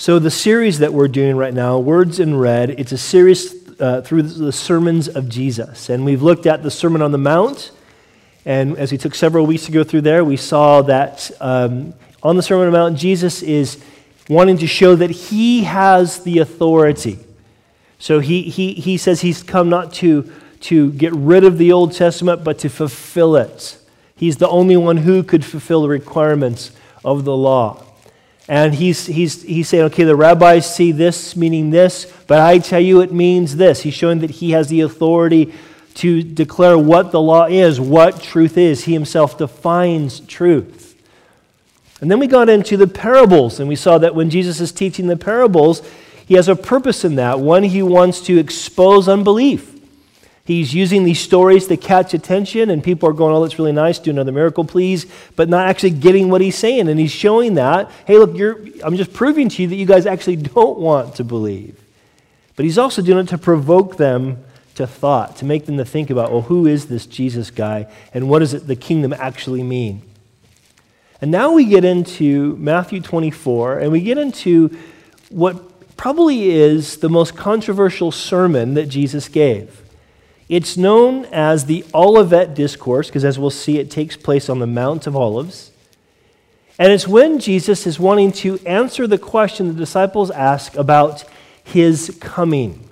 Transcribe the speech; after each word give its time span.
So, 0.00 0.18
the 0.18 0.30
series 0.30 0.78
that 0.78 0.94
we're 0.94 1.08
doing 1.08 1.36
right 1.36 1.52
now, 1.52 1.78
Words 1.78 2.20
in 2.20 2.34
Red, 2.34 2.70
it's 2.70 2.90
a 2.90 2.96
series 2.96 3.54
uh, 3.78 4.00
through 4.00 4.22
the 4.22 4.50
sermons 4.50 5.08
of 5.08 5.28
Jesus. 5.28 5.90
And 5.90 6.06
we've 6.06 6.22
looked 6.22 6.46
at 6.46 6.62
the 6.62 6.70
Sermon 6.70 7.02
on 7.02 7.12
the 7.12 7.18
Mount. 7.18 7.70
And 8.46 8.78
as 8.78 8.92
we 8.92 8.96
took 8.96 9.14
several 9.14 9.44
weeks 9.44 9.66
to 9.66 9.72
go 9.72 9.84
through 9.84 10.00
there, 10.00 10.24
we 10.24 10.38
saw 10.38 10.80
that 10.80 11.30
um, 11.38 11.92
on 12.22 12.36
the 12.36 12.42
Sermon 12.42 12.66
on 12.66 12.72
the 12.72 12.78
Mount, 12.78 12.96
Jesus 12.96 13.42
is 13.42 13.78
wanting 14.26 14.56
to 14.56 14.66
show 14.66 14.96
that 14.96 15.10
he 15.10 15.64
has 15.64 16.24
the 16.24 16.38
authority. 16.38 17.18
So 17.98 18.20
he, 18.20 18.44
he, 18.44 18.72
he 18.72 18.96
says 18.96 19.20
he's 19.20 19.42
come 19.42 19.68
not 19.68 19.92
to, 19.96 20.32
to 20.60 20.92
get 20.92 21.12
rid 21.12 21.44
of 21.44 21.58
the 21.58 21.72
Old 21.72 21.92
Testament, 21.92 22.42
but 22.42 22.58
to 22.60 22.70
fulfill 22.70 23.36
it. 23.36 23.76
He's 24.16 24.38
the 24.38 24.48
only 24.48 24.78
one 24.78 24.96
who 24.96 25.22
could 25.22 25.44
fulfill 25.44 25.82
the 25.82 25.90
requirements 25.90 26.72
of 27.04 27.26
the 27.26 27.36
law. 27.36 27.84
And 28.50 28.74
he's, 28.74 29.06
he's, 29.06 29.42
he's 29.44 29.68
saying, 29.68 29.84
okay, 29.84 30.02
the 30.02 30.16
rabbis 30.16 30.74
see 30.74 30.90
this 30.90 31.36
meaning 31.36 31.70
this, 31.70 32.12
but 32.26 32.40
I 32.40 32.58
tell 32.58 32.80
you 32.80 33.00
it 33.00 33.12
means 33.12 33.54
this. 33.54 33.82
He's 33.82 33.94
showing 33.94 34.18
that 34.18 34.30
he 34.30 34.50
has 34.50 34.66
the 34.66 34.80
authority 34.80 35.54
to 35.94 36.24
declare 36.24 36.76
what 36.76 37.12
the 37.12 37.20
law 37.20 37.46
is, 37.46 37.78
what 37.78 38.20
truth 38.20 38.58
is. 38.58 38.82
He 38.82 38.92
himself 38.92 39.38
defines 39.38 40.18
truth. 40.18 41.00
And 42.00 42.10
then 42.10 42.18
we 42.18 42.26
got 42.26 42.48
into 42.48 42.76
the 42.76 42.88
parables, 42.88 43.60
and 43.60 43.68
we 43.68 43.76
saw 43.76 43.98
that 43.98 44.16
when 44.16 44.30
Jesus 44.30 44.58
is 44.58 44.72
teaching 44.72 45.06
the 45.06 45.16
parables, 45.16 45.88
he 46.26 46.34
has 46.34 46.48
a 46.48 46.56
purpose 46.56 47.04
in 47.04 47.14
that. 47.14 47.38
One, 47.38 47.62
he 47.62 47.84
wants 47.84 48.20
to 48.22 48.36
expose 48.36 49.08
unbelief. 49.08 49.79
He's 50.44 50.74
using 50.74 51.04
these 51.04 51.20
stories 51.20 51.66
to 51.68 51.76
catch 51.76 52.14
attention, 52.14 52.70
and 52.70 52.82
people 52.82 53.08
are 53.08 53.12
going, 53.12 53.34
Oh, 53.34 53.42
that's 53.42 53.58
really 53.58 53.72
nice, 53.72 53.98
do 53.98 54.10
another 54.10 54.32
miracle, 54.32 54.64
please, 54.64 55.06
but 55.36 55.48
not 55.48 55.68
actually 55.68 55.90
getting 55.90 56.28
what 56.28 56.40
he's 56.40 56.56
saying. 56.56 56.88
And 56.88 56.98
he's 56.98 57.12
showing 57.12 57.54
that, 57.54 57.90
hey, 58.06 58.18
look, 58.18 58.30
I'm 58.82 58.96
just 58.96 59.12
proving 59.12 59.48
to 59.50 59.62
you 59.62 59.68
that 59.68 59.76
you 59.76 59.86
guys 59.86 60.06
actually 60.06 60.36
don't 60.56 60.78
want 60.78 61.16
to 61.16 61.24
believe. 61.24 61.78
But 62.56 62.64
he's 62.64 62.78
also 62.78 63.00
doing 63.00 63.24
it 63.24 63.28
to 63.28 63.38
provoke 63.38 63.96
them 63.96 64.44
to 64.74 64.86
thought, 64.86 65.36
to 65.36 65.44
make 65.44 65.66
them 65.66 65.76
to 65.76 65.84
think 65.84 66.10
about, 66.10 66.32
well, 66.32 66.42
who 66.42 66.66
is 66.66 66.86
this 66.86 67.06
Jesus 67.06 67.50
guy, 67.50 67.86
and 68.14 68.28
what 68.28 68.38
does 68.38 68.54
it, 68.54 68.66
the 68.66 68.76
kingdom 68.76 69.12
actually 69.12 69.62
mean? 69.62 70.02
And 71.20 71.30
now 71.30 71.52
we 71.52 71.66
get 71.66 71.84
into 71.84 72.56
Matthew 72.56 73.00
24, 73.00 73.78
and 73.78 73.92
we 73.92 74.00
get 74.00 74.16
into 74.16 74.76
what 75.28 75.96
probably 75.96 76.50
is 76.50 76.96
the 76.98 77.10
most 77.10 77.36
controversial 77.36 78.10
sermon 78.10 78.74
that 78.74 78.86
Jesus 78.88 79.28
gave. 79.28 79.79
It's 80.50 80.76
known 80.76 81.26
as 81.26 81.66
the 81.66 81.84
Olivet 81.94 82.54
Discourse, 82.54 83.06
because 83.06 83.24
as 83.24 83.38
we'll 83.38 83.50
see, 83.50 83.78
it 83.78 83.88
takes 83.88 84.16
place 84.16 84.48
on 84.48 84.58
the 84.58 84.66
Mount 84.66 85.06
of 85.06 85.14
Olives. 85.14 85.70
And 86.76 86.92
it's 86.92 87.06
when 87.06 87.38
Jesus 87.38 87.86
is 87.86 88.00
wanting 88.00 88.32
to 88.32 88.58
answer 88.66 89.06
the 89.06 89.16
question 89.16 89.68
the 89.68 89.74
disciples 89.74 90.28
ask 90.32 90.74
about 90.74 91.22
his 91.62 92.18
coming. 92.20 92.88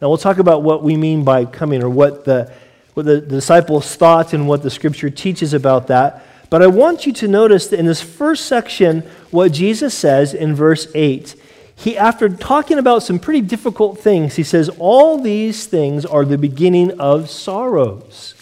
Now, 0.00 0.08
we'll 0.08 0.16
talk 0.16 0.38
about 0.38 0.62
what 0.62 0.82
we 0.82 0.96
mean 0.96 1.24
by 1.24 1.44
coming 1.44 1.82
or 1.82 1.90
what 1.90 2.24
the, 2.24 2.50
what 2.94 3.04
the 3.04 3.20
disciples 3.20 3.94
thought 3.94 4.32
and 4.32 4.48
what 4.48 4.62
the 4.62 4.70
scripture 4.70 5.10
teaches 5.10 5.52
about 5.52 5.88
that. 5.88 6.24
But 6.48 6.62
I 6.62 6.68
want 6.68 7.04
you 7.04 7.12
to 7.12 7.28
notice 7.28 7.66
that 7.66 7.78
in 7.78 7.84
this 7.84 8.00
first 8.00 8.46
section, 8.46 9.02
what 9.30 9.52
Jesus 9.52 9.92
says 9.92 10.32
in 10.32 10.54
verse 10.54 10.88
8 10.94 11.34
he, 11.78 11.96
after 11.96 12.30
talking 12.30 12.78
about 12.78 13.02
some 13.02 13.18
pretty 13.18 13.42
difficult 13.42 14.00
things, 14.00 14.36
he 14.36 14.42
says, 14.42 14.70
All 14.78 15.18
these 15.18 15.66
things 15.66 16.06
are 16.06 16.24
the 16.24 16.38
beginning 16.38 16.98
of 16.98 17.28
sorrows. 17.28 18.34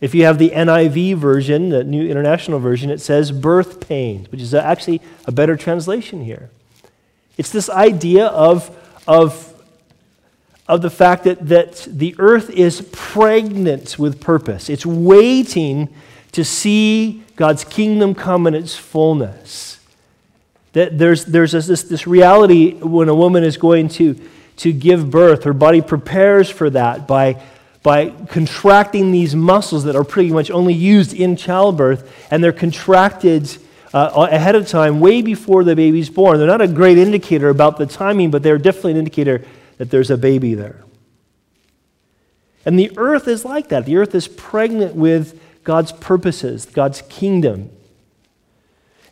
If 0.00 0.14
you 0.14 0.24
have 0.26 0.38
the 0.38 0.50
NIV 0.50 1.16
version, 1.16 1.70
the 1.70 1.82
New 1.82 2.08
International 2.08 2.60
Version, 2.60 2.90
it 2.90 3.00
says 3.00 3.32
birth 3.32 3.88
pains, 3.88 4.30
which 4.30 4.40
is 4.40 4.54
actually 4.54 5.00
a 5.24 5.32
better 5.32 5.56
translation 5.56 6.22
here. 6.22 6.50
It's 7.36 7.50
this 7.50 7.70
idea 7.70 8.26
of, 8.26 8.70
of, 9.08 9.60
of 10.68 10.82
the 10.82 10.90
fact 10.90 11.24
that, 11.24 11.48
that 11.48 11.88
the 11.90 12.14
earth 12.18 12.50
is 12.50 12.86
pregnant 12.92 13.98
with 13.98 14.20
purpose, 14.20 14.68
it's 14.68 14.86
waiting 14.86 15.88
to 16.32 16.44
see 16.44 17.24
God's 17.34 17.64
kingdom 17.64 18.14
come 18.14 18.46
in 18.46 18.54
its 18.54 18.76
fullness. 18.76 19.77
That 20.72 20.98
there's, 20.98 21.24
there's 21.24 21.52
this, 21.52 21.82
this 21.84 22.06
reality 22.06 22.72
when 22.72 23.08
a 23.08 23.14
woman 23.14 23.44
is 23.44 23.56
going 23.56 23.88
to, 23.90 24.20
to 24.58 24.72
give 24.72 25.10
birth, 25.10 25.44
her 25.44 25.52
body 25.52 25.80
prepares 25.80 26.50
for 26.50 26.68
that 26.70 27.06
by, 27.06 27.42
by 27.82 28.10
contracting 28.10 29.12
these 29.12 29.34
muscles 29.34 29.84
that 29.84 29.96
are 29.96 30.04
pretty 30.04 30.30
much 30.30 30.50
only 30.50 30.74
used 30.74 31.14
in 31.14 31.36
childbirth, 31.36 32.12
and 32.30 32.44
they're 32.44 32.52
contracted 32.52 33.56
uh, 33.94 34.28
ahead 34.30 34.54
of 34.54 34.68
time, 34.68 35.00
way 35.00 35.22
before 35.22 35.64
the 35.64 35.74
baby's 35.74 36.10
born. 36.10 36.38
They're 36.38 36.46
not 36.46 36.60
a 36.60 36.68
great 36.68 36.98
indicator 36.98 37.48
about 37.48 37.78
the 37.78 37.86
timing, 37.86 38.30
but 38.30 38.42
they're 38.42 38.58
definitely 38.58 38.92
an 38.92 38.98
indicator 38.98 39.44
that 39.78 39.90
there's 39.90 40.10
a 40.10 40.18
baby 40.18 40.54
there. 40.54 40.84
And 42.66 42.78
the 42.78 42.92
earth 42.98 43.28
is 43.28 43.44
like 43.44 43.68
that. 43.68 43.86
The 43.86 43.96
earth 43.96 44.14
is 44.14 44.28
pregnant 44.28 44.94
with 44.94 45.40
God's 45.64 45.92
purposes, 45.92 46.66
God's 46.66 47.00
kingdom. 47.02 47.70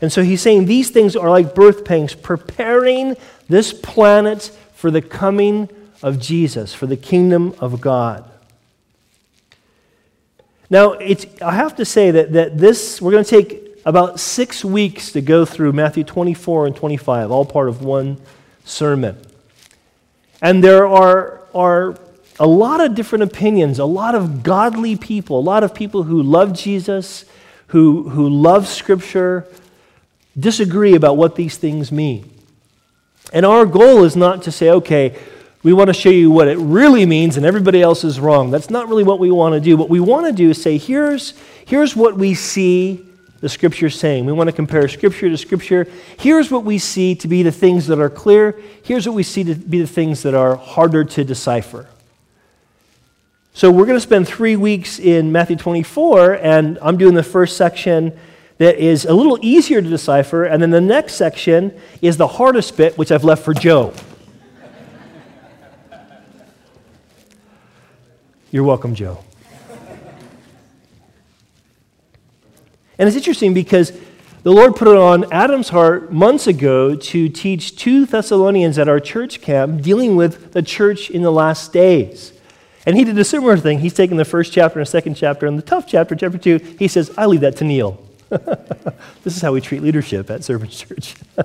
And 0.00 0.12
so 0.12 0.22
he's 0.22 0.42
saying 0.42 0.66
these 0.66 0.90
things 0.90 1.16
are 1.16 1.30
like 1.30 1.54
birth 1.54 1.84
pangs, 1.84 2.14
preparing 2.14 3.16
this 3.48 3.72
planet 3.72 4.50
for 4.74 4.90
the 4.90 5.02
coming 5.02 5.68
of 6.02 6.20
Jesus, 6.20 6.74
for 6.74 6.86
the 6.86 6.96
kingdom 6.96 7.54
of 7.58 7.80
God. 7.80 8.30
Now, 10.68 10.92
it's, 10.92 11.26
I 11.40 11.52
have 11.52 11.76
to 11.76 11.84
say 11.84 12.10
that, 12.10 12.32
that 12.32 12.58
this, 12.58 13.00
we're 13.00 13.12
going 13.12 13.24
to 13.24 13.30
take 13.30 13.66
about 13.84 14.18
six 14.18 14.64
weeks 14.64 15.12
to 15.12 15.20
go 15.20 15.44
through 15.44 15.72
Matthew 15.72 16.02
24 16.02 16.66
and 16.66 16.76
25, 16.76 17.30
all 17.30 17.44
part 17.44 17.68
of 17.68 17.82
one 17.82 18.18
sermon. 18.64 19.16
And 20.42 20.62
there 20.62 20.86
are, 20.86 21.40
are 21.54 21.96
a 22.38 22.46
lot 22.46 22.80
of 22.80 22.94
different 22.94 23.24
opinions, 23.24 23.78
a 23.78 23.84
lot 23.84 24.14
of 24.14 24.42
godly 24.42 24.96
people, 24.96 25.38
a 25.38 25.40
lot 25.40 25.62
of 25.62 25.72
people 25.72 26.02
who 26.02 26.20
love 26.22 26.52
Jesus, 26.52 27.24
who, 27.68 28.08
who 28.08 28.28
love 28.28 28.66
Scripture, 28.66 29.46
disagree 30.38 30.94
about 30.94 31.16
what 31.16 31.36
these 31.36 31.56
things 31.56 31.91
mean. 31.91 32.30
And 33.32 33.44
our 33.44 33.66
goal 33.66 34.04
is 34.04 34.16
not 34.16 34.42
to 34.42 34.52
say, 34.52 34.70
okay, 34.70 35.19
we 35.62 35.72
want 35.72 35.88
to 35.88 35.94
show 35.94 36.10
you 36.10 36.30
what 36.30 36.47
it 36.47 36.58
really 36.58 37.06
means 37.06 37.36
and 37.36 37.44
everybody 37.44 37.82
else 37.82 38.04
is 38.04 38.20
wrong. 38.20 38.50
That's 38.50 38.70
not 38.70 38.88
really 38.88 39.02
what 39.02 39.19
we 39.19 39.30
want 39.30 39.54
to 39.54 39.60
do. 39.60 39.76
What 39.76 39.88
we 39.88 39.98
want 39.98 40.26
to 40.26 40.32
do 40.32 40.50
is 40.50 40.62
say, 40.62 40.78
here's, 40.78 41.34
here's 41.64 41.97
what 41.97 42.16
we 42.16 42.34
see 42.34 43.04
the 43.41 43.48
scripture 43.48 43.91
saying. 43.91 44.24
We 44.24 44.32
want 44.32 44.48
to 44.48 44.52
compare 44.54 44.88
scripture 44.88 45.28
to 45.28 45.36
scripture. 45.36 45.86
Here's 46.19 46.50
what 46.50 46.64
we 46.64 46.78
see 46.78 47.14
to 47.16 47.28
be 47.28 47.42
the 47.42 47.53
things 47.53 47.86
that 47.88 47.98
are 47.98 48.08
clear. 48.08 48.60
Here's 48.82 49.06
what 49.06 49.14
we 49.14 49.22
see 49.22 49.44
to 49.44 49.54
be 49.54 49.80
the 49.80 49.86
things 49.86 50.22
that 50.22 50.34
are 50.34 50.56
harder 50.56 51.04
to 51.04 51.24
decipher. 51.24 51.86
So 53.53 53.70
we're 53.70 53.86
going 53.86 53.97
to 53.97 54.00
spend 54.00 54.28
three 54.28 54.56
weeks 54.56 54.98
in 54.98 55.32
Matthew 55.32 55.56
24, 55.56 56.34
and 56.34 56.78
I'm 56.80 56.97
doing 56.97 57.14
the 57.14 57.22
first 57.22 57.56
section 57.56 58.18
that 58.58 58.76
is 58.76 59.04
a 59.04 59.12
little 59.12 59.38
easier 59.42 59.82
to 59.82 59.88
decipher, 59.88 60.44
and 60.44 60.62
then 60.62 60.70
the 60.70 60.80
next 60.80 61.14
section 61.14 61.78
is 62.00 62.16
the 62.16 62.26
hardest 62.26 62.76
bit, 62.76 62.96
which 62.96 63.12
I've 63.12 63.24
left 63.24 63.44
for 63.44 63.52
Joe. 63.52 63.92
You're 68.50 68.64
welcome, 68.64 68.94
Joe. 68.94 69.22
And 72.98 73.06
it's 73.06 73.16
interesting 73.16 73.52
because 73.52 73.92
the 74.42 74.52
Lord 74.52 74.76
put 74.76 74.88
it 74.88 74.96
on 74.96 75.30
Adam's 75.30 75.68
heart 75.68 76.12
months 76.12 76.46
ago 76.46 76.94
to 76.94 77.28
teach 77.28 77.76
two 77.76 78.06
Thessalonians 78.06 78.78
at 78.78 78.88
our 78.88 79.00
church 79.00 79.42
camp 79.42 79.82
dealing 79.82 80.16
with 80.16 80.52
the 80.52 80.62
church 80.62 81.10
in 81.10 81.20
the 81.20 81.32
last 81.32 81.72
days. 81.74 82.32
And 82.86 82.96
he 82.96 83.04
did 83.04 83.18
a 83.18 83.24
similar 83.24 83.58
thing. 83.58 83.80
He's 83.80 83.92
taken 83.92 84.16
the 84.16 84.24
first 84.24 84.52
chapter 84.52 84.78
and 84.78 84.88
second 84.88 85.16
chapter, 85.16 85.46
and 85.46 85.58
the 85.58 85.62
tough 85.62 85.86
chapter, 85.86 86.14
chapter 86.14 86.38
two, 86.38 86.58
he 86.78 86.88
says, 86.88 87.10
I 87.18 87.26
leave 87.26 87.40
that 87.40 87.56
to 87.56 87.64
Neil. 87.64 88.05
this 89.22 89.37
is 89.37 89.41
how 89.41 89.53
we 89.53 89.60
treat 89.60 89.82
leadership 89.82 90.31
at 90.31 90.44
Servants 90.44 90.78
Church. 90.78 91.14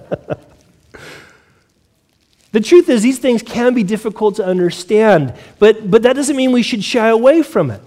the 2.52 2.59
truth 2.59 2.90
is, 2.90 3.03
these 3.03 3.20
things 3.20 3.41
can 3.41 3.73
be 3.73 3.84
difficult 3.84 4.35
to 4.38 4.46
understand, 4.46 5.34
but, 5.59 5.90
but 5.91 6.02
that 6.03 6.16
doesn't 6.16 6.35
mean 6.35 6.52
we 6.52 6.64
should 6.64 6.84
shy 6.84 7.08
away 7.09 7.44
from 7.44 7.70
it. 7.72 7.82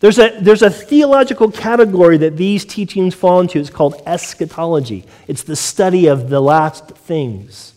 There's 0.00 0.18
a, 0.18 0.38
there's 0.40 0.62
a 0.62 0.70
theological 0.70 1.50
category 1.50 2.18
that 2.18 2.36
these 2.36 2.64
teachings 2.64 3.14
fall 3.14 3.40
into. 3.40 3.58
It's 3.58 3.70
called 3.70 4.02
eschatology, 4.06 5.04
it's 5.28 5.44
the 5.44 5.56
study 5.56 6.06
of 6.08 6.28
the 6.28 6.40
last 6.40 6.88
things. 6.88 7.74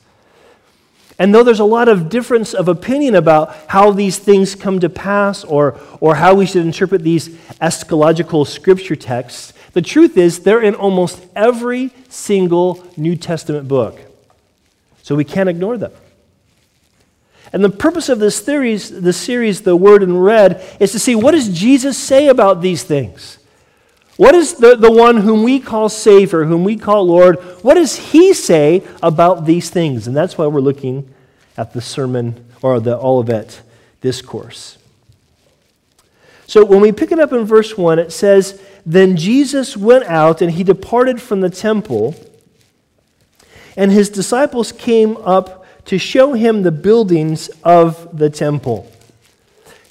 And 1.20 1.34
though 1.34 1.44
there's 1.44 1.60
a 1.60 1.66
lot 1.66 1.88
of 1.88 2.10
difference 2.10 2.54
of 2.54 2.68
opinion 2.68 3.16
about 3.16 3.56
how 3.68 3.92
these 3.92 4.20
things 4.20 4.54
come 4.54 4.80
to 4.82 4.90
pass 4.90 5.44
or, 5.44 5.80
or 6.00 6.16
how 6.16 6.36
we 6.36 6.46
should 6.46 6.64
interpret 6.64 7.02
these 7.02 7.30
eschatological 7.60 8.46
scripture 8.46 8.96
texts, 8.96 9.54
the 9.74 9.82
truth 9.82 10.18
is, 10.18 10.40
they're 10.40 10.62
in 10.62 10.76
almost 10.76 11.26
every 11.36 11.92
single 12.10 12.86
New 12.98 13.16
Testament 13.16 13.68
book. 13.68 14.00
So 15.04 15.16
we 15.16 15.24
can't 15.24 15.50
ignore 15.50 15.78
them. 15.78 15.92
And 17.54 17.64
the 17.64 17.70
purpose 17.70 18.10
of 18.10 18.20
this 18.20 18.36
series, 18.44 18.90
the 18.90 19.14
series, 19.14 19.62
The 19.62 19.76
Word 19.76 20.04
in 20.04 20.18
Red, 20.18 20.66
is 20.80 20.92
to 20.92 21.00
see 21.00 21.16
what 21.16 21.32
does 21.32 21.50
Jesus 21.50 21.98
say 21.98 22.28
about 22.28 22.62
these 22.62 22.84
things? 22.84 23.38
What 24.18 24.34
is 24.36 24.56
the, 24.56 24.76
the 24.76 24.92
one 24.92 25.18
whom 25.18 25.44
we 25.44 25.60
call 25.60 25.90
Savior, 25.90 26.44
whom 26.44 26.64
we 26.64 26.76
call 26.76 27.06
Lord, 27.06 27.38
what 27.62 27.76
does 27.76 27.96
he 27.96 28.34
say 28.34 28.84
about 29.02 29.46
these 29.46 29.70
things? 29.70 30.08
And 30.08 30.18
that's 30.18 30.38
why 30.38 30.48
we're 30.48 30.60
looking 30.60 31.14
at 31.56 31.74
the 31.74 31.82
sermon 31.82 32.46
or 32.62 32.80
the 32.80 32.98
Olivet 32.98 33.62
discourse. 34.02 34.78
So 36.48 36.66
when 36.66 36.82
we 36.82 36.92
pick 36.92 37.12
it 37.12 37.20
up 37.20 37.32
in 37.32 37.46
verse 37.46 37.78
1, 37.78 38.00
it 38.00 38.12
says, 38.12 38.62
Then 38.88 39.18
Jesus 39.18 39.76
went 39.76 40.06
out 40.06 40.42
and 40.42 40.50
he 40.50 40.64
departed 40.64 41.22
from 41.22 41.42
the 41.42 41.50
temple, 41.50 42.16
and 43.76 43.92
his 43.92 44.10
disciples 44.10 44.72
came 44.72 45.18
up 45.18 45.66
to 45.88 45.98
show 45.98 46.32
him 46.32 46.64
the 46.64 46.72
buildings 46.72 47.50
of 47.66 48.18
the 48.18 48.30
temple. 48.30 48.90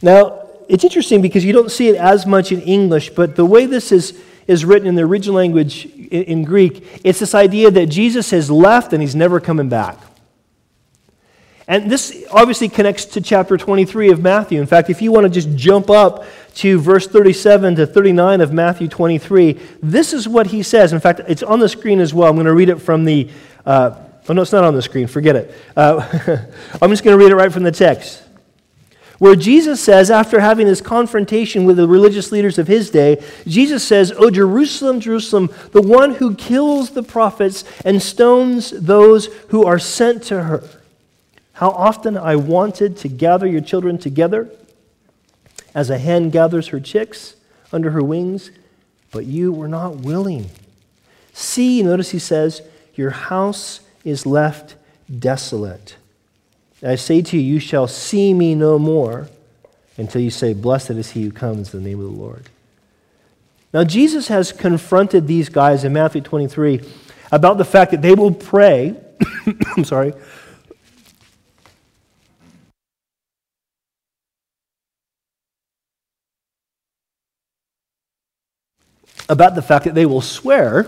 Now, 0.01 0.49
it's 0.67 0.83
interesting 0.83 1.21
because 1.21 1.45
you 1.45 1.53
don't 1.53 1.71
see 1.71 1.89
it 1.89 1.97
as 1.97 2.25
much 2.25 2.53
in 2.53 2.63
English, 2.63 3.11
but 3.11 3.37
the 3.37 3.45
way 3.45 3.67
this 3.67 3.93
is, 3.93 4.19
is 4.47 4.65
written 4.65 4.89
in 4.89 4.95
the 4.95 5.03
original 5.03 5.37
language 5.37 5.85
in, 5.85 6.23
in 6.23 6.45
Greek, 6.45 7.03
it's 7.05 7.19
this 7.19 7.35
idea 7.35 7.71
that 7.71 7.87
Jesus 7.87 8.31
has 8.31 8.51
left 8.51 8.95
and 8.95 9.03
he's 9.03 9.15
never 9.15 9.41
coming 9.41 9.69
back. 9.69 9.99
And 11.69 11.91
this 11.91 12.25
obviously 12.31 12.71
connects 12.71 13.05
to 13.07 13.21
chapter 13.21 13.59
23 13.59 14.11
of 14.11 14.23
Matthew. 14.23 14.59
In 14.59 14.67
fact, 14.67 14.89
if 14.89 15.03
you 15.03 15.13
want 15.13 15.25
to 15.25 15.31
just 15.31 15.55
jump 15.55 15.91
up 15.91 16.25
to 16.57 16.79
verse 16.79 17.07
37 17.07 17.77
to 17.77 17.87
39 17.87 18.41
of 18.41 18.53
Matthew 18.53 18.89
23, 18.89 19.61
this 19.83 20.13
is 20.13 20.27
what 20.27 20.49
he 20.49 20.63
says. 20.63 20.93
In 20.93 21.01
fact, 21.01 21.21
it's 21.29 21.43
on 21.43 21.61
the 21.61 21.69
screen 21.69 22.01
as 22.01 22.15
well. 22.15 22.31
I'm 22.31 22.37
going 22.37 22.47
to 22.47 22.55
read 22.55 22.71
it 22.71 22.77
from 22.77 23.05
the, 23.05 23.31
uh, 23.65 23.95
oh 24.29 24.33
no, 24.33 24.43
it's 24.43 24.53
not 24.53 24.65
on 24.65 24.75
the 24.75 24.83
screen, 24.83 25.07
forget 25.07 25.37
it. 25.37 25.55
Uh, 25.77 26.01
I'm 26.83 26.91
just 26.91 27.05
going 27.05 27.17
to 27.17 27.23
read 27.23 27.31
it 27.31 27.37
right 27.37 27.53
from 27.53 27.63
the 27.63 27.73
text 27.73 28.23
where 29.19 29.35
Jesus 29.35 29.83
says, 29.83 30.11
after 30.11 30.41
having 30.41 30.67
this 30.67 30.81
confrontation 30.81 31.65
with 31.65 31.79
the 31.79 31.89
religious 31.89 32.33
leaders 32.33 32.59
of 32.59 32.67
his 32.67 32.91
day, 32.91 33.23
Jesus 33.47 33.83
says, 33.83 34.13
O 34.13 34.31
Jerusalem, 34.31 35.01
Jerusalem, 35.01 35.51
the 35.73 35.83
one 35.83 36.15
who 36.15 36.35
kills 36.35 36.91
the 36.91 37.03
prophets 37.03 37.65
and 37.85 38.03
stones 38.03 38.71
those 38.71 39.27
who 39.49 39.65
are 39.65 39.79
sent 39.79 40.23
to 40.25 40.43
her. 40.43 40.69
How 41.55 41.71
often 41.71 42.19
I 42.19 42.37
wanted 42.37 42.99
to 42.99 43.09
gather 43.09 43.47
your 43.47 43.63
children 43.63 43.97
together 43.97 44.51
as 45.77 45.91
a 45.91 45.99
hen 45.99 46.31
gathers 46.31 46.69
her 46.69 46.81
chicks 46.81 47.37
under 47.71 47.91
her 47.91 48.03
wings, 48.03 48.51
but 49.13 49.27
you 49.27 49.53
were 49.53 49.69
not 49.69 49.97
willing. 49.97 50.49
See, 51.35 51.83
notice 51.83 52.13
he 52.13 52.19
says, 52.19 52.63
your 52.95 53.11
house 53.11 53.81
is 54.03 54.25
left 54.25 54.75
desolate. 55.19 55.97
I 56.83 56.95
say 56.95 57.21
to 57.21 57.37
you, 57.37 57.43
you 57.43 57.61
shall 57.61 57.87
see 57.87 58.33
me 58.33 58.55
no 58.55 58.79
more 58.79 59.29
until 59.99 60.23
you 60.23 60.31
say, 60.31 60.55
Blessed 60.55 60.93
is 60.93 61.11
he 61.11 61.25
who 61.25 61.31
comes 61.31 61.75
in 61.75 61.83
the 61.83 61.89
name 61.91 62.01
of 62.01 62.07
the 62.07 62.19
Lord. 62.19 62.49
Now, 63.75 63.85
Jesus 63.85 64.29
has 64.29 64.53
confronted 64.53 65.27
these 65.27 65.51
guys 65.51 65.85
in 65.85 65.93
Matthew 65.93 66.23
23 66.23 66.81
about 67.31 67.59
the 67.59 67.65
fact 67.67 67.91
that 67.91 68.01
they 68.01 68.15
will 68.15 68.33
pray, 68.33 68.97
I'm 69.77 69.85
sorry, 69.85 70.15
about 79.29 79.55
the 79.55 79.63
fact 79.63 79.85
that 79.85 79.95
they 79.95 80.07
will 80.07 80.21
swear 80.21 80.87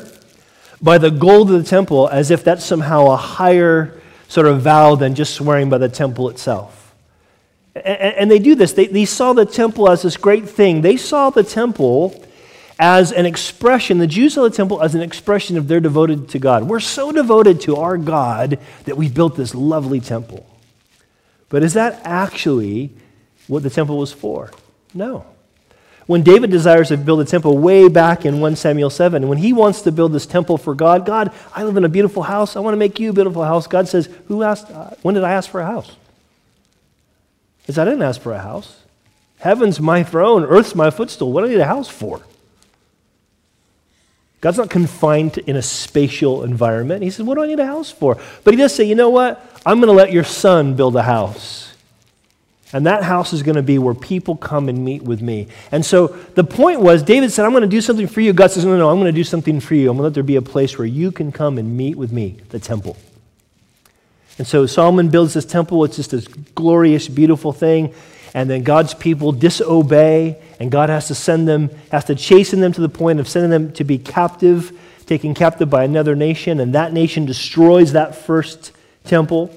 by 0.80 0.98
the 0.98 1.10
gold 1.10 1.50
of 1.50 1.62
the 1.62 1.68
temple 1.68 2.08
as 2.08 2.30
if 2.30 2.44
that's 2.44 2.64
somehow 2.64 3.06
a 3.06 3.16
higher 3.16 4.00
sort 4.28 4.46
of 4.46 4.60
vow 4.62 4.94
than 4.94 5.14
just 5.14 5.34
swearing 5.34 5.70
by 5.70 5.78
the 5.78 5.88
temple 5.88 6.28
itself. 6.28 6.94
And, 7.74 8.30
they 8.30 8.38
do 8.40 8.54
this. 8.54 8.72
They, 8.72 8.86
they 8.86 9.04
saw 9.04 9.32
the 9.32 9.46
temple 9.46 9.88
as 9.88 10.02
this 10.02 10.16
great 10.16 10.48
thing. 10.48 10.80
They 10.80 10.96
saw 10.96 11.30
the 11.30 11.44
temple 11.44 12.24
as 12.78 13.10
an 13.10 13.26
expression, 13.26 13.98
the 13.98 14.06
Jews 14.06 14.34
saw 14.34 14.44
the 14.44 14.50
temple 14.50 14.80
as 14.80 14.94
an 14.94 15.00
expression 15.00 15.56
of 15.56 15.66
their 15.66 15.80
devoted 15.80 16.28
to 16.30 16.38
God. 16.38 16.64
We're 16.64 16.78
so 16.78 17.10
devoted 17.10 17.60
to 17.62 17.76
our 17.76 17.98
God 17.98 18.60
that 18.84 18.96
we 18.96 19.08
built 19.08 19.36
this 19.36 19.52
lovely 19.54 19.98
temple. 20.00 20.46
But 21.48 21.64
is 21.64 21.74
that 21.74 22.00
actually 22.04 22.90
what 23.48 23.64
the 23.64 23.70
temple 23.70 23.98
was 23.98 24.12
for? 24.12 24.52
No. 24.94 25.26
When 26.08 26.22
David 26.22 26.50
desires 26.50 26.88
to 26.88 26.96
build 26.96 27.20
a 27.20 27.26
temple 27.26 27.58
way 27.58 27.86
back 27.86 28.24
in 28.24 28.40
1 28.40 28.56
Samuel 28.56 28.88
7, 28.88 29.28
when 29.28 29.36
he 29.36 29.52
wants 29.52 29.82
to 29.82 29.92
build 29.92 30.14
this 30.14 30.24
temple 30.24 30.56
for 30.56 30.74
God, 30.74 31.04
God, 31.04 31.34
I 31.54 31.64
live 31.64 31.76
in 31.76 31.84
a 31.84 31.88
beautiful 31.90 32.22
house. 32.22 32.56
I 32.56 32.60
want 32.60 32.72
to 32.72 32.78
make 32.78 32.98
you 32.98 33.10
a 33.10 33.12
beautiful 33.12 33.44
house. 33.44 33.66
God 33.66 33.88
says, 33.88 34.08
Who 34.28 34.42
asked? 34.42 34.70
Uh, 34.70 34.92
when 35.02 35.14
did 35.14 35.22
I 35.22 35.32
ask 35.32 35.50
for 35.50 35.60
a 35.60 35.66
house? 35.66 35.96
He 37.58 37.66
says, 37.66 37.78
I 37.78 37.84
didn't 37.84 38.00
ask 38.00 38.22
for 38.22 38.32
a 38.32 38.38
house. 38.38 38.84
Heaven's 39.40 39.80
my 39.80 40.02
throne, 40.02 40.44
earth's 40.44 40.74
my 40.74 40.88
footstool. 40.88 41.30
What 41.30 41.42
do 41.42 41.48
I 41.48 41.50
need 41.50 41.60
a 41.60 41.66
house 41.66 41.90
for? 41.90 42.22
God's 44.40 44.56
not 44.56 44.70
confined 44.70 45.36
in 45.36 45.56
a 45.56 45.62
spatial 45.62 46.42
environment. 46.42 47.02
He 47.02 47.10
says, 47.10 47.26
What 47.26 47.34
do 47.34 47.42
I 47.42 47.48
need 47.48 47.60
a 47.60 47.66
house 47.66 47.90
for? 47.90 48.16
But 48.44 48.54
he 48.54 48.56
does 48.56 48.74
say, 48.74 48.84
You 48.84 48.94
know 48.94 49.10
what? 49.10 49.44
I'm 49.66 49.78
going 49.78 49.88
to 49.88 49.92
let 49.92 50.10
your 50.10 50.24
son 50.24 50.74
build 50.74 50.96
a 50.96 51.02
house. 51.02 51.67
And 52.72 52.84
that 52.86 53.02
house 53.02 53.32
is 53.32 53.42
going 53.42 53.56
to 53.56 53.62
be 53.62 53.78
where 53.78 53.94
people 53.94 54.36
come 54.36 54.68
and 54.68 54.84
meet 54.84 55.02
with 55.02 55.22
me. 55.22 55.48
And 55.72 55.84
so 55.84 56.08
the 56.08 56.44
point 56.44 56.80
was, 56.80 57.02
David 57.02 57.32
said, 57.32 57.46
I'm 57.46 57.52
going 57.52 57.62
to 57.62 57.68
do 57.68 57.80
something 57.80 58.06
for 58.06 58.20
you. 58.20 58.34
God 58.34 58.50
says, 58.50 58.64
No, 58.64 58.76
no, 58.76 58.90
I'm 58.90 58.96
going 58.96 59.12
to 59.12 59.18
do 59.18 59.24
something 59.24 59.58
for 59.60 59.74
you. 59.74 59.90
I'm 59.90 59.96
going 59.96 60.02
to 60.02 60.02
let 60.04 60.14
there 60.14 60.22
be 60.22 60.36
a 60.36 60.42
place 60.42 60.76
where 60.76 60.86
you 60.86 61.10
can 61.10 61.32
come 61.32 61.56
and 61.56 61.76
meet 61.76 61.96
with 61.96 62.12
me, 62.12 62.38
the 62.50 62.58
temple. 62.58 62.96
And 64.36 64.46
so 64.46 64.66
Solomon 64.66 65.08
builds 65.08 65.34
this 65.34 65.46
temple. 65.46 65.82
It's 65.84 65.96
just 65.96 66.10
this 66.10 66.28
glorious, 66.28 67.08
beautiful 67.08 67.52
thing. 67.52 67.94
And 68.34 68.48
then 68.48 68.62
God's 68.62 68.92
people 68.94 69.32
disobey, 69.32 70.40
and 70.60 70.70
God 70.70 70.90
has 70.90 71.08
to 71.08 71.14
send 71.14 71.48
them, 71.48 71.70
has 71.90 72.04
to 72.04 72.14
chasten 72.14 72.60
them 72.60 72.72
to 72.72 72.80
the 72.80 72.88
point 72.88 73.18
of 73.18 73.28
sending 73.28 73.50
them 73.50 73.72
to 73.72 73.84
be 73.84 73.98
captive, 73.98 74.78
taken 75.06 75.32
captive 75.34 75.70
by 75.70 75.84
another 75.84 76.14
nation. 76.14 76.60
And 76.60 76.74
that 76.74 76.92
nation 76.92 77.24
destroys 77.24 77.92
that 77.92 78.14
first 78.14 78.72
temple. 79.04 79.50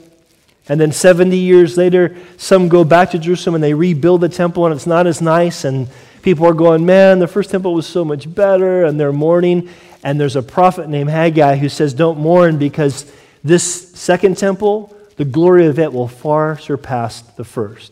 And 0.72 0.80
then 0.80 0.94
70 0.94 1.36
years 1.36 1.76
later, 1.76 2.16
some 2.38 2.70
go 2.70 2.86
back 2.86 3.12
to 3.12 3.20
Jerusalem 3.20 3.56
and 3.56 3.64
they 3.64 3.74
rebuild 3.74 4.22
the 4.22 4.30
temple, 4.30 4.66
and 4.66 4.74
it's 4.74 4.88
not 4.88 5.06
as 5.06 5.22
nice. 5.22 5.66
And 5.66 5.90
people 6.22 6.48
are 6.48 6.54
going, 6.54 6.86
Man, 6.86 7.20
the 7.20 7.28
first 7.28 7.50
temple 7.50 7.74
was 7.74 7.86
so 7.86 8.06
much 8.06 8.34
better. 8.34 8.86
And 8.86 8.98
they're 8.98 9.12
mourning. 9.12 9.68
And 10.02 10.18
there's 10.18 10.38
a 10.38 10.42
prophet 10.42 10.88
named 10.88 11.10
Haggai 11.10 11.58
who 11.58 11.68
says, 11.68 11.94
Don't 11.94 12.20
mourn 12.20 12.58
because 12.58 13.12
this 13.44 13.92
second 14.00 14.38
temple, 14.38 14.96
the 15.18 15.26
glory 15.26 15.66
of 15.66 15.78
it 15.78 15.92
will 15.92 16.08
far 16.08 16.58
surpass 16.58 17.22
the 17.22 17.44
first. 17.44 17.92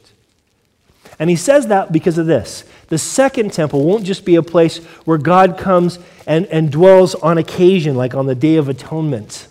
And 1.20 1.30
he 1.30 1.36
says 1.36 1.68
that 1.68 1.92
because 1.92 2.18
of 2.18 2.28
this. 2.28 2.64
The 2.88 2.98
second 2.98 3.52
temple 3.52 3.84
won't 3.84 4.06
just 4.06 4.24
be 4.24 4.36
a 4.36 4.42
place 4.42 4.78
where 5.04 5.18
God 5.18 5.58
comes 5.58 6.00
and, 6.26 6.46
and 6.46 6.72
dwells 6.72 7.14
on 7.14 7.38
occasion, 7.38 7.98
like 7.98 8.16
on 8.16 8.26
the 8.26 8.36
Day 8.36 8.56
of 8.56 8.70
Atonement. 8.70 9.49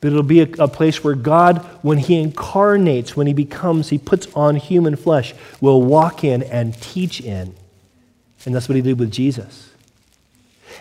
But 0.00 0.08
it'll 0.08 0.22
be 0.22 0.40
a, 0.40 0.48
a, 0.58 0.68
place 0.68 1.04
where 1.04 1.14
God, 1.14 1.58
when 1.82 1.98
He 1.98 2.18
incarnates, 2.18 3.16
when 3.16 3.26
He 3.26 3.34
becomes, 3.34 3.90
He 3.90 3.98
puts 3.98 4.26
on 4.34 4.56
human 4.56 4.96
flesh, 4.96 5.34
will 5.60 5.82
walk 5.82 6.24
in 6.24 6.42
and 6.42 6.74
teach 6.80 7.20
in. 7.20 7.54
And 8.46 8.54
that's 8.54 8.68
what 8.68 8.76
He 8.76 8.82
did 8.82 8.98
with 8.98 9.10
Jesus. 9.10 9.70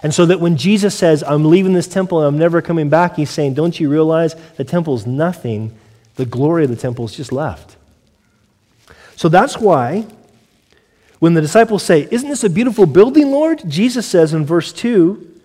And 0.02 0.14
so 0.14 0.26
that 0.28 0.40
when 0.40 0.56
Jesus 0.56 0.96
says, 0.96 1.24
I'm 1.24 1.46
leaving 1.46 1.74
this 1.74 1.88
temple 1.88 2.20
and 2.20 2.28
I'm 2.28 2.40
never 2.40 2.62
coming 2.62 2.88
back, 2.90 3.16
He's 3.16 3.30
saying, 3.30 3.56
Don't 3.56 3.78
you 3.78 3.90
realize 3.90 4.36
the 4.56 4.64
temple's 4.64 5.06
nothing? 5.06 5.78
The 6.16 6.26
glory 6.26 6.64
of 6.66 6.70
the 6.70 6.76
temple 6.76 7.06
is 7.06 7.16
just 7.16 7.32
left. 7.32 7.76
So 9.16 9.28
that's 9.28 9.58
why 9.58 10.06
when 11.20 11.34
the 11.34 11.42
disciples 11.42 11.84
say, 11.84 12.08
Isn't 12.10 12.30
this 12.30 12.46
a 12.46 12.50
beautiful 12.50 12.86
building, 12.86 13.32
Lord? 13.32 13.62
Jesus 13.68 14.06
says 14.06 14.34
in 14.34 14.46
verse 14.46 14.72
2, 14.72 15.39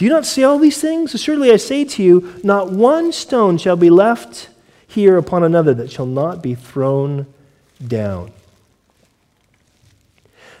do 0.00 0.06
you 0.06 0.10
not 0.10 0.24
see 0.24 0.42
all 0.44 0.58
these 0.58 0.80
things? 0.80 1.20
Surely 1.20 1.52
I 1.52 1.56
say 1.56 1.84
to 1.84 2.02
you, 2.02 2.34
not 2.42 2.72
one 2.72 3.12
stone 3.12 3.58
shall 3.58 3.76
be 3.76 3.90
left 3.90 4.48
here 4.86 5.18
upon 5.18 5.44
another 5.44 5.74
that 5.74 5.92
shall 5.92 6.06
not 6.06 6.42
be 6.42 6.54
thrown 6.54 7.26
down. 7.86 8.32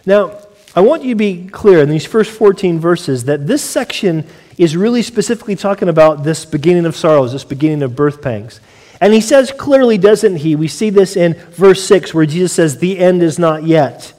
Now, 0.04 0.36
I 0.76 0.82
want 0.82 1.04
you 1.04 1.12
to 1.12 1.14
be 1.14 1.48
clear 1.48 1.80
in 1.80 1.88
these 1.88 2.04
first 2.04 2.30
14 2.32 2.78
verses 2.80 3.24
that 3.24 3.46
this 3.46 3.64
section 3.64 4.26
is 4.58 4.76
really 4.76 5.00
specifically 5.00 5.56
talking 5.56 5.88
about 5.88 6.22
this 6.22 6.44
beginning 6.44 6.84
of 6.84 6.94
sorrows, 6.94 7.32
this 7.32 7.42
beginning 7.42 7.82
of 7.82 7.96
birth 7.96 8.20
pangs. 8.20 8.60
And 9.00 9.14
he 9.14 9.22
says 9.22 9.52
clearly, 9.52 9.96
doesn't 9.96 10.36
he? 10.36 10.54
We 10.54 10.68
see 10.68 10.90
this 10.90 11.16
in 11.16 11.32
verse 11.52 11.82
6 11.84 12.12
where 12.12 12.26
Jesus 12.26 12.52
says, 12.52 12.76
The 12.76 12.98
end 12.98 13.22
is 13.22 13.38
not 13.38 13.64
yet. 13.64 14.12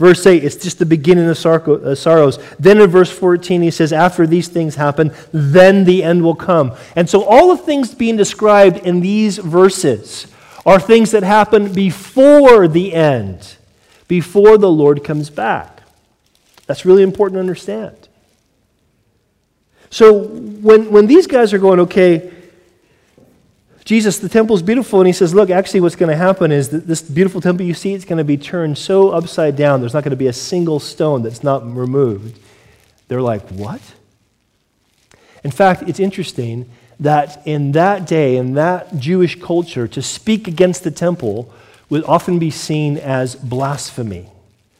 Verse 0.00 0.24
8, 0.24 0.42
it's 0.42 0.56
just 0.56 0.78
the 0.78 0.86
beginning 0.86 1.28
of 1.28 1.44
uh, 1.44 1.94
sorrows. 1.94 2.38
Then 2.58 2.80
in 2.80 2.88
verse 2.88 3.10
14, 3.10 3.60
he 3.60 3.70
says, 3.70 3.92
After 3.92 4.26
these 4.26 4.48
things 4.48 4.76
happen, 4.76 5.12
then 5.30 5.84
the 5.84 6.02
end 6.02 6.24
will 6.24 6.34
come. 6.34 6.74
And 6.96 7.08
so 7.08 7.22
all 7.22 7.54
the 7.54 7.62
things 7.62 7.94
being 7.94 8.16
described 8.16 8.78
in 8.78 9.00
these 9.00 9.36
verses 9.36 10.26
are 10.64 10.80
things 10.80 11.10
that 11.10 11.22
happen 11.22 11.74
before 11.74 12.66
the 12.66 12.94
end, 12.94 13.56
before 14.08 14.56
the 14.56 14.70
Lord 14.70 15.04
comes 15.04 15.28
back. 15.28 15.82
That's 16.66 16.86
really 16.86 17.02
important 17.02 17.34
to 17.34 17.40
understand. 17.40 18.08
So 19.90 20.28
when, 20.28 20.90
when 20.90 21.08
these 21.08 21.26
guys 21.26 21.52
are 21.52 21.58
going, 21.58 21.80
okay, 21.80 22.32
Jesus, 23.90 24.20
the 24.20 24.28
temple 24.28 24.54
is 24.54 24.62
beautiful, 24.62 25.00
and 25.00 25.08
he 25.08 25.12
says, 25.12 25.34
Look, 25.34 25.50
actually, 25.50 25.80
what's 25.80 25.96
going 25.96 26.10
to 26.10 26.16
happen 26.16 26.52
is 26.52 26.68
that 26.68 26.86
this 26.86 27.02
beautiful 27.02 27.40
temple 27.40 27.66
you 27.66 27.74
see, 27.74 27.92
it's 27.92 28.04
going 28.04 28.18
to 28.18 28.24
be 28.24 28.36
turned 28.36 28.78
so 28.78 29.10
upside 29.10 29.56
down, 29.56 29.80
there's 29.80 29.94
not 29.94 30.04
going 30.04 30.12
to 30.12 30.16
be 30.16 30.28
a 30.28 30.32
single 30.32 30.78
stone 30.78 31.24
that's 31.24 31.42
not 31.42 31.66
removed. 31.74 32.38
They're 33.08 33.20
like, 33.20 33.48
What? 33.48 33.80
In 35.42 35.50
fact, 35.50 35.82
it's 35.88 35.98
interesting 35.98 36.70
that 37.00 37.44
in 37.44 37.72
that 37.72 38.06
day, 38.06 38.36
in 38.36 38.54
that 38.54 38.96
Jewish 38.96 39.40
culture, 39.40 39.88
to 39.88 40.02
speak 40.02 40.46
against 40.46 40.84
the 40.84 40.92
temple 40.92 41.52
would 41.88 42.04
often 42.04 42.38
be 42.38 42.52
seen 42.52 42.96
as 42.96 43.34
blasphemy. 43.34 44.28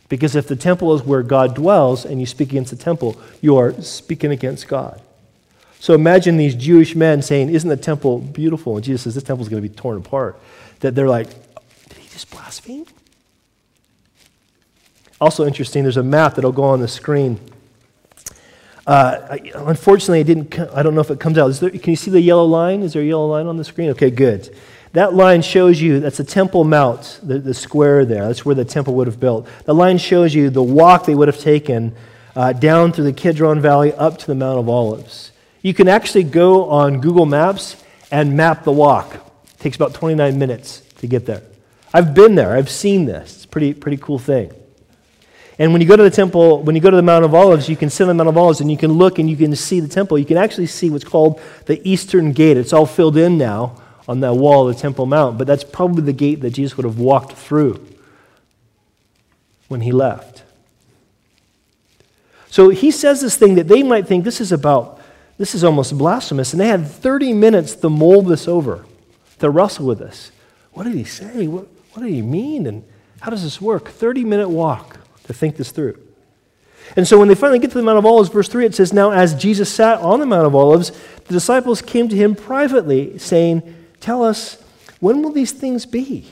Because 0.09 0.37
if 0.37 0.47
the 0.47 0.55
temple 0.55 0.95
is 0.95 1.03
where 1.03 1.25
God 1.25 1.57
dwells 1.57 2.05
and 2.05 2.21
you 2.21 2.27
speak 2.27 2.51
against 2.51 2.71
the 2.71 2.77
temple, 2.77 3.21
you 3.41 3.57
are 3.57 3.73
speaking 3.83 4.31
against 4.31 4.69
God. 4.69 5.03
So 5.81 5.95
imagine 5.95 6.37
these 6.37 6.55
Jewish 6.55 6.95
men 6.95 7.23
saying, 7.23 7.49
Isn't 7.49 7.69
the 7.69 7.77
temple 7.77 8.19
beautiful? 8.19 8.77
And 8.77 8.85
Jesus 8.85 9.03
says, 9.03 9.15
This 9.15 9.25
temple 9.25 9.43
is 9.43 9.49
going 9.49 9.63
to 9.63 9.69
be 9.69 9.75
torn 9.75 9.97
apart. 9.97 10.39
That 10.81 10.95
they're 10.95 11.09
like, 11.09 11.29
Did 11.89 11.99
he 11.99 12.09
just 12.11 12.31
blaspheme? 12.31 12.87
Also 15.21 15.47
interesting, 15.47 15.83
there's 15.83 15.97
a 15.97 16.03
map 16.03 16.35
that'll 16.35 16.53
go 16.53 16.65
on 16.65 16.81
the 16.81 16.89
screen. 16.89 17.41
Uh, 18.87 19.39
unfortunately, 19.55 20.21
it 20.21 20.25
didn't. 20.25 20.59
I 20.75 20.83
don't 20.83 20.95
know 20.95 21.01
if 21.01 21.11
it 21.11 21.21
comes 21.21 21.39
out. 21.39 21.53
There, 21.53 21.71
can 21.71 21.91
you 21.91 21.97
see 21.97 22.11
the 22.11 22.21
yellow 22.21 22.45
line? 22.45 22.83
Is 22.83 22.93
there 22.93 23.03
a 23.03 23.05
yellow 23.05 23.27
line 23.27 23.47
on 23.47 23.57
the 23.57 23.65
screen? 23.65 23.91
Okay, 23.91 24.11
good. 24.11 24.55
That 24.93 25.15
line 25.15 25.43
shows 25.43 25.81
you 25.81 26.01
that's 26.01 26.17
the 26.17 26.25
Temple 26.25 26.65
Mount, 26.65 27.21
the, 27.23 27.39
the 27.39 27.55
square 27.55 28.05
there. 28.05 28.27
That's 28.27 28.45
where 28.45 28.55
the 28.55 28.65
temple 28.65 28.95
would 28.95 29.07
have 29.07 29.21
built. 29.21 29.47
The 29.65 29.75
line 29.75 29.99
shows 29.99 30.35
you 30.35 30.51
the 30.51 30.63
walk 30.63 31.07
they 31.07 31.15
would 31.15 31.29
have 31.29 31.39
taken 31.39 31.95
uh, 32.35 32.53
down 32.53 32.93
through 32.93 33.05
the 33.05 33.13
Kidron 33.13 33.61
Valley 33.61 33.93
up 33.95 34.19
to 34.19 34.27
the 34.27 34.35
Mount 34.35 34.59
of 34.59 34.69
Olives. 34.69 35.30
You 35.63 35.75
can 35.75 35.89
actually 35.89 36.25
go 36.25 36.71
on 36.71 37.01
Google 37.01 37.27
Maps 37.27 37.83
and 38.11 38.37
map 38.37 38.65
the 38.65 38.73
walk. 38.73 39.15
It 39.15 39.59
takes 39.59 39.77
about 39.77 39.95
29 39.95 40.39
minutes 40.39 40.81
to 40.99 41.07
get 41.07 41.27
there. 41.27 41.43
I've 41.93 42.15
been 42.15 42.35
there. 42.35 42.57
I've 42.57 42.71
seen 42.71 43.05
this. 43.05 43.37
It's 43.37 43.45
a 43.45 43.49
pretty, 43.49 43.75
pretty 43.75 43.97
cool 43.97 44.19
thing. 44.19 44.53
And 45.59 45.73
when 45.73 45.83
you 45.83 45.89
go 45.89 45.97
to 45.97 46.03
the 46.03 46.11
temple, 46.11 46.63
when 46.63 46.75
you 46.75 46.81
go 46.81 46.89
to 46.89 46.97
the 46.97 47.03
Mount 47.03 47.25
of 47.25 47.35
Olives, 47.35 47.69
you 47.69 47.77
can 47.77 47.91
sit 47.91 48.05
on 48.05 48.09
the 48.09 48.15
Mount 48.15 48.31
of 48.31 48.39
Olives 48.39 48.63
and 48.63 48.71
you 48.71 48.79
can 48.79 48.93
look 48.93 49.19
and 49.19 49.29
you 49.29 49.37
can 49.37 49.55
see 49.55 49.81
the 49.81 49.89
temple. 49.89 50.19
You 50.19 50.25
can 50.25 50.39
actually 50.39 50.67
see 50.67 50.89
what's 50.89 51.05
called 51.05 51.39
the 51.67 51.87
Eastern 51.87 52.33
Gate. 52.33 52.57
It's 52.57 52.73
all 52.73 52.87
filled 52.87 53.19
in 53.19 53.37
now 53.37 53.81
on 54.09 54.21
that 54.21 54.35
wall 54.35 54.69
of 54.69 54.75
the 54.75 54.81
Temple 54.81 55.05
Mount, 55.07 55.37
but 55.37 55.47
that's 55.47 55.63
probably 55.63 56.03
the 56.03 56.13
gate 56.13 56.41
that 56.41 56.51
Jesus 56.51 56.77
would 56.77 56.85
have 56.85 56.99
walked 56.99 57.35
through 57.35 57.87
when 59.69 59.83
he 59.83 59.93
left. 59.93 60.43
So 62.49 62.71
he 62.71 62.91
says 62.91 63.21
this 63.21 63.37
thing 63.37 63.55
that 63.55 63.69
they 63.69 63.83
might 63.83 64.09
think 64.09 64.25
this 64.25 64.41
is 64.41 64.51
about 64.51 65.00
this 65.41 65.55
is 65.55 65.65
almost 65.65 65.97
blasphemous. 65.97 66.53
And 66.53 66.61
they 66.61 66.69
had 66.69 66.87
30 66.87 67.33
minutes 67.33 67.75
to 67.77 67.89
mull 67.89 68.21
this 68.21 68.47
over, 68.47 68.85
to 69.39 69.49
wrestle 69.49 69.87
with 69.87 69.99
this. 69.99 70.33
What 70.73 70.85
did 70.85 70.93
he 70.93 71.05
say? 71.05 71.47
What, 71.47 71.67
what 71.95 72.03
did 72.03 72.13
he 72.13 72.21
mean? 72.21 72.67
And 72.67 72.85
how 73.21 73.31
does 73.31 73.43
this 73.43 73.59
work? 73.59 73.89
30 73.89 74.23
minute 74.23 74.51
walk 74.51 74.99
to 75.25 75.33
think 75.33 75.57
this 75.57 75.71
through. 75.71 75.99
And 76.95 77.09
so 77.09 77.19
when 77.19 77.29
they 77.29 77.35
finally 77.35 77.59
get 77.59 77.71
to 77.71 77.79
the 77.79 77.83
Mount 77.83 77.97
of 77.97 78.05
Olives, 78.05 78.29
verse 78.29 78.51
3, 78.51 78.67
it 78.67 78.75
says, 78.75 78.93
Now 78.93 79.13
as 79.13 79.35
Jesus 79.35 79.73
sat 79.73 79.99
on 80.01 80.21
the 80.21 80.27
Mount 80.27 80.47
of 80.47 80.55
Olives, 80.55 80.91
the 81.25 81.33
disciples 81.33 81.81
came 81.81 82.11
to 82.11 82.17
him 82.17 82.35
privately, 82.35 83.17
saying, 83.19 83.63
Tell 83.99 84.23
us, 84.23 84.63
when 85.01 85.23
will 85.23 85.33
these 85.33 85.53
things 85.53 85.87
be? 85.87 86.29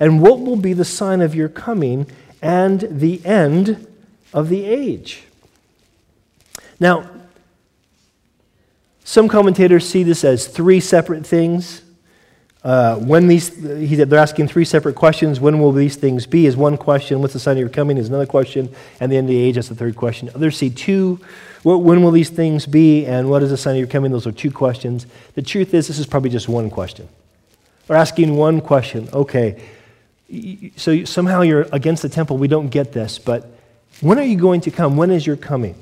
And 0.00 0.20
what 0.20 0.40
will 0.40 0.56
be 0.56 0.72
the 0.72 0.84
sign 0.84 1.20
of 1.20 1.36
your 1.36 1.48
coming 1.48 2.04
and 2.42 2.80
the 2.80 3.24
end 3.24 3.86
of 4.32 4.48
the 4.48 4.64
age? 4.64 5.22
Now, 6.80 7.08
some 9.10 9.26
commentators 9.26 9.88
see 9.88 10.04
this 10.04 10.22
as 10.22 10.46
three 10.46 10.78
separate 10.78 11.26
things. 11.26 11.82
Uh, 12.62 12.94
when 12.94 13.26
these, 13.26 13.48
he, 13.56 13.96
they're 13.96 14.20
asking 14.20 14.46
three 14.46 14.64
separate 14.64 14.94
questions. 14.94 15.40
When 15.40 15.58
will 15.58 15.72
these 15.72 15.96
things 15.96 16.26
be? 16.26 16.46
Is 16.46 16.56
one 16.56 16.76
question. 16.76 17.20
What's 17.20 17.32
the 17.32 17.40
sign 17.40 17.56
of 17.56 17.58
your 17.58 17.70
coming? 17.70 17.98
Is 17.98 18.06
another 18.06 18.24
question. 18.24 18.72
And 19.00 19.10
the 19.10 19.16
end 19.16 19.24
of 19.28 19.30
the 19.30 19.40
age 19.40 19.56
is 19.56 19.68
the 19.68 19.74
third 19.74 19.96
question. 19.96 20.30
Others 20.32 20.58
see 20.58 20.70
two. 20.70 21.18
What, 21.64 21.78
When 21.78 22.04
will 22.04 22.12
these 22.12 22.30
things 22.30 22.66
be? 22.66 23.04
And 23.04 23.28
what 23.28 23.42
is 23.42 23.50
the 23.50 23.56
sign 23.56 23.74
of 23.74 23.78
your 23.80 23.88
coming? 23.88 24.12
Those 24.12 24.28
are 24.28 24.32
two 24.32 24.52
questions. 24.52 25.08
The 25.34 25.42
truth 25.42 25.74
is, 25.74 25.88
this 25.88 25.98
is 25.98 26.06
probably 26.06 26.30
just 26.30 26.48
one 26.48 26.70
question. 26.70 27.08
We're 27.88 27.96
asking 27.96 28.36
one 28.36 28.60
question. 28.60 29.08
Okay, 29.12 29.60
so 30.76 31.04
somehow 31.04 31.40
you're 31.40 31.66
against 31.72 32.02
the 32.02 32.08
temple. 32.08 32.38
We 32.38 32.46
don't 32.46 32.68
get 32.68 32.92
this, 32.92 33.18
but 33.18 33.50
when 34.02 34.20
are 34.20 34.24
you 34.24 34.36
going 34.36 34.60
to 34.60 34.70
come? 34.70 34.96
When 34.96 35.10
is 35.10 35.26
your 35.26 35.36
coming? 35.36 35.74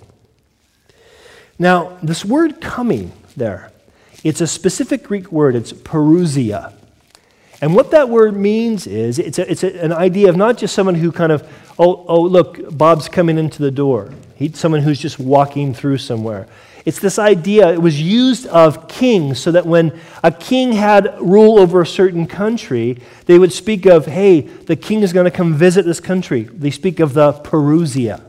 Now, 1.58 1.98
this 2.02 2.24
word 2.24 2.60
coming 2.60 3.12
there, 3.36 3.72
it's 4.22 4.40
a 4.40 4.46
specific 4.46 5.04
Greek 5.04 5.32
word. 5.32 5.56
It's 5.56 5.72
parousia. 5.72 6.72
And 7.60 7.74
what 7.74 7.90
that 7.90 8.08
word 8.08 8.36
means 8.36 8.86
is 8.86 9.18
it's, 9.18 9.38
a, 9.38 9.50
it's 9.50 9.64
a, 9.64 9.84
an 9.84 9.92
idea 9.92 10.28
of 10.28 10.36
not 10.36 10.58
just 10.58 10.74
someone 10.74 10.94
who 10.94 11.10
kind 11.10 11.32
of, 11.32 11.42
oh, 11.78 12.04
oh 12.06 12.22
look, 12.22 12.76
Bob's 12.76 13.08
coming 13.08 13.38
into 13.38 13.62
the 13.62 13.70
door. 13.72 14.12
He's 14.36 14.56
someone 14.58 14.82
who's 14.82 15.00
just 15.00 15.18
walking 15.18 15.74
through 15.74 15.98
somewhere. 15.98 16.46
It's 16.84 17.00
this 17.00 17.18
idea, 17.18 17.72
it 17.72 17.82
was 17.82 18.00
used 18.00 18.46
of 18.46 18.88
kings 18.88 19.40
so 19.40 19.50
that 19.50 19.66
when 19.66 19.98
a 20.22 20.30
king 20.30 20.72
had 20.72 21.20
rule 21.20 21.58
over 21.58 21.82
a 21.82 21.86
certain 21.86 22.26
country, 22.26 23.02
they 23.26 23.38
would 23.38 23.52
speak 23.52 23.84
of, 23.84 24.06
hey, 24.06 24.42
the 24.42 24.76
king 24.76 25.02
is 25.02 25.12
going 25.12 25.24
to 25.24 25.30
come 25.30 25.54
visit 25.54 25.84
this 25.84 26.00
country. 26.00 26.44
They 26.44 26.70
speak 26.70 27.00
of 27.00 27.14
the 27.14 27.32
parousia. 27.32 28.27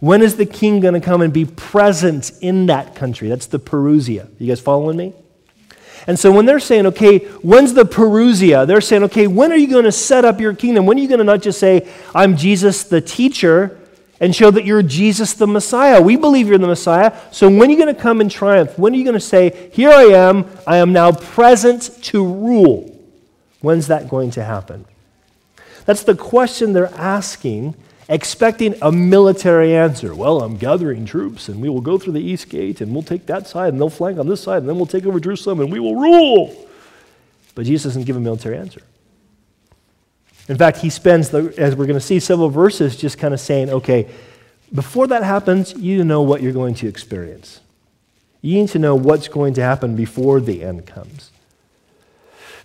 When 0.00 0.22
is 0.22 0.36
the 0.36 0.46
king 0.46 0.80
going 0.80 0.94
to 0.94 1.00
come 1.00 1.22
and 1.22 1.32
be 1.32 1.44
present 1.44 2.32
in 2.40 2.66
that 2.66 2.94
country? 2.94 3.28
That's 3.28 3.46
the 3.46 3.60
Parousia. 3.60 4.28
You 4.38 4.48
guys 4.48 4.60
following 4.60 4.96
me? 4.96 5.14
And 6.06 6.18
so 6.18 6.32
when 6.32 6.46
they're 6.46 6.58
saying, 6.58 6.86
okay, 6.86 7.18
when's 7.18 7.74
the 7.74 7.84
Parousia? 7.84 8.66
They're 8.66 8.80
saying, 8.80 9.04
okay, 9.04 9.26
when 9.26 9.52
are 9.52 9.56
you 9.56 9.68
going 9.68 9.84
to 9.84 9.92
set 9.92 10.24
up 10.24 10.40
your 10.40 10.54
kingdom? 10.54 10.86
When 10.86 10.96
are 10.98 11.00
you 11.00 11.08
going 11.08 11.18
to 11.18 11.24
not 11.24 11.42
just 11.42 11.60
say, 11.60 11.86
I'm 12.14 12.36
Jesus 12.36 12.84
the 12.84 13.02
teacher, 13.02 13.78
and 14.20 14.36
show 14.36 14.50
that 14.50 14.64
you're 14.64 14.82
Jesus 14.82 15.32
the 15.34 15.46
Messiah? 15.46 16.00
We 16.00 16.16
believe 16.16 16.46
you're 16.46 16.58
the 16.58 16.66
Messiah. 16.66 17.18
So 17.32 17.48
when 17.48 17.68
are 17.68 17.72
you 17.72 17.78
going 17.78 17.94
to 17.94 18.00
come 18.00 18.20
in 18.20 18.28
triumph? 18.28 18.78
When 18.78 18.92
are 18.92 18.96
you 18.96 19.04
going 19.04 19.14
to 19.14 19.20
say, 19.20 19.70
here 19.72 19.90
I 19.90 20.04
am, 20.04 20.46
I 20.66 20.76
am 20.76 20.92
now 20.92 21.12
present 21.12 22.02
to 22.04 22.24
rule? 22.24 22.98
When's 23.60 23.86
that 23.88 24.08
going 24.08 24.30
to 24.32 24.44
happen? 24.44 24.84
That's 25.86 26.02
the 26.02 26.14
question 26.14 26.72
they're 26.72 26.94
asking 26.94 27.74
expecting 28.10 28.74
a 28.82 28.90
military 28.90 29.74
answer. 29.74 30.14
Well, 30.14 30.42
I'm 30.42 30.56
gathering 30.56 31.06
troops, 31.06 31.48
and 31.48 31.62
we 31.62 31.68
will 31.70 31.80
go 31.80 31.96
through 31.96 32.14
the 32.14 32.20
east 32.20 32.50
gate, 32.50 32.80
and 32.80 32.92
we'll 32.92 33.04
take 33.04 33.26
that 33.26 33.46
side, 33.46 33.72
and 33.72 33.80
they'll 33.80 33.88
flank 33.88 34.18
on 34.18 34.28
this 34.28 34.42
side, 34.42 34.58
and 34.58 34.68
then 34.68 34.76
we'll 34.76 34.86
take 34.86 35.06
over 35.06 35.20
Jerusalem, 35.20 35.60
and 35.60 35.72
we 35.72 35.80
will 35.80 35.94
rule. 35.94 36.68
But 37.54 37.64
Jesus 37.66 37.94
doesn't 37.94 38.04
give 38.04 38.16
a 38.16 38.20
military 38.20 38.58
answer. 38.58 38.82
In 40.48 40.58
fact, 40.58 40.78
he 40.78 40.90
spends, 40.90 41.30
the, 41.30 41.54
as 41.56 41.76
we're 41.76 41.86
going 41.86 41.98
to 41.98 42.04
see, 42.04 42.18
several 42.18 42.50
verses 42.50 42.96
just 42.96 43.16
kind 43.16 43.32
of 43.32 43.38
saying, 43.38 43.70
okay, 43.70 44.08
before 44.74 45.06
that 45.06 45.22
happens, 45.22 45.74
you 45.74 46.02
know 46.02 46.22
what 46.22 46.42
you're 46.42 46.52
going 46.52 46.74
to 46.74 46.88
experience. 46.88 47.60
You 48.42 48.60
need 48.60 48.70
to 48.70 48.80
know 48.80 48.96
what's 48.96 49.28
going 49.28 49.54
to 49.54 49.62
happen 49.62 49.94
before 49.94 50.40
the 50.40 50.64
end 50.64 50.86
comes. 50.86 51.30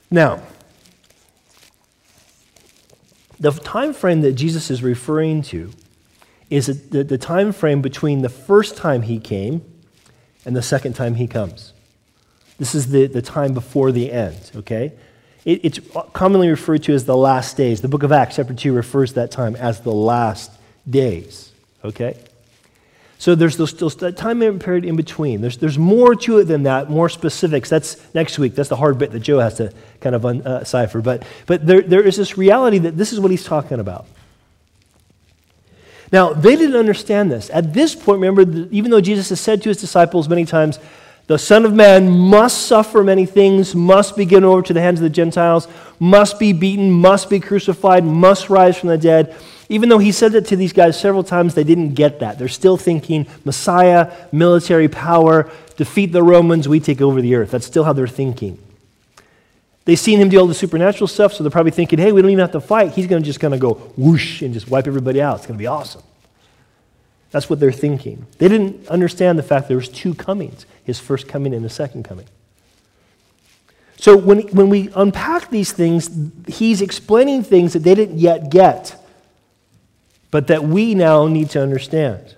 Now, 0.09 0.41
the 3.39 3.51
time 3.51 3.93
frame 3.93 4.21
that 4.21 4.33
Jesus 4.33 4.71
is 4.71 4.81
referring 4.83 5.41
to 5.43 5.71
is 6.49 6.89
the, 6.89 7.03
the 7.03 7.17
time 7.17 7.51
frame 7.51 7.81
between 7.81 8.21
the 8.21 8.29
first 8.29 8.77
time 8.77 9.01
he 9.03 9.19
came 9.19 9.63
and 10.45 10.55
the 10.55 10.61
second 10.61 10.93
time 10.93 11.15
he 11.15 11.27
comes. 11.27 11.73
This 12.57 12.75
is 12.75 12.91
the, 12.91 13.07
the 13.07 13.21
time 13.21 13.53
before 13.53 13.91
the 13.91 14.11
end, 14.11 14.51
okay? 14.55 14.93
It, 15.43 15.65
it's 15.65 15.79
commonly 16.13 16.49
referred 16.49 16.83
to 16.83 16.93
as 16.93 17.05
the 17.05 17.17
last 17.17 17.57
days. 17.57 17.81
The 17.81 17.87
book 17.87 18.03
of 18.03 18.11
Acts, 18.11 18.37
chapter 18.37 18.53
2, 18.53 18.73
refers 18.73 19.09
to 19.09 19.15
that 19.15 19.31
time 19.31 19.55
as 19.55 19.81
the 19.81 19.91
last 19.91 20.51
days, 20.89 21.51
okay? 21.83 22.17
So 23.17 23.33
there's 23.33 23.55
those, 23.57 23.95
that 23.97 24.17
time 24.17 24.59
period 24.59 24.85
in 24.85 24.95
between. 24.95 25.41
There's, 25.41 25.57
there's 25.57 25.77
more 25.77 26.15
to 26.15 26.39
it 26.39 26.45
than 26.45 26.63
that, 26.63 26.89
more 26.89 27.07
specifics. 27.07 27.69
That's 27.69 28.13
next 28.13 28.37
week. 28.37 28.55
That's 28.55 28.69
the 28.69 28.75
hard 28.75 28.97
bit 28.97 29.11
that 29.11 29.21
Joe 29.21 29.39
has 29.39 29.55
to 29.55 29.71
kind 30.01 30.15
of 30.15 30.43
decipher. 30.43 30.99
Uh, 30.99 31.01
but, 31.01 31.23
but 31.45 31.65
there, 31.65 31.81
there 31.81 32.01
is 32.01 32.17
this 32.17 32.37
reality 32.37 32.77
that 32.79 32.97
this 32.97 33.13
is 33.13 33.19
what 33.19 33.31
he's 33.31 33.45
talking 33.45 33.79
about. 33.79 34.05
Now, 36.11 36.33
they 36.33 36.55
didn't 36.55 36.75
understand 36.75 37.31
this. 37.31 37.49
At 37.49 37.73
this 37.73 37.95
point, 37.95 38.21
remember, 38.21 38.67
even 38.71 38.91
though 38.91 39.01
Jesus 39.01 39.29
has 39.29 39.39
said 39.39 39.61
to 39.63 39.69
his 39.69 39.77
disciples 39.77 40.29
many 40.29 40.45
times, 40.45 40.77
the 41.27 41.39
Son 41.39 41.65
of 41.65 41.73
Man 41.73 42.09
must 42.09 42.67
suffer 42.67 43.03
many 43.03 43.25
things, 43.25 43.73
must 43.73 44.15
be 44.15 44.25
given 44.25 44.43
over 44.43 44.61
to 44.61 44.73
the 44.73 44.81
hands 44.81 44.99
of 44.99 45.03
the 45.03 45.09
Gentiles, 45.09 45.67
must 45.99 46.37
be 46.37 46.53
beaten, 46.53 46.91
must 46.91 47.29
be 47.29 47.39
crucified, 47.39 48.03
must 48.03 48.49
rise 48.49 48.77
from 48.77 48.89
the 48.89 48.97
dead. 48.97 49.35
Even 49.69 49.89
though 49.89 49.97
he 49.97 50.11
said 50.11 50.33
that 50.33 50.45
to 50.47 50.55
these 50.55 50.73
guys 50.73 50.99
several 50.99 51.23
times, 51.23 51.55
they 51.55 51.63
didn't 51.63 51.95
get 51.95 52.19
that. 52.19 52.37
They're 52.37 52.47
still 52.47 52.77
thinking 52.77 53.27
Messiah, 53.43 54.13
military 54.31 54.87
power, 54.87 55.49
defeat 55.75 56.07
the 56.07 56.21
Romans, 56.21 56.67
we 56.67 56.79
take 56.79 57.01
over 57.01 57.21
the 57.21 57.35
earth. 57.35 57.51
That's 57.51 57.65
still 57.65 57.83
how 57.83 57.93
they're 57.93 58.07
thinking. 58.07 58.59
They've 59.85 59.99
seen 59.99 60.19
him 60.19 60.29
do 60.29 60.39
all 60.39 60.47
the 60.47 60.53
supernatural 60.53 61.07
stuff, 61.07 61.33
so 61.33 61.43
they're 61.43 61.51
probably 61.51 61.71
thinking, 61.71 61.99
hey, 61.99 62.11
we 62.11 62.21
don't 62.21 62.31
even 62.31 62.41
have 62.41 62.51
to 62.53 62.61
fight. 62.61 62.93
He's 62.93 63.07
going 63.07 63.21
to 63.21 63.25
just 63.25 63.39
kind 63.39 63.53
of 63.53 63.59
go 63.59 63.75
whoosh 63.97 64.41
and 64.41 64.53
just 64.53 64.67
wipe 64.67 64.87
everybody 64.87 65.21
out. 65.21 65.37
It's 65.37 65.45
going 65.45 65.57
to 65.57 65.61
be 65.61 65.67
awesome. 65.67 66.01
That's 67.29 67.49
what 67.49 67.59
they're 67.59 67.71
thinking. 67.71 68.25
They 68.37 68.47
didn't 68.47 68.87
understand 68.87 69.37
the 69.37 69.43
fact 69.43 69.67
there 69.67 69.77
was 69.77 69.89
two 69.89 70.13
comings 70.13 70.65
his 70.83 70.99
first 70.99 71.27
coming 71.27 71.53
and 71.53 71.63
his 71.63 71.73
second 71.73 72.03
coming. 72.03 72.25
So 73.97 74.15
when, 74.15 74.41
when 74.49 74.69
we 74.69 74.89
unpack 74.95 75.49
these 75.49 75.71
things, 75.71 76.09
he's 76.47 76.81
explaining 76.81 77.43
things 77.43 77.73
that 77.73 77.79
they 77.79 77.95
didn't 77.95 78.19
yet 78.19 78.51
get 78.51 78.95
but 80.35 80.47
that 80.47 80.65
we 80.65 80.93
now 80.95 81.27
need 81.27 81.49
to 81.49 81.61
understand. 81.61 82.35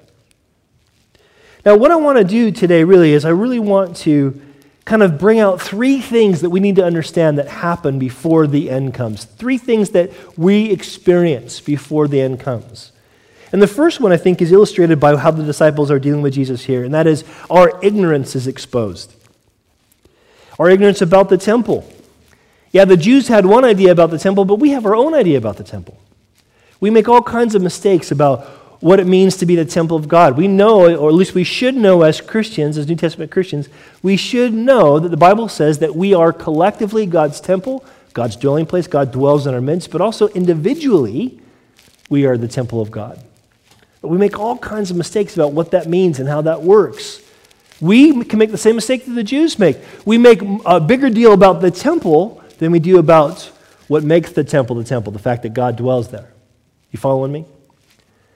Now, 1.66 1.76
what 1.76 1.90
I 1.90 1.96
want 1.96 2.20
to 2.20 2.24
do 2.24 2.52
today 2.52 2.84
really 2.84 3.12
is 3.12 3.26
I 3.26 3.30
really 3.30 3.58
want 3.58 3.96
to 3.98 4.40
kind 4.86 5.02
of 5.02 5.18
bring 5.18 5.40
out 5.40 5.60
three 5.60 6.00
things 6.00 6.42
that 6.42 6.52
we 6.52 6.60
need 6.60 6.76
to 6.76 6.86
understand 6.86 7.40
that 7.40 7.48
happen 7.48 7.98
before 7.98 8.46
the 8.46 8.70
end 8.70 8.94
comes. 8.94 9.26
Three 9.26 9.58
things 9.58 9.90
that 9.90 10.12
we 10.38 10.70
experience 10.70 11.60
before 11.60 12.08
the 12.08 12.22
end 12.22 12.40
comes. 12.40 12.92
And 13.52 13.64
the 13.64 13.68
first 13.68 14.00
one, 14.00 14.12
I 14.12 14.18
think, 14.18 14.44
is 14.44 14.52
illustrated 14.52 15.00
by 15.00 15.16
how 15.16 15.32
the 15.32 15.44
disciples 15.44 15.90
are 15.90 15.98
dealing 15.98 16.22
with 16.22 16.36
Jesus 16.36 16.66
here, 16.66 16.84
and 16.84 16.94
that 16.94 17.08
is 17.08 17.24
our 17.50 17.84
ignorance 17.84 18.36
is 18.36 18.46
exposed. 18.46 19.16
Our 20.60 20.70
ignorance 20.70 21.02
about 21.02 21.30
the 21.30 21.38
temple. 21.40 21.92
Yeah, 22.72 22.86
the 22.86 22.96
Jews 22.96 23.28
had 23.28 23.48
one 23.48 23.66
idea 23.66 23.92
about 23.92 24.12
the 24.12 24.20
temple, 24.20 24.46
but 24.46 24.60
we 24.60 24.70
have 24.70 24.86
our 24.86 24.96
own 24.96 25.16
idea 25.16 25.40
about 25.40 25.58
the 25.58 25.64
temple. 25.64 25.98
We 26.80 26.90
make 26.90 27.08
all 27.08 27.22
kinds 27.22 27.56
of 27.56 27.62
mistakes 27.62 28.12
about 28.12 28.46
what 28.82 29.00
it 29.00 29.08
means 29.08 29.38
to 29.38 29.46
be 29.46 29.56
the 29.56 29.66
temple 29.66 29.98
of 29.98 30.08
God. 30.08 30.38
We 30.38 30.48
know, 30.48 30.96
or 30.96 31.10
at 31.10 31.16
least 31.16 31.34
we 31.34 31.44
should 31.44 31.76
know 31.76 32.04
as 32.04 32.22
Christians, 32.22 32.78
as 32.78 32.88
New 32.88 32.96
Testament 32.96 33.32
Christians, 33.32 33.70
we 34.04 34.18
should 34.18 34.54
know 34.54 35.00
that 35.00 35.10
the 35.10 35.18
Bible 35.18 35.50
says 35.50 35.80
that 35.80 35.96
we 35.96 36.14
are 36.14 36.32
collectively 36.32 37.06
God's 37.06 37.42
temple, 37.42 37.84
God's 38.14 38.36
dwelling 38.36 38.66
place, 38.66 38.88
God 38.88 39.12
dwells 39.12 39.48
in 39.48 39.54
our 39.54 39.62
midst, 39.62 39.92
but 39.92 40.02
also 40.02 40.28
individually, 40.30 41.40
we 42.10 42.26
are 42.26 42.38
the 42.38 42.48
temple 42.48 42.82
of 42.82 42.92
God. 42.92 43.20
But 44.02 44.10
we 44.10 44.18
make 44.18 44.38
all 44.38 44.58
kinds 44.58 44.92
of 44.92 44.98
mistakes 44.98 45.36
about 45.36 45.54
what 45.54 45.72
that 45.72 45.88
means 45.88 46.20
and 46.20 46.30
how 46.30 46.42
that 46.42 46.62
works. 46.62 47.22
We 47.82 48.24
can 48.24 48.40
make 48.40 48.52
the 48.52 48.58
same 48.58 48.76
mistake 48.76 49.06
that 49.06 49.14
the 49.14 49.24
Jews 49.24 49.58
make. 49.58 49.78
We 50.06 50.18
make 50.18 50.42
a 50.66 50.80
bigger 50.80 51.10
deal 51.10 51.34
about 51.34 51.62
the 51.62 51.72
temple 51.72 52.44
than 52.60 52.72
we 52.72 52.80
do 52.80 53.00
about 53.00 53.42
what 53.88 54.04
makes 54.04 54.32
the 54.32 54.44
temple 54.44 54.76
the 54.76 54.84
temple, 54.84 55.12
the 55.12 55.20
fact 55.20 55.44
that 55.44 55.54
God 55.54 55.76
dwells 55.76 56.10
there. 56.10 56.32
You 56.92 57.00
following 57.00 57.32
me? 57.32 57.46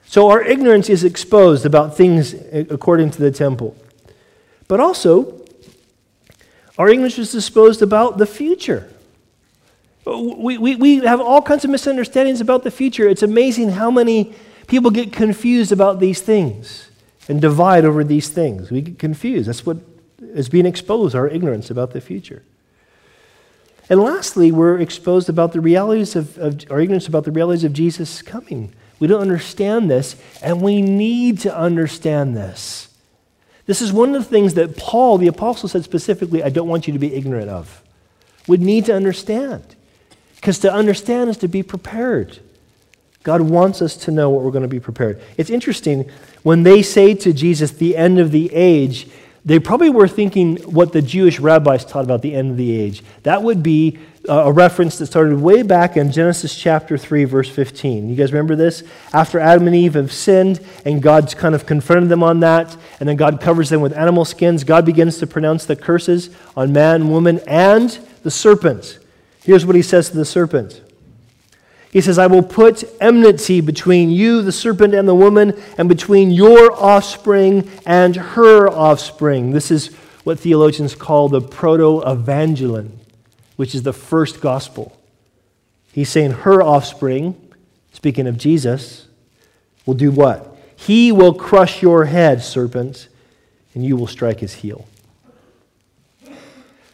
So 0.04 0.28
our 0.28 0.42
ignorance 0.42 0.90
is 0.90 1.04
exposed 1.04 1.64
about 1.64 1.96
things 1.96 2.34
according 2.52 3.10
to 3.12 3.20
the 3.20 3.30
temple. 3.30 3.76
But 4.68 4.80
also, 4.80 5.42
our 6.78 6.88
ignorance 6.88 7.18
is 7.18 7.34
exposed 7.34 7.82
about 7.82 8.18
the 8.18 8.26
future. 8.26 8.90
Uh, 10.06 10.18
we, 10.18 10.58
we, 10.58 10.76
we 10.76 10.96
have 10.98 11.20
all 11.20 11.40
kinds 11.40 11.64
of 11.64 11.70
misunderstandings 11.70 12.40
about 12.40 12.64
the 12.64 12.70
future. 12.70 13.08
It's 13.08 13.22
amazing 13.22 13.70
how 13.70 13.90
many 13.90 14.34
people 14.66 14.90
get 14.90 15.12
confused 15.12 15.72
about 15.72 16.00
these 16.00 16.20
things 16.20 16.90
and 17.28 17.40
divide 17.40 17.84
over 17.84 18.02
these 18.02 18.28
things. 18.28 18.70
We 18.70 18.82
get 18.82 18.98
confused. 18.98 19.48
That's 19.48 19.64
what 19.64 19.78
is 20.20 20.48
being 20.48 20.66
exposed, 20.66 21.14
our 21.14 21.28
ignorance 21.28 21.70
about 21.70 21.92
the 21.92 22.00
future. 22.00 22.42
And 23.88 24.00
lastly, 24.00 24.52
we're 24.52 24.78
exposed 24.78 25.28
about 25.28 25.52
the 25.52 25.60
realities 25.60 26.16
of, 26.16 26.38
of 26.38 26.64
our 26.70 26.80
ignorance 26.80 27.08
about 27.08 27.24
the 27.24 27.32
realities 27.32 27.64
of 27.64 27.72
Jesus 27.72 28.22
coming. 28.22 28.72
We 29.00 29.08
don't 29.08 29.20
understand 29.20 29.90
this, 29.90 30.16
and 30.42 30.62
we 30.62 30.80
need 30.80 31.40
to 31.40 31.56
understand 31.56 32.36
this. 32.36 32.88
This 33.66 33.82
is 33.82 33.92
one 33.92 34.14
of 34.14 34.22
the 34.22 34.28
things 34.28 34.54
that 34.54 34.76
Paul, 34.76 35.18
the 35.18 35.26
apostle, 35.26 35.68
said 35.68 35.84
specifically 35.84 36.42
I 36.42 36.50
don't 36.50 36.68
want 36.68 36.86
you 36.86 36.92
to 36.92 36.98
be 36.98 37.14
ignorant 37.14 37.48
of. 37.48 37.82
We 38.46 38.56
need 38.56 38.86
to 38.86 38.94
understand. 38.94 39.76
Because 40.36 40.58
to 40.60 40.72
understand 40.72 41.30
is 41.30 41.36
to 41.38 41.48
be 41.48 41.62
prepared. 41.62 42.40
God 43.22 43.40
wants 43.42 43.80
us 43.80 43.96
to 43.98 44.10
know 44.10 44.30
what 44.30 44.42
we're 44.42 44.50
going 44.50 44.62
to 44.62 44.68
be 44.68 44.80
prepared. 44.80 45.20
It's 45.36 45.50
interesting, 45.50 46.10
when 46.42 46.64
they 46.64 46.82
say 46.82 47.14
to 47.14 47.32
Jesus, 47.32 47.70
the 47.70 47.96
end 47.96 48.18
of 48.18 48.32
the 48.32 48.52
age, 48.52 49.08
they 49.44 49.58
probably 49.58 49.90
were 49.90 50.06
thinking 50.06 50.56
what 50.58 50.92
the 50.92 51.02
Jewish 51.02 51.40
rabbis 51.40 51.84
taught 51.84 52.04
about 52.04 52.22
the 52.22 52.34
end 52.34 52.52
of 52.52 52.56
the 52.56 52.70
age. 52.70 53.02
That 53.24 53.42
would 53.42 53.62
be 53.62 53.98
uh, 54.28 54.44
a 54.44 54.52
reference 54.52 54.98
that 54.98 55.06
started 55.06 55.40
way 55.40 55.62
back 55.62 55.96
in 55.96 56.12
Genesis 56.12 56.54
chapter 56.54 56.96
3, 56.96 57.24
verse 57.24 57.48
15. 57.48 58.08
You 58.08 58.14
guys 58.14 58.32
remember 58.32 58.54
this? 58.54 58.84
After 59.12 59.40
Adam 59.40 59.66
and 59.66 59.74
Eve 59.74 59.94
have 59.94 60.12
sinned, 60.12 60.64
and 60.84 61.02
God's 61.02 61.34
kind 61.34 61.56
of 61.56 61.66
confronted 61.66 62.08
them 62.08 62.22
on 62.22 62.38
that, 62.40 62.76
and 63.00 63.08
then 63.08 63.16
God 63.16 63.40
covers 63.40 63.68
them 63.68 63.80
with 63.80 63.92
animal 63.94 64.24
skins, 64.24 64.62
God 64.62 64.86
begins 64.86 65.18
to 65.18 65.26
pronounce 65.26 65.64
the 65.64 65.74
curses 65.74 66.30
on 66.56 66.72
man, 66.72 67.10
woman, 67.10 67.40
and 67.48 67.98
the 68.22 68.30
serpent. 68.30 69.00
Here's 69.42 69.66
what 69.66 69.74
he 69.74 69.82
says 69.82 70.10
to 70.10 70.16
the 70.16 70.24
serpent 70.24 70.81
He 71.92 72.00
says, 72.00 72.18
I 72.18 72.26
will 72.26 72.42
put 72.42 72.82
enmity 73.00 73.60
between 73.60 74.10
you, 74.10 74.42
the 74.42 74.50
serpent, 74.50 74.94
and 74.94 75.06
the 75.06 75.14
woman, 75.14 75.60
and 75.78 75.88
between 75.88 76.32
your 76.32 76.72
offspring 76.72 77.70
and 77.86 78.16
her 78.16 78.68
offspring. 78.68 79.52
This 79.52 79.70
is 79.70 79.88
what 80.24 80.40
theologians 80.40 80.94
call 80.94 81.28
the 81.28 81.40
proto 81.40 82.00
evangelion 82.00 82.98
which 83.62 83.74
is 83.74 83.82
the 83.82 83.92
first 83.92 84.40
gospel. 84.40 84.98
He's 85.92 86.08
saying 86.08 86.32
her 86.32 86.62
offspring, 86.62 87.36
speaking 87.92 88.26
of 88.26 88.36
Jesus, 88.36 89.06
will 89.86 89.94
do 89.94 90.10
what? 90.10 90.56
He 90.74 91.12
will 91.12 91.34
crush 91.34 91.82
your 91.82 92.06
head, 92.06 92.42
serpent, 92.42 93.08
and 93.74 93.84
you 93.84 93.96
will 93.96 94.06
strike 94.06 94.40
his 94.40 94.54
heel. 94.54 94.88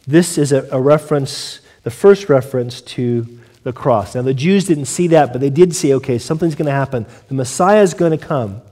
This 0.06 0.36
is 0.36 0.52
a, 0.52 0.68
a 0.70 0.80
reference, 0.80 1.60
the 1.84 1.90
first 1.90 2.28
reference 2.28 2.80
to 2.82 3.37
the 3.62 3.72
cross. 3.72 4.14
Now, 4.14 4.22
the 4.22 4.34
Jews 4.34 4.66
didn't 4.66 4.86
see 4.86 5.08
that, 5.08 5.32
but 5.32 5.40
they 5.40 5.50
did 5.50 5.74
see 5.74 5.94
okay, 5.94 6.18
something's 6.18 6.54
going 6.54 6.66
to 6.66 6.72
happen. 6.72 7.06
The 7.28 7.34
Messiah 7.34 7.82
is 7.82 7.94
going 7.94 8.16
to 8.16 8.24
come. 8.24 8.62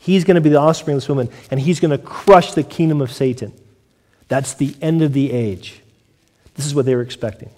He's 0.00 0.24
going 0.24 0.36
to 0.36 0.40
be 0.40 0.50
the 0.50 0.60
offspring 0.60 0.96
of 0.96 1.02
this 1.02 1.08
woman, 1.08 1.28
and 1.50 1.58
he's 1.58 1.80
going 1.80 1.90
to 1.90 1.98
crush 1.98 2.52
the 2.52 2.62
kingdom 2.62 3.00
of 3.00 3.10
Satan. 3.10 3.52
That's 4.28 4.54
the 4.54 4.74
end 4.80 5.02
of 5.02 5.12
the 5.12 5.32
age. 5.32 5.82
This 6.54 6.66
is 6.66 6.74
what 6.74 6.86
they 6.86 6.94
were 6.94 7.02
expecting. 7.02 7.50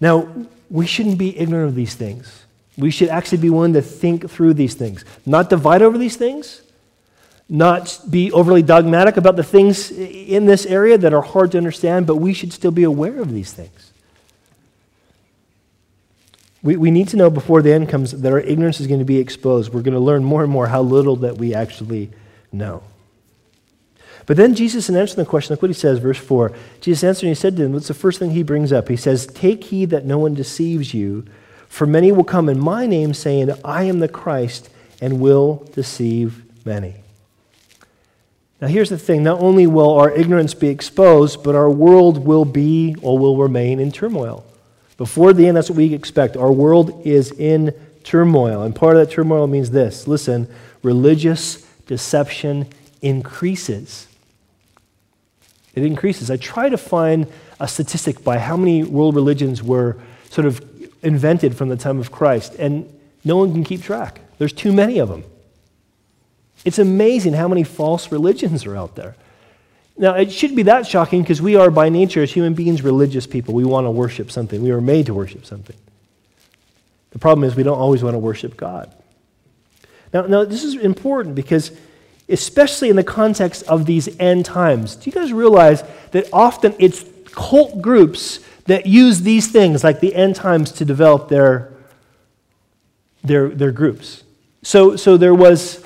Now, 0.00 0.28
we 0.70 0.86
shouldn't 0.86 1.18
be 1.18 1.38
ignorant 1.38 1.68
of 1.68 1.74
these 1.74 1.94
things. 1.94 2.44
We 2.76 2.90
should 2.90 3.08
actually 3.08 3.38
be 3.38 3.50
willing 3.50 3.72
to 3.74 3.82
think 3.82 4.28
through 4.28 4.54
these 4.54 4.74
things, 4.74 5.04
not 5.24 5.48
divide 5.48 5.82
over 5.82 5.96
these 5.96 6.16
things, 6.16 6.62
not 7.48 8.00
be 8.10 8.32
overly 8.32 8.62
dogmatic 8.62 9.16
about 9.16 9.36
the 9.36 9.42
things 9.42 9.90
in 9.90 10.46
this 10.46 10.66
area 10.66 10.98
that 10.98 11.14
are 11.14 11.22
hard 11.22 11.52
to 11.52 11.58
understand, 11.58 12.06
but 12.06 12.16
we 12.16 12.34
should 12.34 12.52
still 12.52 12.70
be 12.70 12.82
aware 12.82 13.20
of 13.20 13.32
these 13.32 13.52
things. 13.52 13.92
We, 16.64 16.76
we 16.76 16.90
need 16.90 17.08
to 17.08 17.18
know 17.18 17.28
before 17.28 17.60
the 17.60 17.72
end 17.72 17.90
comes 17.90 18.10
that 18.10 18.32
our 18.32 18.40
ignorance 18.40 18.80
is 18.80 18.86
going 18.86 18.98
to 18.98 19.04
be 19.04 19.18
exposed. 19.18 19.72
We're 19.72 19.82
going 19.82 19.94
to 19.94 20.00
learn 20.00 20.24
more 20.24 20.42
and 20.42 20.50
more 20.50 20.66
how 20.66 20.80
little 20.80 21.16
that 21.16 21.36
we 21.36 21.54
actually 21.54 22.10
know. 22.50 22.82
But 24.24 24.38
then 24.38 24.54
Jesus, 24.54 24.88
in 24.88 24.96
answering 24.96 25.22
the 25.24 25.28
question, 25.28 25.52
look 25.52 25.60
what 25.60 25.68
he 25.68 25.74
says, 25.74 25.98
verse 25.98 26.16
4. 26.16 26.52
Jesus 26.80 27.04
answered 27.04 27.26
and 27.26 27.36
he 27.36 27.40
said 27.40 27.56
to 27.56 27.62
them, 27.62 27.72
What's 27.74 27.88
the 27.88 27.94
first 27.94 28.18
thing 28.18 28.30
he 28.30 28.42
brings 28.42 28.72
up? 28.72 28.88
He 28.88 28.96
says, 28.96 29.26
Take 29.26 29.64
heed 29.64 29.90
that 29.90 30.06
no 30.06 30.16
one 30.16 30.32
deceives 30.32 30.94
you, 30.94 31.26
for 31.68 31.86
many 31.86 32.10
will 32.10 32.24
come 32.24 32.48
in 32.48 32.58
my 32.58 32.86
name, 32.86 33.12
saying, 33.12 33.50
I 33.62 33.84
am 33.84 33.98
the 33.98 34.08
Christ, 34.08 34.70
and 35.02 35.20
will 35.20 35.68
deceive 35.74 36.44
many. 36.64 36.94
Now, 38.62 38.68
here's 38.68 38.88
the 38.88 38.96
thing 38.96 39.22
not 39.22 39.40
only 39.40 39.66
will 39.66 39.90
our 39.90 40.10
ignorance 40.10 40.54
be 40.54 40.68
exposed, 40.68 41.44
but 41.44 41.54
our 41.54 41.68
world 41.68 42.24
will 42.24 42.46
be 42.46 42.96
or 43.02 43.18
will 43.18 43.36
remain 43.36 43.78
in 43.78 43.92
turmoil. 43.92 44.46
Before 44.96 45.32
the 45.32 45.46
end, 45.46 45.56
that's 45.56 45.68
what 45.68 45.76
we 45.76 45.92
expect. 45.92 46.36
Our 46.36 46.52
world 46.52 47.04
is 47.04 47.32
in 47.32 47.74
turmoil. 48.04 48.62
And 48.62 48.74
part 48.74 48.96
of 48.96 49.06
that 49.06 49.12
turmoil 49.12 49.46
means 49.46 49.70
this 49.70 50.06
listen, 50.06 50.48
religious 50.82 51.62
deception 51.86 52.68
increases 53.02 54.08
it 55.74 55.84
increases. 55.84 56.30
I 56.30 56.36
try 56.36 56.68
to 56.68 56.78
find 56.78 57.26
a 57.58 57.66
statistic 57.66 58.22
by 58.22 58.38
how 58.38 58.56
many 58.56 58.84
world 58.84 59.14
religions 59.14 59.62
were 59.62 59.96
sort 60.30 60.46
of 60.46 60.62
invented 61.02 61.56
from 61.56 61.68
the 61.68 61.76
time 61.76 61.98
of 61.98 62.10
Christ, 62.10 62.54
and 62.54 62.92
no 63.24 63.36
one 63.36 63.52
can 63.52 63.64
keep 63.64 63.82
track. 63.82 64.20
There's 64.38 64.52
too 64.52 64.72
many 64.72 64.98
of 64.98 65.08
them. 65.08 65.24
It's 66.64 66.78
amazing 66.78 67.34
how 67.34 67.48
many 67.48 67.64
false 67.64 68.10
religions 68.10 68.64
are 68.66 68.76
out 68.76 68.94
there. 68.94 69.16
Now, 69.96 70.14
it 70.14 70.32
shouldn't 70.32 70.56
be 70.56 70.64
that 70.64 70.86
shocking 70.86 71.22
because 71.22 71.40
we 71.40 71.54
are, 71.54 71.70
by 71.70 71.88
nature, 71.88 72.22
as 72.22 72.32
human 72.32 72.54
beings, 72.54 72.82
religious 72.82 73.26
people. 73.26 73.54
We 73.54 73.64
want 73.64 73.86
to 73.86 73.90
worship 73.90 74.30
something. 74.30 74.62
We 74.62 74.72
were 74.72 74.80
made 74.80 75.06
to 75.06 75.14
worship 75.14 75.46
something. 75.46 75.76
The 77.10 77.18
problem 77.18 77.44
is 77.44 77.54
we 77.54 77.62
don't 77.62 77.78
always 77.78 78.02
want 78.02 78.14
to 78.14 78.18
worship 78.18 78.56
God. 78.56 78.92
Now, 80.12 80.22
now 80.22 80.44
this 80.44 80.64
is 80.64 80.74
important 80.74 81.36
because 81.36 81.70
especially 82.28 82.88
in 82.88 82.96
the 82.96 83.04
context 83.04 83.62
of 83.64 83.86
these 83.86 84.18
end 84.18 84.44
times. 84.44 84.96
Do 84.96 85.10
you 85.10 85.12
guys 85.12 85.32
realize 85.32 85.84
that 86.12 86.28
often 86.32 86.74
it's 86.78 87.04
cult 87.26 87.82
groups 87.82 88.40
that 88.66 88.86
use 88.86 89.22
these 89.22 89.48
things, 89.48 89.84
like 89.84 90.00
the 90.00 90.14
end 90.14 90.36
times, 90.36 90.72
to 90.72 90.84
develop 90.84 91.28
their, 91.28 91.72
their, 93.22 93.48
their 93.48 93.72
groups? 93.72 94.24
So, 94.62 94.96
so 94.96 95.16
there 95.16 95.34
was, 95.34 95.84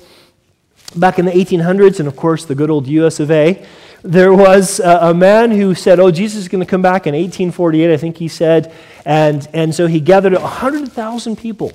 back 0.96 1.18
in 1.18 1.24
the 1.24 1.32
1800s, 1.32 1.98
and 1.98 2.08
of 2.08 2.16
course 2.16 2.44
the 2.44 2.54
good 2.54 2.70
old 2.70 2.86
US 2.86 3.20
of 3.20 3.30
A, 3.30 3.64
there 4.02 4.32
was 4.32 4.80
a, 4.80 4.98
a 5.02 5.14
man 5.14 5.50
who 5.50 5.74
said, 5.74 5.98
Oh, 5.98 6.10
Jesus 6.10 6.40
is 6.40 6.48
going 6.48 6.64
to 6.64 6.70
come 6.70 6.82
back 6.82 7.06
in 7.06 7.14
1848, 7.14 7.92
I 7.92 7.96
think 7.96 8.16
he 8.16 8.28
said. 8.28 8.72
And, 9.04 9.46
and 9.52 9.74
so 9.74 9.86
he 9.86 10.00
gathered 10.00 10.32
100,000 10.32 11.36
people 11.36 11.72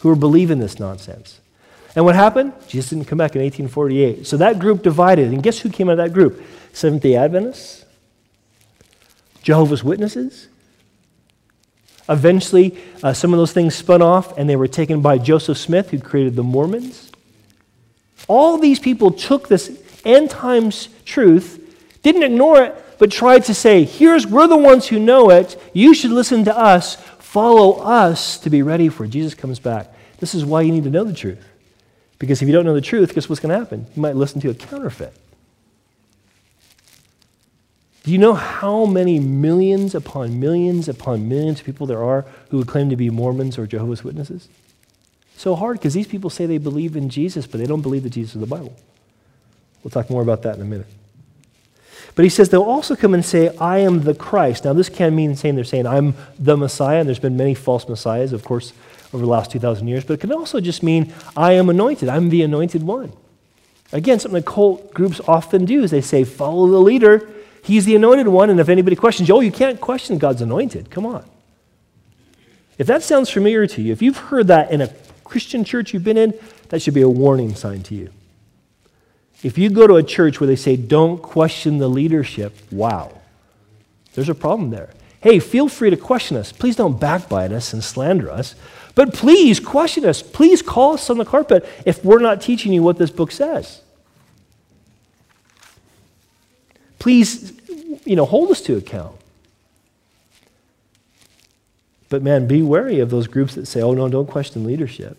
who 0.00 0.08
were 0.08 0.16
believing 0.16 0.58
this 0.58 0.78
nonsense. 0.78 1.40
And 1.94 2.04
what 2.04 2.14
happened? 2.14 2.52
Jesus 2.68 2.90
didn't 2.90 3.06
come 3.06 3.18
back 3.18 3.34
in 3.34 3.42
1848. 3.42 4.26
So 4.26 4.36
that 4.36 4.58
group 4.58 4.82
divided. 4.82 5.32
And 5.32 5.42
guess 5.42 5.58
who 5.58 5.70
came 5.70 5.88
out 5.88 5.92
of 5.92 5.98
that 5.98 6.12
group? 6.12 6.42
Seventh 6.72 7.02
day 7.02 7.16
Adventists, 7.16 7.86
Jehovah's 9.42 9.82
Witnesses. 9.82 10.48
Eventually, 12.08 12.78
uh, 13.02 13.12
some 13.12 13.32
of 13.32 13.38
those 13.38 13.52
things 13.52 13.74
spun 13.74 14.02
off 14.02 14.36
and 14.38 14.48
they 14.48 14.56
were 14.56 14.68
taken 14.68 15.00
by 15.00 15.18
Joseph 15.18 15.58
Smith, 15.58 15.90
who 15.90 15.98
created 15.98 16.36
the 16.36 16.42
Mormons. 16.42 17.05
All 18.28 18.58
these 18.58 18.78
people 18.78 19.10
took 19.10 19.48
this 19.48 19.82
end 20.04 20.30
times 20.30 20.88
truth, 21.04 21.62
didn't 22.02 22.22
ignore 22.22 22.62
it, 22.62 22.98
but 22.98 23.10
tried 23.10 23.44
to 23.44 23.54
say, 23.54 23.84
here's, 23.84 24.26
we're 24.26 24.46
the 24.46 24.56
ones 24.56 24.86
who 24.86 24.98
know 24.98 25.30
it. 25.30 25.60
You 25.72 25.94
should 25.94 26.10
listen 26.10 26.44
to 26.44 26.56
us, 26.56 26.96
follow 26.96 27.80
us 27.80 28.38
to 28.40 28.50
be 28.50 28.62
ready 28.62 28.88
for 28.88 29.06
Jesus 29.06 29.34
comes 29.34 29.58
back. 29.58 29.92
This 30.18 30.34
is 30.34 30.44
why 30.44 30.62
you 30.62 30.72
need 30.72 30.84
to 30.84 30.90
know 30.90 31.04
the 31.04 31.12
truth. 31.12 31.44
Because 32.18 32.40
if 32.40 32.48
you 32.48 32.54
don't 32.54 32.64
know 32.64 32.74
the 32.74 32.80
truth, 32.80 33.14
guess 33.14 33.28
what's 33.28 33.40
going 33.40 33.52
to 33.52 33.58
happen? 33.58 33.86
You 33.94 34.02
might 34.02 34.16
listen 34.16 34.40
to 34.40 34.50
a 34.50 34.54
counterfeit. 34.54 35.14
Do 38.04 38.12
you 38.12 38.18
know 38.18 38.34
how 38.34 38.86
many 38.86 39.18
millions 39.18 39.94
upon 39.94 40.38
millions 40.38 40.88
upon 40.88 41.28
millions 41.28 41.58
of 41.58 41.66
people 41.66 41.88
there 41.88 42.04
are 42.04 42.24
who 42.50 42.58
would 42.58 42.68
claim 42.68 42.88
to 42.90 42.96
be 42.96 43.10
Mormons 43.10 43.58
or 43.58 43.66
Jehovah's 43.66 44.04
Witnesses? 44.04 44.48
So 45.36 45.54
hard 45.54 45.78
because 45.78 45.94
these 45.94 46.06
people 46.06 46.30
say 46.30 46.46
they 46.46 46.58
believe 46.58 46.96
in 46.96 47.10
Jesus, 47.10 47.46
but 47.46 47.58
they 47.58 47.66
don't 47.66 47.82
believe 47.82 48.02
the 48.02 48.10
Jesus 48.10 48.34
of 48.34 48.40
the 48.40 48.46
Bible. 48.46 48.74
We'll 49.82 49.90
talk 49.90 50.10
more 50.10 50.22
about 50.22 50.42
that 50.42 50.56
in 50.56 50.62
a 50.62 50.64
minute. 50.64 50.86
But 52.14 52.24
he 52.24 52.30
says 52.30 52.48
they'll 52.48 52.62
also 52.62 52.96
come 52.96 53.12
and 53.12 53.24
say, 53.24 53.54
I 53.58 53.78
am 53.78 54.04
the 54.04 54.14
Christ. 54.14 54.64
Now, 54.64 54.72
this 54.72 54.88
can 54.88 55.14
mean 55.14 55.36
saying 55.36 55.54
they're 55.54 55.64
saying, 55.64 55.86
I'm 55.86 56.14
the 56.38 56.56
Messiah, 56.56 57.00
and 57.00 57.06
there's 57.06 57.18
been 57.18 57.36
many 57.36 57.54
false 57.54 57.86
messiahs, 57.86 58.32
of 58.32 58.42
course, 58.42 58.72
over 59.12 59.24
the 59.24 59.30
last 59.30 59.50
2,000 59.50 59.86
years, 59.86 60.04
but 60.04 60.14
it 60.14 60.20
can 60.20 60.32
also 60.32 60.60
just 60.60 60.82
mean, 60.82 61.12
I 61.36 61.52
am 61.52 61.68
anointed. 61.68 62.08
I'm 62.08 62.30
the 62.30 62.42
anointed 62.42 62.82
one. 62.82 63.12
Again, 63.92 64.18
something 64.18 64.40
that 64.40 64.46
cult 64.46 64.92
groups 64.94 65.20
often 65.28 65.66
do 65.66 65.82
is 65.82 65.90
they 65.90 66.00
say, 66.00 66.24
follow 66.24 66.66
the 66.68 66.80
leader. 66.80 67.28
He's 67.62 67.84
the 67.84 67.94
anointed 67.94 68.28
one, 68.28 68.48
and 68.48 68.58
if 68.58 68.68
anybody 68.68 68.96
questions 68.96 69.28
you, 69.28 69.36
oh, 69.36 69.40
you 69.40 69.52
can't 69.52 69.80
question 69.80 70.16
God's 70.16 70.40
anointed. 70.40 70.90
Come 70.90 71.04
on. 71.04 71.24
If 72.78 72.86
that 72.86 73.02
sounds 73.02 73.30
familiar 73.30 73.66
to 73.66 73.82
you, 73.82 73.92
if 73.92 74.02
you've 74.02 74.16
heard 74.16 74.48
that 74.48 74.70
in 74.70 74.80
a 74.80 74.88
Christian 75.28 75.64
church 75.64 75.92
you've 75.92 76.04
been 76.04 76.16
in, 76.16 76.34
that 76.68 76.82
should 76.82 76.94
be 76.94 77.02
a 77.02 77.08
warning 77.08 77.54
sign 77.54 77.82
to 77.84 77.94
you. 77.94 78.10
If 79.42 79.58
you 79.58 79.68
go 79.70 79.86
to 79.86 79.96
a 79.96 80.02
church 80.02 80.40
where 80.40 80.46
they 80.46 80.56
say, 80.56 80.76
don't 80.76 81.22
question 81.22 81.78
the 81.78 81.88
leadership, 81.88 82.56
wow, 82.72 83.12
there's 84.14 84.28
a 84.28 84.34
problem 84.34 84.70
there. 84.70 84.90
Hey, 85.20 85.40
feel 85.40 85.68
free 85.68 85.90
to 85.90 85.96
question 85.96 86.36
us. 86.36 86.52
Please 86.52 86.76
don't 86.76 86.98
backbite 87.00 87.52
us 87.52 87.72
and 87.72 87.82
slander 87.82 88.30
us. 88.30 88.54
But 88.94 89.12
please 89.12 89.60
question 89.60 90.04
us. 90.04 90.22
Please 90.22 90.62
call 90.62 90.94
us 90.94 91.10
on 91.10 91.18
the 91.18 91.24
carpet 91.24 91.68
if 91.84 92.04
we're 92.04 92.20
not 92.20 92.40
teaching 92.40 92.72
you 92.72 92.82
what 92.82 92.96
this 92.96 93.10
book 93.10 93.30
says. 93.30 93.82
Please, 96.98 97.52
you 98.04 98.16
know, 98.16 98.24
hold 98.24 98.50
us 98.50 98.62
to 98.62 98.76
account. 98.76 99.15
But 102.08 102.22
man, 102.22 102.46
be 102.46 102.62
wary 102.62 103.00
of 103.00 103.10
those 103.10 103.26
groups 103.26 103.54
that 103.54 103.66
say, 103.66 103.82
oh, 103.82 103.94
no, 103.94 104.08
don't 104.08 104.28
question 104.28 104.64
leadership. 104.64 105.18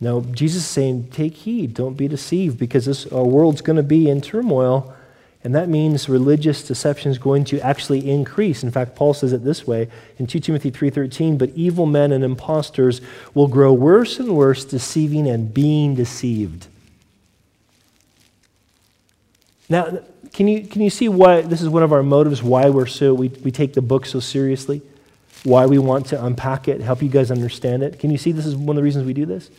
No, 0.00 0.20
Jesus 0.20 0.62
is 0.62 0.68
saying, 0.68 1.10
take 1.12 1.34
heed, 1.34 1.74
don't 1.74 1.94
be 1.94 2.08
deceived, 2.08 2.58
because 2.58 2.86
this, 2.86 3.06
our 3.06 3.24
world's 3.24 3.60
going 3.60 3.76
to 3.76 3.84
be 3.84 4.10
in 4.10 4.20
turmoil, 4.20 4.94
and 5.44 5.54
that 5.54 5.68
means 5.68 6.08
religious 6.08 6.66
deception 6.66 7.10
is 7.10 7.18
going 7.18 7.44
to 7.44 7.60
actually 7.60 8.10
increase. 8.10 8.62
In 8.62 8.70
fact, 8.70 8.94
Paul 8.94 9.14
says 9.14 9.32
it 9.32 9.44
this 9.44 9.66
way 9.66 9.88
in 10.18 10.26
2 10.26 10.40
Timothy 10.40 10.70
3.13, 10.70 11.38
but 11.38 11.50
evil 11.50 11.86
men 11.86 12.12
and 12.12 12.24
impostors 12.24 13.00
will 13.32 13.48
grow 13.48 13.72
worse 13.72 14.18
and 14.18 14.36
worse, 14.36 14.64
deceiving 14.64 15.28
and 15.28 15.54
being 15.54 15.94
deceived. 15.94 16.66
Now, 19.68 20.00
can 20.32 20.48
you, 20.48 20.66
can 20.66 20.82
you 20.82 20.90
see 20.90 21.08
why 21.08 21.42
this 21.42 21.62
is 21.62 21.68
one 21.68 21.82
of 21.82 21.92
our 21.92 22.02
motives, 22.02 22.42
why 22.42 22.68
we're 22.70 22.86
so, 22.86 23.14
we, 23.14 23.28
we 23.28 23.50
take 23.50 23.74
the 23.74 23.82
book 23.82 24.04
so 24.04 24.20
seriously? 24.20 24.82
Why 25.44 25.66
we 25.66 25.78
want 25.78 26.06
to 26.06 26.24
unpack 26.24 26.68
it, 26.68 26.80
help 26.80 27.02
you 27.02 27.08
guys 27.08 27.30
understand 27.30 27.82
it. 27.82 27.98
Can 27.98 28.10
you 28.10 28.18
see 28.18 28.32
this 28.32 28.46
is 28.46 28.54
one 28.56 28.76
of 28.76 28.76
the 28.76 28.84
reasons 28.84 29.06
we 29.06 29.12
do 29.12 29.26
this? 29.26 29.50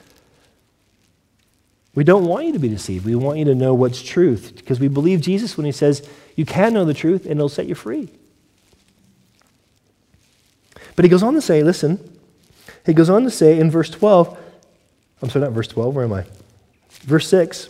We 1.96 2.04
don't 2.04 2.26
want 2.26 2.46
you 2.46 2.54
to 2.54 2.60
be 2.60 2.69
deceived. 2.69 3.06
We 3.06 3.15
want 3.15 3.38
you 3.38 3.46
to 3.46 3.56
know 3.56 3.74
what's 3.74 4.02
truth 4.02 4.54
because 4.56 4.80
we 4.80 4.88
believe 4.88 5.22
Jesus 5.22 5.58
when 5.58 5.65
he 5.65 5.72
says 5.72 6.08
you 6.36 6.46
can 6.46 6.74
know 6.74 6.86
the 6.86 6.93
truth 6.93 7.26
and 7.26 7.34
it'll 7.34 7.50
set 7.50 7.67
you 7.67 7.76
free. 7.76 8.10
But 10.96 11.06
he 11.06 11.10
goes 11.10 11.24
on 11.24 11.34
to 11.34 11.41
say, 11.41 11.63
listen, 11.63 12.00
he 12.86 12.93
goes 12.93 13.10
on 13.10 13.24
to 13.24 13.32
say 13.32 13.60
in 13.60 13.69
verse 13.69 13.89
12, 13.89 14.38
I'm 15.22 15.30
sorry, 15.30 15.46
not 15.46 15.54
verse 15.54 15.67
12, 15.67 15.96
where 15.96 16.06
am 16.06 16.13
I? 16.13 16.26
Verse 16.89 17.28
6. 17.28 17.69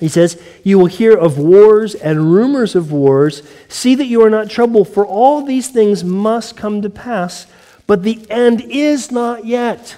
He 0.00 0.08
says, 0.08 0.42
You 0.64 0.78
will 0.78 0.86
hear 0.86 1.16
of 1.16 1.38
wars 1.38 1.94
and 1.94 2.32
rumors 2.32 2.74
of 2.74 2.90
wars. 2.90 3.42
See 3.68 3.94
that 3.94 4.06
you 4.06 4.22
are 4.24 4.30
not 4.30 4.48
troubled, 4.48 4.88
for 4.88 5.06
all 5.06 5.44
these 5.44 5.68
things 5.68 6.02
must 6.02 6.56
come 6.56 6.80
to 6.82 6.90
pass, 6.90 7.46
but 7.86 8.02
the 8.02 8.26
end 8.30 8.62
is 8.62 9.12
not 9.12 9.44
yet. 9.44 9.96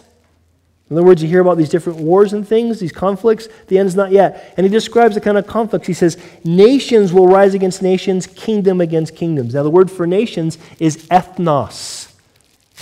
In 0.91 0.99
other 0.99 1.07
words, 1.07 1.23
you 1.23 1.29
hear 1.29 1.41
about 1.41 1.57
these 1.57 1.71
different 1.71 2.01
wars 2.01 2.35
and 2.35 2.47
things, 2.47 2.81
these 2.81 2.93
conflicts, 2.93 3.49
the 3.69 3.79
end 3.79 3.87
is 3.87 3.97
not 3.97 4.11
yet. 4.11 4.53
And 4.59 4.67
he 4.67 4.71
describes 4.71 5.15
the 5.15 5.23
kind 5.23 5.39
of 5.39 5.47
conflicts. 5.47 5.87
He 5.87 5.95
says, 5.95 6.19
Nations 6.45 7.15
will 7.15 7.29
rise 7.29 7.55
against 7.55 7.81
nations, 7.81 8.27
kingdom 8.27 8.81
against 8.81 9.17
kingdoms. 9.17 9.55
Now, 9.55 9.63
the 9.63 9.71
word 9.71 9.91
for 9.91 10.07
nations 10.07 10.59
is 10.79 11.07
ethnos, 11.07 12.13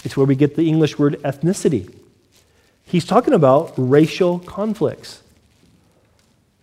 it's 0.04 0.16
where 0.16 0.26
we 0.26 0.34
get 0.34 0.56
the 0.56 0.66
English 0.66 0.98
word 0.98 1.20
ethnicity. 1.22 1.94
He's 2.82 3.04
talking 3.04 3.34
about 3.34 3.74
racial 3.76 4.40
conflicts. 4.40 5.22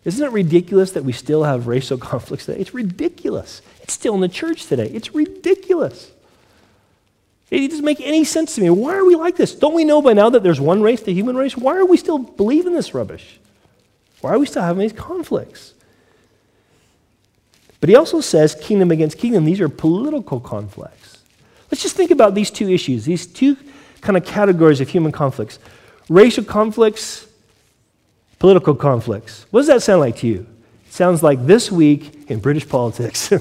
Isn't 0.08 0.26
it 0.26 0.32
ridiculous 0.32 0.92
that 0.92 1.04
we 1.04 1.12
still 1.12 1.44
have 1.44 1.68
racial 1.68 1.98
conflicts 2.12 2.46
today? 2.46 2.62
It's 2.62 2.74
ridiculous. 2.74 3.62
It's 3.82 3.94
still 3.94 4.16
in 4.16 4.22
the 4.22 4.30
church 4.30 4.66
today. 4.66 4.88
It's 4.88 5.14
ridiculous. 5.14 6.12
It 7.52 7.70
doesn't 7.70 7.84
make 7.84 8.00
any 8.00 8.24
sense 8.24 8.56
to 8.56 8.62
me. 8.62 8.70
Why 8.70 8.96
are 8.96 9.04
we 9.04 9.16
like 9.16 9.36
this? 9.36 9.54
Don't 9.54 9.74
we 9.74 9.84
know 9.84 10.02
by 10.02 10.14
now 10.14 10.30
that 10.30 10.44
there's 10.44 10.62
one 10.62 10.82
race, 10.82 11.02
the 11.02 11.14
human 11.14 11.36
race? 11.36 11.58
Why 11.58 11.76
are 11.76 11.86
we 11.86 11.98
still 11.98 12.20
believing 12.20 12.74
this 12.74 12.94
rubbish? 12.94 13.38
Why 14.22 14.32
are 14.32 14.40
we 14.40 14.46
still 14.46 14.64
having 14.64 14.80
these 14.80 14.94
conflicts? 14.94 15.74
But 17.82 17.90
he 17.90 17.96
also 17.96 18.22
says 18.22 18.56
kingdom 18.56 18.92
against 18.92 19.18
kingdom. 19.18 19.44
These 19.44 19.60
are 19.60 19.70
political 19.70 20.40
conflicts. 20.40 21.20
Let's 21.70 21.84
just 21.84 21.98
think 21.98 22.12
about 22.12 22.34
these 22.34 22.50
two 22.50 22.70
issues, 22.70 23.04
these 23.04 23.28
two 23.28 23.58
kind 24.00 24.16
of 24.16 24.26
categories 24.26 24.80
of 24.80 24.88
human 24.88 25.12
conflicts 25.12 25.60
racial 26.10 26.46
conflicts 26.46 27.27
Political 28.40 28.76
conflicts. 28.76 29.46
What 29.52 29.62
does 29.62 29.68
that 29.68 29.84
sound 29.84 30.02
like 30.02 30.18
to 30.18 30.28
you? 30.28 30.48
It 30.86 30.94
sounds 30.94 31.24
like 31.24 31.46
this 31.46 31.72
week 31.72 32.30
in 32.30 32.40
British 32.40 32.68
politics 32.68 33.34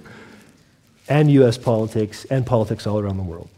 and 1.08 1.30
U.S. 1.30 1.58
politics 1.58 2.24
and 2.26 2.44
politics 2.44 2.86
all 2.86 2.98
around 2.98 3.16
the 3.16 3.22
world. 3.22 3.48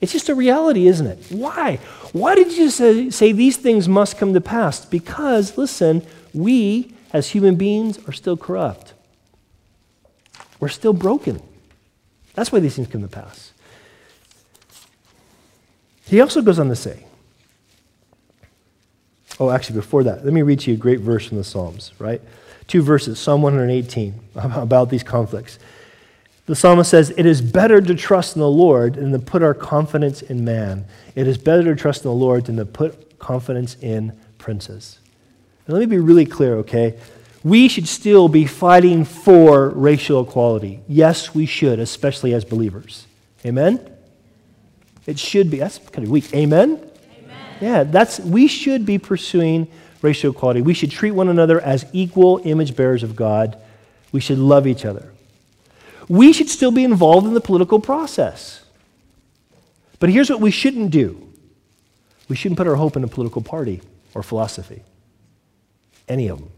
It's 0.00 0.12
just 0.12 0.28
a 0.28 0.34
reality, 0.34 0.86
isn't 0.86 1.06
it? 1.06 1.18
Why? 1.30 1.76
Why 2.12 2.34
did 2.34 2.56
you 2.56 2.70
say, 2.70 3.10
say 3.10 3.32
these 3.32 3.56
things 3.56 3.88
must 3.88 4.16
come 4.16 4.32
to 4.34 4.40
pass? 4.40 4.84
Because, 4.84 5.58
listen, 5.58 6.06
we 6.32 6.94
as 7.12 7.30
human 7.30 7.56
beings 7.56 7.98
are 8.06 8.12
still 8.12 8.36
corrupt. 8.36 8.94
We're 10.60 10.68
still 10.68 10.92
broken. 10.92 11.42
That's 12.34 12.52
why 12.52 12.60
these 12.60 12.76
things 12.76 12.88
come 12.88 13.02
to 13.02 13.08
pass. 13.08 13.52
He 16.04 16.20
also 16.20 16.42
goes 16.42 16.58
on 16.58 16.68
to 16.68 16.76
say, 16.76 17.04
Oh, 19.40 19.50
actually, 19.50 19.76
before 19.76 20.04
that, 20.04 20.24
let 20.24 20.32
me 20.32 20.42
read 20.42 20.60
to 20.60 20.70
you 20.70 20.76
a 20.76 20.80
great 20.80 21.00
verse 21.00 21.26
from 21.26 21.38
the 21.38 21.44
Psalms, 21.44 21.92
right? 21.98 22.20
Two 22.66 22.82
verses, 22.82 23.18
Psalm 23.18 23.42
118, 23.42 24.14
about 24.34 24.90
these 24.90 25.02
conflicts. 25.02 25.58
The 26.46 26.56
psalmist 26.56 26.90
says, 26.90 27.10
It 27.10 27.26
is 27.26 27.42
better 27.42 27.80
to 27.80 27.94
trust 27.94 28.34
in 28.34 28.40
the 28.40 28.50
Lord 28.50 28.94
than 28.94 29.12
to 29.12 29.18
put 29.18 29.42
our 29.42 29.54
confidence 29.54 30.22
in 30.22 30.44
man. 30.44 30.86
It 31.14 31.28
is 31.28 31.36
better 31.36 31.62
to 31.62 31.76
trust 31.76 32.04
in 32.04 32.10
the 32.10 32.16
Lord 32.16 32.46
than 32.46 32.56
to 32.56 32.64
put 32.64 33.18
confidence 33.18 33.76
in 33.82 34.18
princes. 34.38 34.98
Now, 35.66 35.74
let 35.74 35.80
me 35.80 35.86
be 35.86 35.98
really 35.98 36.24
clear, 36.24 36.54
okay? 36.56 36.98
We 37.44 37.68
should 37.68 37.86
still 37.86 38.28
be 38.28 38.46
fighting 38.46 39.04
for 39.04 39.68
racial 39.70 40.22
equality. 40.22 40.80
Yes, 40.88 41.34
we 41.34 41.44
should, 41.44 41.78
especially 41.78 42.32
as 42.32 42.44
believers. 42.44 43.06
Amen? 43.44 43.78
It 45.06 45.18
should 45.18 45.50
be. 45.50 45.58
That's 45.58 45.78
kind 45.78 46.04
of 46.04 46.10
weak. 46.10 46.34
Amen? 46.34 46.87
Yeah, 47.60 47.84
that's 47.84 48.20
we 48.20 48.46
should 48.46 48.86
be 48.86 48.98
pursuing 48.98 49.68
racial 50.02 50.32
equality. 50.32 50.62
We 50.62 50.74
should 50.74 50.90
treat 50.90 51.10
one 51.10 51.28
another 51.28 51.60
as 51.60 51.86
equal 51.92 52.40
image 52.44 52.76
bearers 52.76 53.02
of 53.02 53.16
God. 53.16 53.58
We 54.12 54.20
should 54.20 54.38
love 54.38 54.66
each 54.66 54.84
other. 54.84 55.12
We 56.08 56.32
should 56.32 56.48
still 56.48 56.70
be 56.70 56.84
involved 56.84 57.26
in 57.26 57.34
the 57.34 57.40
political 57.40 57.80
process. 57.80 58.64
But 59.98 60.10
here's 60.10 60.30
what 60.30 60.40
we 60.40 60.50
shouldn't 60.50 60.90
do. 60.90 61.28
We 62.28 62.36
shouldn't 62.36 62.58
put 62.58 62.66
our 62.66 62.76
hope 62.76 62.96
in 62.96 63.04
a 63.04 63.08
political 63.08 63.42
party 63.42 63.82
or 64.14 64.22
philosophy. 64.22 64.82
Any 66.08 66.28
of 66.28 66.38
them. 66.38 66.50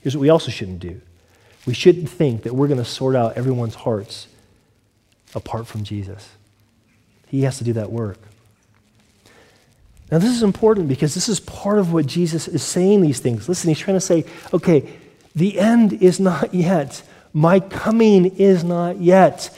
Here's 0.00 0.16
what 0.16 0.20
we 0.20 0.28
also 0.28 0.50
shouldn't 0.50 0.80
do. 0.80 1.00
We 1.66 1.74
shouldn't 1.74 2.08
think 2.08 2.42
that 2.42 2.54
we're 2.54 2.66
going 2.68 2.78
to 2.78 2.84
sort 2.84 3.14
out 3.14 3.36
everyone's 3.36 3.74
hearts 3.74 4.26
apart 5.34 5.66
from 5.66 5.84
Jesus. 5.84 6.28
He 7.28 7.42
has 7.42 7.58
to 7.58 7.64
do 7.64 7.72
that 7.74 7.90
work. 7.90 8.18
Now, 10.12 10.18
this 10.18 10.36
is 10.36 10.42
important 10.42 10.88
because 10.88 11.14
this 11.14 11.30
is 11.30 11.40
part 11.40 11.78
of 11.78 11.94
what 11.94 12.04
Jesus 12.04 12.46
is 12.46 12.62
saying 12.62 13.00
these 13.00 13.18
things. 13.18 13.48
Listen, 13.48 13.68
he's 13.68 13.78
trying 13.78 13.96
to 13.96 14.00
say, 14.00 14.26
okay, 14.52 14.86
the 15.34 15.58
end 15.58 15.94
is 15.94 16.20
not 16.20 16.52
yet. 16.54 17.02
My 17.32 17.60
coming 17.60 18.26
is 18.36 18.62
not 18.62 19.00
yet. 19.00 19.48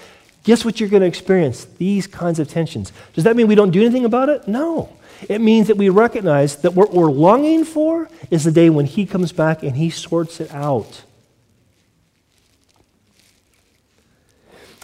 Guess 0.45 0.65
what 0.65 0.79
you're 0.79 0.89
going 0.89 1.01
to 1.01 1.09
experience? 1.09 1.65
These 1.65 2.07
kinds 2.07 2.39
of 2.39 2.49
tensions. 2.49 2.93
Does 3.15 3.25
that 3.25 3.35
mean 3.35 3.49
we 3.49 3.57
don't 3.57 3.73
do 3.73 3.81
anything 3.81 4.05
about 4.05 4.29
it? 4.29 4.47
No. 4.47 4.97
It 5.29 5.41
means 5.41 5.67
that 5.67 5.77
we 5.77 5.89
recognize 5.89 6.55
that 6.59 6.75
what 6.75 6.95
we're 6.95 7.11
longing 7.11 7.65
for 7.65 8.09
is 8.31 8.45
the 8.45 8.53
day 8.53 8.71
when 8.71 8.87
He 8.87 9.07
comes 9.07 9.33
back 9.33 9.65
and 9.65 9.75
He 9.75 9.91
sorts 9.91 10.41
it 10.41 10.55
out. 10.55 11.03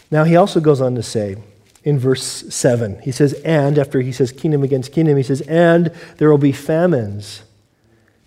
Now, 0.09 0.25
He 0.25 0.35
also 0.35 0.59
goes 0.59 0.81
on 0.81 0.95
to 0.95 1.03
say 1.03 1.37
in 1.83 1.97
verse 1.97 2.23
7, 2.23 2.99
He 3.01 3.11
says, 3.11 3.33
and 3.45 3.77
after 3.77 4.01
He 4.01 4.11
says 4.11 4.31
kingdom 4.31 4.63
against 4.63 4.91
kingdom, 4.91 5.17
He 5.17 5.23
says, 5.23 5.41
and 5.41 5.91
there 6.17 6.29
will 6.29 6.37
be 6.37 6.51
famines, 6.51 7.43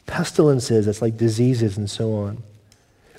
pestilences, 0.07 0.87
that's 0.87 1.03
like 1.03 1.17
diseases 1.17 1.77
and 1.77 1.91
so 1.91 2.15
on, 2.15 2.43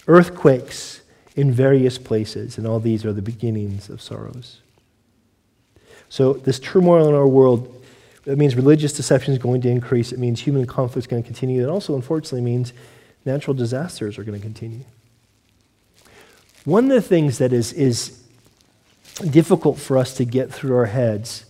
earthquakes 0.07 1.01
in 1.35 1.51
various 1.51 1.97
places, 1.97 2.57
and 2.57 2.67
all 2.67 2.79
these 2.79 3.05
are 3.05 3.13
the 3.13 3.21
beginnings 3.21 3.89
of 3.89 4.01
sorrows. 4.01 4.59
So, 6.09 6.33
this 6.33 6.59
turmoil 6.59 7.09
in 7.09 7.15
our 7.15 7.27
world 7.27 7.75
it 8.25 8.39
means 8.39 8.55
religious 8.55 8.93
deception 8.93 9.33
is 9.33 9.39
going 9.39 9.61
to 9.61 9.69
increase. 9.69 10.11
It 10.11 10.19
means 10.19 10.41
human 10.41 10.65
conflict 10.65 11.03
is 11.03 11.07
going 11.07 11.21
to 11.21 11.27
continue. 11.27 11.63
It 11.63 11.69
also, 11.69 11.95
unfortunately, 11.95 12.41
means 12.41 12.73
natural 13.23 13.53
disasters 13.53 14.17
are 14.17 14.23
going 14.23 14.39
to 14.39 14.43
continue. 14.43 14.83
One 16.63 16.85
of 16.85 16.91
the 16.91 17.07
things 17.07 17.37
that 17.37 17.53
is, 17.53 17.71
is 17.73 18.23
difficult 19.15 19.79
for 19.79 19.97
us 19.97 20.15
to 20.15 20.25
get 20.25 20.51
through 20.51 20.75
our 20.75 20.85
heads 20.85 21.45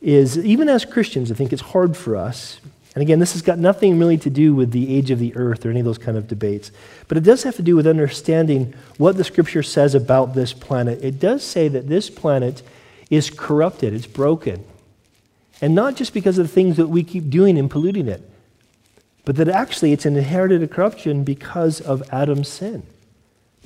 is, 0.00 0.38
even 0.38 0.68
as 0.68 0.84
Christians, 0.84 1.30
I 1.30 1.34
think 1.34 1.52
it's 1.52 1.62
hard 1.62 1.96
for 1.96 2.16
us. 2.16 2.60
And 2.94 3.02
again, 3.02 3.18
this 3.18 3.34
has 3.34 3.42
got 3.42 3.58
nothing 3.58 3.98
really 3.98 4.16
to 4.18 4.30
do 4.30 4.54
with 4.54 4.70
the 4.70 4.96
age 4.96 5.10
of 5.10 5.18
the 5.18 5.36
earth 5.36 5.66
or 5.66 5.70
any 5.70 5.80
of 5.80 5.86
those 5.86 5.98
kind 5.98 6.16
of 6.16 6.28
debates. 6.28 6.70
But 7.08 7.18
it 7.18 7.24
does 7.24 7.42
have 7.42 7.56
to 7.56 7.62
do 7.62 7.76
with 7.76 7.86
understanding 7.86 8.74
what 8.96 9.16
the 9.16 9.24
scripture 9.24 9.62
says 9.62 9.94
about 9.94 10.34
this 10.34 10.54
planet. 10.54 11.04
It 11.04 11.20
does 11.20 11.44
say 11.44 11.68
that 11.68 11.88
this 11.88 12.08
planet 12.08 12.62
is 13.10 13.28
corrupted, 13.28 13.92
it's 13.92 14.06
broken. 14.06 14.64
And 15.60 15.74
not 15.74 15.96
just 15.96 16.14
because 16.14 16.38
of 16.38 16.46
the 16.46 16.52
things 16.52 16.76
that 16.76 16.88
we 16.88 17.02
keep 17.04 17.28
doing 17.28 17.58
and 17.58 17.70
polluting 17.70 18.08
it, 18.08 18.22
but 19.26 19.36
that 19.36 19.48
actually 19.48 19.92
it's 19.92 20.06
an 20.06 20.16
inherited 20.16 20.70
corruption 20.70 21.24
because 21.24 21.80
of 21.80 22.02
Adam's 22.10 22.48
sin. 22.48 22.82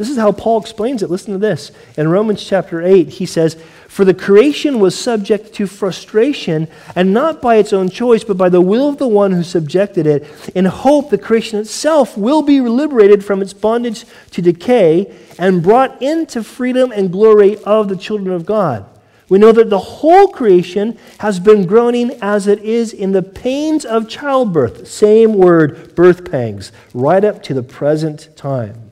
This 0.01 0.09
is 0.09 0.17
how 0.17 0.33
Paul 0.33 0.63
explains 0.63 1.03
it. 1.03 1.11
Listen 1.11 1.35
to 1.35 1.39
this. 1.39 1.73
In 1.99 2.09
Romans 2.09 2.43
chapter 2.43 2.81
8, 2.81 3.11
he 3.11 3.27
says, 3.27 3.63
For 3.87 4.03
the 4.03 4.15
creation 4.15 4.81
was 4.81 4.99
subject 4.99 5.53
to 5.57 5.67
frustration, 5.67 6.69
and 6.97 7.13
not 7.13 7.43
by 7.43 7.57
its 7.57 7.75
own 7.75 7.91
choice, 7.91 8.25
but 8.25 8.39
by 8.39 8.49
the 8.49 8.63
will 8.63 8.89
of 8.89 8.97
the 8.97 9.07
one 9.07 9.33
who 9.33 9.43
subjected 9.43 10.07
it, 10.07 10.27
in 10.55 10.65
hope 10.65 11.11
the 11.11 11.19
creation 11.19 11.59
itself 11.59 12.17
will 12.17 12.41
be 12.41 12.63
liberated 12.63 13.23
from 13.23 13.43
its 13.43 13.53
bondage 13.53 14.07
to 14.31 14.41
decay 14.41 15.15
and 15.39 15.63
brought 15.63 16.01
into 16.01 16.43
freedom 16.43 16.93
and 16.93 17.13
glory 17.13 17.59
of 17.65 17.91
the 17.91 17.97
children 17.97 18.35
of 18.35 18.47
God. 18.47 18.87
We 19.29 19.39
know 19.39 19.53
that 19.53 19.69
the 19.69 19.79
whole 19.79 20.29
creation 20.29 20.97
has 21.19 21.39
been 21.39 21.67
groaning 21.67 22.13
as 22.23 22.47
it 22.47 22.61
is 22.61 22.95
in 22.95 23.13
the 23.13 23.23
pains 23.23 23.85
of 23.85 24.09
childbirth. 24.09 24.89
Same 24.89 25.35
word, 25.35 25.95
birth 25.95 26.31
pangs, 26.31 26.73
right 26.95 27.23
up 27.23 27.43
to 27.43 27.53
the 27.53 27.63
present 27.63 28.35
time. 28.35 28.90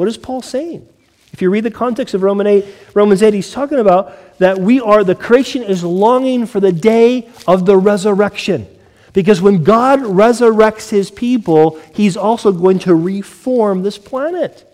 What 0.00 0.08
is 0.08 0.16
Paul 0.16 0.40
saying? 0.40 0.88
If 1.34 1.42
you 1.42 1.50
read 1.50 1.64
the 1.64 1.70
context 1.70 2.14
of 2.14 2.22
Roman 2.22 2.46
8, 2.46 2.64
Romans 2.94 3.22
8, 3.22 3.34
he's 3.34 3.52
talking 3.52 3.78
about 3.78 4.38
that 4.38 4.56
we 4.56 4.80
are, 4.80 5.04
the 5.04 5.14
creation 5.14 5.62
is 5.62 5.84
longing 5.84 6.46
for 6.46 6.58
the 6.58 6.72
day 6.72 7.28
of 7.46 7.66
the 7.66 7.76
resurrection. 7.76 8.66
Because 9.12 9.42
when 9.42 9.62
God 9.62 10.00
resurrects 10.00 10.88
his 10.88 11.10
people, 11.10 11.78
he's 11.92 12.16
also 12.16 12.50
going 12.50 12.78
to 12.78 12.94
reform 12.94 13.82
this 13.82 13.98
planet. 13.98 14.66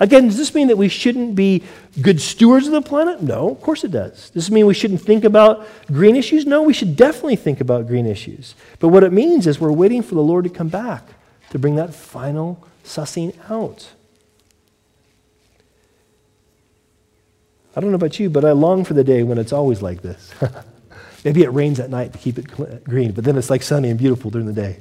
Again, 0.00 0.26
does 0.26 0.38
this 0.38 0.56
mean 0.56 0.66
that 0.66 0.76
we 0.76 0.88
shouldn't 0.88 1.36
be 1.36 1.62
good 2.00 2.20
stewards 2.20 2.66
of 2.66 2.72
the 2.72 2.82
planet? 2.82 3.22
No, 3.22 3.48
of 3.48 3.60
course 3.60 3.84
it 3.84 3.92
does. 3.92 4.30
Does 4.30 4.46
this 4.46 4.50
mean 4.50 4.66
we 4.66 4.74
shouldn't 4.74 5.02
think 5.02 5.22
about 5.22 5.68
green 5.86 6.16
issues? 6.16 6.46
No, 6.46 6.62
we 6.62 6.72
should 6.72 6.96
definitely 6.96 7.36
think 7.36 7.60
about 7.60 7.86
green 7.86 8.06
issues. 8.06 8.56
But 8.80 8.88
what 8.88 9.04
it 9.04 9.12
means 9.12 9.46
is 9.46 9.60
we're 9.60 9.70
waiting 9.70 10.02
for 10.02 10.16
the 10.16 10.20
Lord 10.20 10.42
to 10.42 10.50
come 10.50 10.68
back 10.68 11.04
to 11.50 11.60
bring 11.60 11.76
that 11.76 11.94
final 11.94 12.66
sussing 12.84 13.36
out. 13.48 13.92
I 17.74 17.80
don't 17.80 17.90
know 17.90 17.96
about 17.96 18.18
you, 18.18 18.28
but 18.28 18.44
I 18.44 18.52
long 18.52 18.84
for 18.84 18.94
the 18.94 19.04
day 19.04 19.22
when 19.22 19.38
it's 19.38 19.52
always 19.52 19.80
like 19.82 20.02
this. 20.02 20.30
Maybe 21.24 21.42
it 21.42 21.48
rains 21.50 21.80
at 21.80 21.90
night 21.90 22.12
to 22.12 22.18
keep 22.18 22.38
it 22.38 22.84
green, 22.84 23.12
but 23.12 23.24
then 23.24 23.36
it's 23.36 23.48
like 23.48 23.62
sunny 23.62 23.88
and 23.88 23.98
beautiful 23.98 24.30
during 24.30 24.46
the 24.46 24.52
day. 24.52 24.78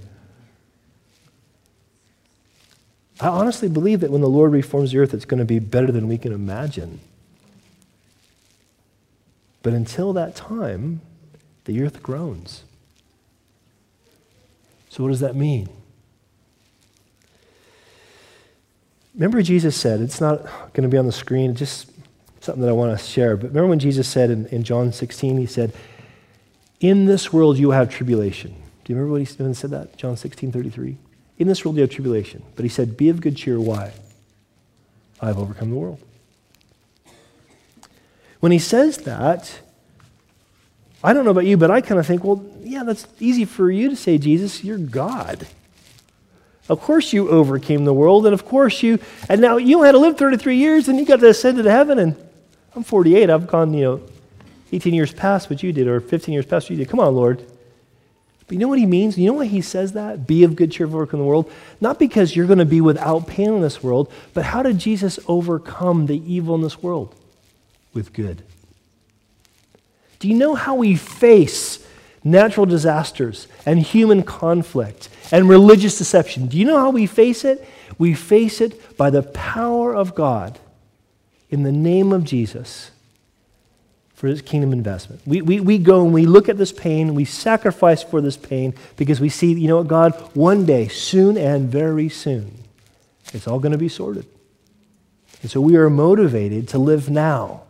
I 3.19 3.27
honestly 3.27 3.69
believe 3.69 3.99
that 3.99 4.09
when 4.09 4.21
the 4.21 4.29
Lord 4.29 4.51
reforms 4.51 4.91
the 4.91 4.97
earth, 4.97 5.13
it's 5.13 5.25
going 5.25 5.37
to 5.37 5.45
be 5.45 5.59
better 5.59 5.91
than 5.91 6.07
we 6.07 6.17
can 6.17 6.33
imagine. 6.33 6.99
But 9.61 9.73
until 9.73 10.11
that 10.13 10.35
time, 10.35 11.01
the 11.65 11.83
earth 11.83 12.01
groans. 12.01 12.63
So, 14.89 15.03
what 15.03 15.09
does 15.09 15.19
that 15.19 15.35
mean? 15.35 15.69
Remember, 19.13 19.41
Jesus 19.43 19.75
said, 19.75 19.99
it's 19.99 20.19
not 20.19 20.41
going 20.73 20.83
to 20.83 20.89
be 20.89 20.97
on 20.97 21.05
the 21.05 21.11
screen, 21.11 21.53
just 21.53 21.90
something 22.41 22.61
that 22.61 22.69
I 22.69 22.73
want 22.73 22.97
to 22.97 23.03
share. 23.03 23.37
But 23.37 23.49
remember 23.49 23.67
when 23.67 23.79
Jesus 23.79 24.07
said 24.07 24.29
in, 24.29 24.47
in 24.47 24.63
John 24.63 24.91
16, 24.91 25.37
he 25.37 25.45
said, 25.45 25.73
In 26.79 27.05
this 27.05 27.31
world 27.31 27.57
you 27.57 27.71
have 27.71 27.89
tribulation. 27.89 28.51
Do 28.83 28.91
you 28.91 28.95
remember 28.95 29.13
what 29.13 29.21
he 29.21 29.53
said 29.53 29.69
that? 29.71 29.95
John 29.97 30.17
16, 30.17 30.51
33. 30.51 30.97
In 31.37 31.47
this 31.47 31.63
world 31.63 31.75
you 31.75 31.81
have 31.81 31.91
tribulation. 31.91 32.43
But 32.55 32.63
he 32.63 32.69
said, 32.69 32.97
Be 32.97 33.09
of 33.09 33.21
good 33.21 33.37
cheer. 33.37 33.59
Why? 33.59 33.93
I 35.21 35.27
have 35.27 35.37
overcome 35.37 35.69
the 35.69 35.75
world. 35.75 35.99
When 38.39 38.51
he 38.51 38.59
says 38.59 38.97
that, 38.99 39.59
I 41.03 41.13
don't 41.13 41.25
know 41.25 41.31
about 41.31 41.45
you, 41.45 41.57
but 41.57 41.69
I 41.69 41.81
kind 41.81 41.99
of 41.99 42.07
think, 42.07 42.23
well, 42.23 42.43
yeah, 42.61 42.83
that's 42.83 43.05
easy 43.19 43.45
for 43.45 43.69
you 43.69 43.89
to 43.89 43.95
say, 43.95 44.17
Jesus, 44.17 44.63
you're 44.63 44.77
God. 44.79 45.47
Of 46.67 46.81
course 46.81 47.13
you 47.13 47.29
overcame 47.29 47.85
the 47.85 47.93
world, 47.93 48.25
and 48.25 48.33
of 48.33 48.45
course 48.45 48.81
you, 48.81 48.99
and 49.29 49.41
now 49.41 49.57
you 49.57 49.83
had 49.83 49.91
to 49.91 49.99
live 49.99 50.17
33 50.17 50.55
years, 50.55 50.87
and 50.87 50.97
you 50.97 51.05
got 51.05 51.19
to 51.19 51.29
ascend 51.29 51.57
to 51.57 51.69
heaven, 51.69 51.99
and 51.99 52.15
I'm 52.75 52.83
48. 52.83 53.29
I've 53.29 53.47
gone, 53.47 53.73
you 53.73 53.83
know, 53.83 54.01
18 54.71 54.93
years 54.93 55.13
past 55.13 55.49
what 55.49 55.61
you 55.61 55.73
did, 55.73 55.87
or 55.87 55.99
15 55.99 56.33
years 56.33 56.45
past 56.45 56.65
what 56.65 56.71
you 56.71 56.77
did. 56.77 56.89
Come 56.89 56.99
on, 56.99 57.15
Lord. 57.15 57.45
But 58.47 58.55
you 58.55 58.59
know 58.59 58.67
what 58.67 58.79
he 58.79 58.85
means? 58.85 59.17
You 59.17 59.27
know 59.27 59.33
why 59.37 59.45
he 59.45 59.61
says 59.61 59.93
that? 59.93 60.27
Be 60.27 60.43
of 60.43 60.55
good 60.55 60.71
cheer 60.71 60.87
for 60.87 60.97
work 60.97 61.13
in 61.13 61.19
the 61.19 61.25
world? 61.25 61.51
Not 61.79 61.99
because 61.99 62.35
you're 62.35 62.47
going 62.47 62.59
to 62.59 62.65
be 62.65 62.81
without 62.81 63.27
pain 63.27 63.53
in 63.53 63.61
this 63.61 63.83
world, 63.83 64.11
but 64.33 64.45
how 64.45 64.63
did 64.63 64.77
Jesus 64.77 65.19
overcome 65.27 66.05
the 66.05 66.21
evil 66.31 66.55
in 66.55 66.61
this 66.61 66.81
world? 66.81 67.15
With 67.93 68.13
good. 68.13 68.43
Do 70.19 70.27
you 70.27 70.35
know 70.35 70.55
how 70.55 70.75
we 70.75 70.95
face 70.95 71.85
natural 72.23 72.65
disasters 72.65 73.47
and 73.65 73.79
human 73.79 74.23
conflict 74.23 75.09
and 75.31 75.49
religious 75.49 75.97
deception? 75.97 76.47
Do 76.47 76.57
you 76.57 76.65
know 76.65 76.77
how 76.77 76.89
we 76.89 77.07
face 77.07 77.43
it? 77.43 77.65
We 77.97 78.13
face 78.13 78.61
it 78.61 78.97
by 78.97 79.09
the 79.09 79.23
power 79.23 79.95
of 79.95 80.15
God 80.15 80.59
in 81.51 81.63
the 81.63 81.71
name 81.71 82.11
of 82.11 82.23
Jesus 82.23 82.91
for 84.15 84.27
his 84.27 84.41
kingdom 84.41 84.71
investment. 84.71 85.21
We, 85.25 85.41
we, 85.41 85.59
we 85.59 85.77
go 85.77 86.03
and 86.03 86.13
we 86.13 86.25
look 86.25 86.47
at 86.47 86.57
this 86.57 86.71
pain, 86.71 87.13
we 87.13 87.25
sacrifice 87.25 88.01
for 88.03 88.21
this 88.21 88.37
pain 88.37 88.73
because 88.95 89.19
we 89.19 89.29
see, 89.29 89.53
you 89.53 89.67
know 89.67 89.77
what, 89.77 89.87
God, 89.87 90.13
one 90.35 90.65
day, 90.65 90.87
soon 90.87 91.37
and 91.37 91.69
very 91.69 92.07
soon, 92.07 92.63
it's 93.33 93.47
all 93.47 93.59
going 93.59 93.71
to 93.71 93.77
be 93.77 93.89
sorted. 93.89 94.25
And 95.41 95.49
so 95.49 95.59
we 95.59 95.75
are 95.75 95.89
motivated 95.89 96.67
to 96.69 96.77
live 96.77 97.09
now. 97.09 97.63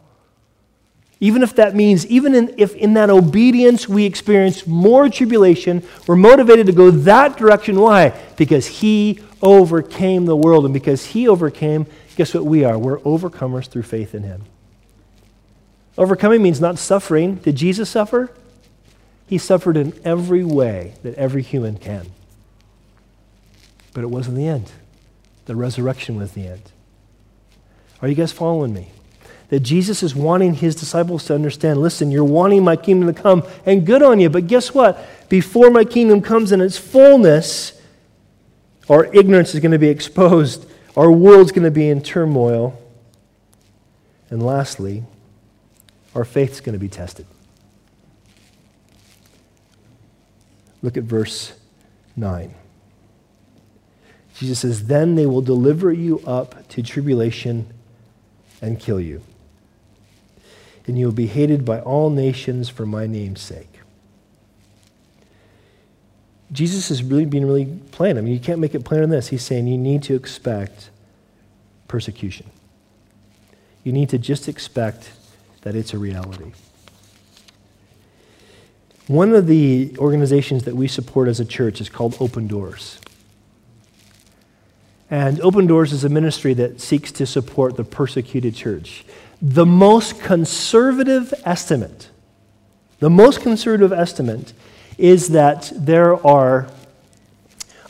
Even 1.22 1.44
if 1.44 1.56
that 1.56 1.76
means, 1.76 2.06
even 2.08 2.34
in, 2.34 2.54
if 2.58 2.76
in 2.76 2.96
that 2.96 3.10
obedience 3.10 3.88
we 3.88 4.06
experience 4.06 4.66
more 4.66 5.08
tribulation, 5.08 5.84
we're 6.08 6.16
motivated 6.16 6.66
to 6.66 6.74
go 6.74 6.92
that 6.92 7.38
direction. 7.38 7.80
Why? 7.80 8.10
Because 8.38 8.66
He 8.66 9.20
overcame 9.42 10.26
the 10.26 10.36
world. 10.36 10.66
And 10.66 10.74
because 10.74 11.06
He 11.06 11.28
overcame, 11.28 11.86
guess 12.22 12.36
what 12.36 12.46
we 12.46 12.64
are? 12.64 12.78
We're 12.78 13.00
overcomers 13.00 13.68
through 13.68 13.82
faith 13.82 14.14
in 14.14 14.22
Him. 14.22 14.44
Overcoming 15.98 16.44
means 16.44 16.62
not 16.62 16.78
suffering. 16.78 17.38
Did 17.38 17.56
Jesus 17.56 17.90
suffer? 17.90 18.32
He 19.26 19.40
suffered 19.40 19.76
in 19.76 20.00
every 20.06 20.44
way 20.44 20.94
that 21.02 21.16
every 21.16 21.42
human 21.42 21.80
can. 21.80 22.12
But 23.94 24.04
it 24.04 24.12
wasn't 24.12 24.38
the 24.38 24.46
end. 24.46 24.72
The 25.46 25.56
resurrection 25.56 26.16
was 26.16 26.34
the 26.34 26.46
end. 26.46 26.62
Are 28.04 28.08
you 28.08 28.14
guys 28.14 28.32
following 28.32 28.72
me? 28.72 28.92
That 29.50 29.62
Jesus 29.62 30.04
is 30.04 30.14
wanting 30.14 30.54
his 30.54 30.76
disciples 30.76 31.26
to 31.26 31.34
understand 31.34 31.82
listen, 31.82 32.12
you're 32.12 32.24
wanting 32.24 32.64
my 32.64 32.76
kingdom 32.76 33.12
to 33.12 33.20
come, 33.20 33.42
and 33.66 33.84
good 33.84 34.04
on 34.04 34.20
you. 34.20 34.30
But 34.30 34.46
guess 34.46 34.76
what? 34.76 35.04
Before 35.28 35.72
my 35.72 35.86
kingdom 35.86 36.22
comes 36.22 36.52
in 36.52 36.62
its 36.62 36.78
fullness, 36.78 37.82
our 38.88 39.06
ignorance 39.12 39.56
is 39.56 39.60
going 39.60 39.72
to 39.72 39.80
be 39.80 39.90
exposed, 39.90 40.68
our 40.96 41.12
world's 41.12 41.52
going 41.52 41.64
to 41.64 41.72
be 41.72 41.90
in 41.90 42.02
turmoil. 42.02 42.78
And 44.30 44.44
lastly, 44.44 45.04
our 46.16 46.26
faith's 46.26 46.60
going 46.60 46.74
to 46.74 46.80
be 46.80 46.90
tested. 46.90 47.26
Look 50.82 50.98
at 50.98 51.04
verse 51.04 51.54
9. 52.16 52.54
Jesus 54.36 54.60
says, 54.60 54.88
Then 54.88 55.16
they 55.16 55.26
will 55.26 55.42
deliver 55.42 55.92
you 55.92 56.20
up 56.26 56.68
to 56.70 56.82
tribulation 56.82 57.72
and 58.62 58.80
kill 58.80 59.00
you. 59.00 59.22
And 60.88 60.98
you 60.98 61.06
will 61.06 61.14
be 61.14 61.28
hated 61.28 61.64
by 61.64 61.80
all 61.80 62.10
nations 62.10 62.68
for 62.68 62.86
my 62.86 63.06
name's 63.06 63.42
sake. 63.42 63.71
Jesus 66.52 66.92
is 66.92 67.02
really 67.02 67.26
being 67.26 67.46
really 67.46 67.66
plain. 67.92 68.18
I 68.18 68.22
mean, 68.22 68.34
you 68.34 68.40
can't 68.40 68.60
make 68.60 68.76
it 68.76 68.84
plainer 68.84 69.04
than 69.04 69.12
this. 69.12 69.30
He's 69.30 69.44
saying 69.44 69.68
you 69.68 69.78
need 69.78 70.04
to 70.04 70.16
expect 70.16 70.90
persecution. 71.88 72.50
You 73.84 73.94
need 73.94 74.10
to 74.10 74.18
just 74.18 74.48
expect 74.48 75.12
that 75.62 75.76
it's 75.76 75.94
a 75.94 75.98
reality. 75.98 76.52
One 79.08 79.34
of 79.34 79.48
the 79.48 79.96
organizations 79.98 80.64
that 80.64 80.76
we 80.76 80.88
support 80.88 81.28
as 81.28 81.40
a 81.40 81.46
church 81.46 81.82
is 81.82 81.90
called 81.90 82.16
Open 82.20 82.48
Doors. 82.48 83.00
And 85.10 85.42
Open 85.42 85.68
Doors 85.68 85.92
is 85.92 86.06
a 86.06 86.10
ministry 86.10 86.54
that 86.54 86.80
seeks 86.80 87.12
to 87.14 87.26
support 87.26 87.76
the 87.76 87.84
persecuted 87.84 88.56
church. 88.56 89.04
The 89.42 89.66
most 89.66 90.22
conservative 90.22 91.34
estimate, 91.44 92.10
the 93.00 93.10
most 93.10 93.42
conservative 93.42 93.92
estimate 93.92 94.54
is 95.02 95.30
that 95.30 95.72
there 95.76 96.26
are 96.26 96.68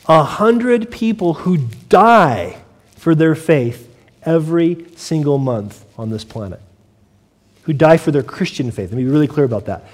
a 0.06 0.24
hundred 0.24 0.90
people 0.90 1.34
who 1.34 1.58
die 1.90 2.56
for 2.96 3.14
their 3.14 3.34
faith 3.34 3.94
every 4.22 4.86
single 4.96 5.36
month 5.36 5.84
on 5.98 6.08
this 6.08 6.24
planet. 6.24 6.58
Who 7.64 7.74
die 7.74 7.98
for 7.98 8.12
their 8.12 8.22
Christian 8.22 8.70
faith. 8.70 8.90
Let 8.90 8.96
me 8.96 9.04
be 9.04 9.10
really 9.10 9.28
clear 9.28 9.44
about 9.44 9.66
that. 9.66 9.84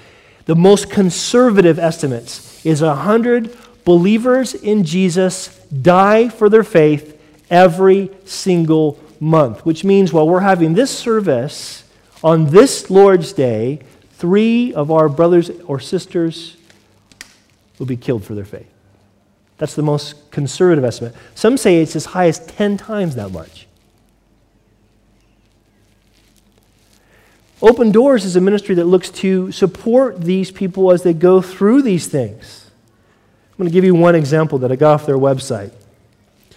The 0.45 0.55
most 0.55 0.89
conservative 0.89 1.77
estimates 1.77 2.65
is 2.65 2.81
a 2.81 2.95
hundred 2.95 3.55
believers 3.83 4.53
in 4.53 4.85
Jesus 4.85 5.47
die 5.65 6.29
for 6.29 6.47
their 6.47 6.63
faith 6.63 7.19
every 7.49 8.11
single 8.23 8.97
month, 9.19 9.65
which 9.65 9.83
means 9.83 10.13
while 10.13 10.27
we're 10.27 10.39
having 10.39 10.73
this 10.73 10.97
service 10.97 11.83
on 12.23 12.45
this 12.45 12.89
Lord's 12.89 13.33
Day, 13.33 13.81
three 14.13 14.73
of 14.73 14.89
our 14.89 15.09
brothers 15.09 15.49
or 15.65 15.81
sisters 15.81 16.55
will 17.79 17.85
be 17.85 17.97
killed 17.97 18.23
for 18.23 18.35
their 18.35 18.45
faith. 18.45 18.69
That's 19.57 19.75
the 19.75 19.81
most 19.81 20.31
conservative 20.31 20.83
estimate. 20.83 21.15
Some 21.35 21.57
say 21.57 21.81
it's 21.81 21.95
as 21.95 22.05
high 22.05 22.27
as 22.27 22.39
10 22.45 22.77
times 22.77 23.15
that 23.15 23.31
much. 23.31 23.67
Open 27.61 27.91
Doors 27.91 28.23
is 28.23 28.37
a 28.37 28.41
ministry 28.41 28.75
that 28.75 28.85
looks 28.85 29.09
to 29.09 29.51
support 29.51 30.21
these 30.21 30.49
people 30.49 30.91
as 30.91 31.03
they 31.03 31.13
go 31.13 31.41
through 31.41 31.81
these 31.81 32.07
things. 32.07 32.71
I'm 33.51 33.57
going 33.57 33.69
to 33.69 33.73
give 33.73 33.83
you 33.83 33.95
one 33.95 34.15
example 34.15 34.59
that 34.59 34.71
I 34.71 34.77
got 34.77 34.93
off 34.93 35.05
their 35.05 35.17
website. 35.17 35.73
It 36.49 36.55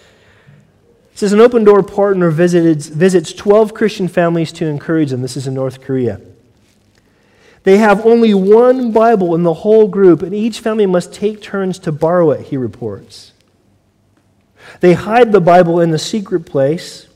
says 1.18 1.32
an 1.32 1.40
open 1.40 1.64
door 1.64 1.82
partner 1.82 2.30
visited, 2.30 2.82
visits 2.82 3.32
12 3.32 3.74
Christian 3.74 4.06
families 4.06 4.52
to 4.52 4.66
encourage 4.66 5.10
them. 5.10 5.22
This 5.22 5.36
is 5.36 5.48
in 5.48 5.54
North 5.54 5.80
Korea. 5.80 6.20
They 7.64 7.78
have 7.78 8.04
only 8.04 8.34
one 8.34 8.90
Bible 8.90 9.34
in 9.34 9.44
the 9.44 9.54
whole 9.54 9.86
group, 9.86 10.22
and 10.22 10.34
each 10.34 10.60
family 10.60 10.86
must 10.86 11.12
take 11.12 11.40
turns 11.40 11.78
to 11.80 11.92
borrow 11.92 12.32
it, 12.32 12.46
he 12.46 12.56
reports. 12.56 13.32
They 14.80 14.94
hide 14.94 15.32
the 15.32 15.40
Bible 15.40 15.80
in 15.80 15.90
the 15.90 15.98
secret 15.98 16.44
place. 16.44 17.06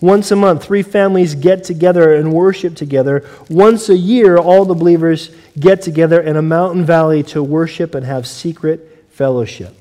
Once 0.00 0.30
a 0.30 0.36
month, 0.36 0.64
three 0.64 0.82
families 0.82 1.34
get 1.34 1.64
together 1.64 2.14
and 2.14 2.32
worship 2.32 2.74
together. 2.74 3.24
Once 3.48 3.88
a 3.88 3.96
year, 3.96 4.36
all 4.36 4.64
the 4.64 4.74
believers 4.74 5.30
get 5.58 5.82
together 5.82 6.20
in 6.20 6.36
a 6.36 6.42
mountain 6.42 6.84
valley 6.84 7.22
to 7.22 7.42
worship 7.42 7.94
and 7.94 8.04
have 8.04 8.26
secret 8.26 9.06
fellowship. 9.10 9.74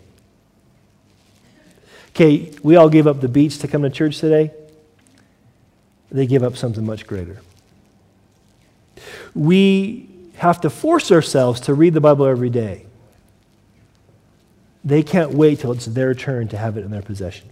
Okay, 2.09 2.53
we 2.63 2.75
all 2.75 2.89
gave 2.89 3.07
up 3.07 3.19
the 3.19 3.27
beach 3.27 3.59
to 3.59 3.67
come 3.67 3.81
to 3.81 3.89
church 3.89 4.19
today. 4.19 4.51
They 6.11 6.27
give 6.27 6.43
up 6.43 6.55
something 6.55 6.85
much 6.85 7.07
greater 7.07 7.41
we 9.34 10.10
have 10.38 10.62
to 10.62 10.69
force 10.69 11.12
ourselves 11.12 11.62
to 11.62 11.73
read 11.73 11.93
the 11.93 12.01
Bible 12.01 12.25
every 12.25 12.49
day. 12.49 12.86
They 14.84 15.01
can't 15.01 15.32
wait 15.32 15.60
till 15.60 15.71
it's 15.71 15.86
their 15.86 16.13
turn 16.13 16.47
to 16.49 16.58
have 16.58 16.78
it 16.78 16.86
in 16.86 16.91
their 16.91 17.01
possession. 17.01 17.49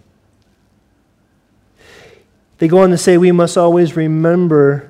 They 2.60 2.68
go 2.68 2.80
on 2.80 2.92
to 2.92 2.98
say 2.98 3.18
we 3.18 3.32
must 3.32 3.58
always 3.58 3.96
remember 3.96 4.90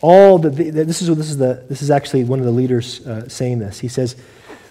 all 0.00 0.38
that, 0.38 0.50
this 0.56 1.00
is 1.00 1.08
this 1.16 1.30
is 1.30 1.36
the 1.36 1.64
this 1.68 1.80
is 1.80 1.90
actually 1.90 2.24
one 2.24 2.40
of 2.40 2.44
the 2.44 2.50
leaders 2.50 3.06
uh, 3.06 3.28
saying 3.28 3.60
this. 3.60 3.78
He 3.78 3.86
says, 3.86 4.16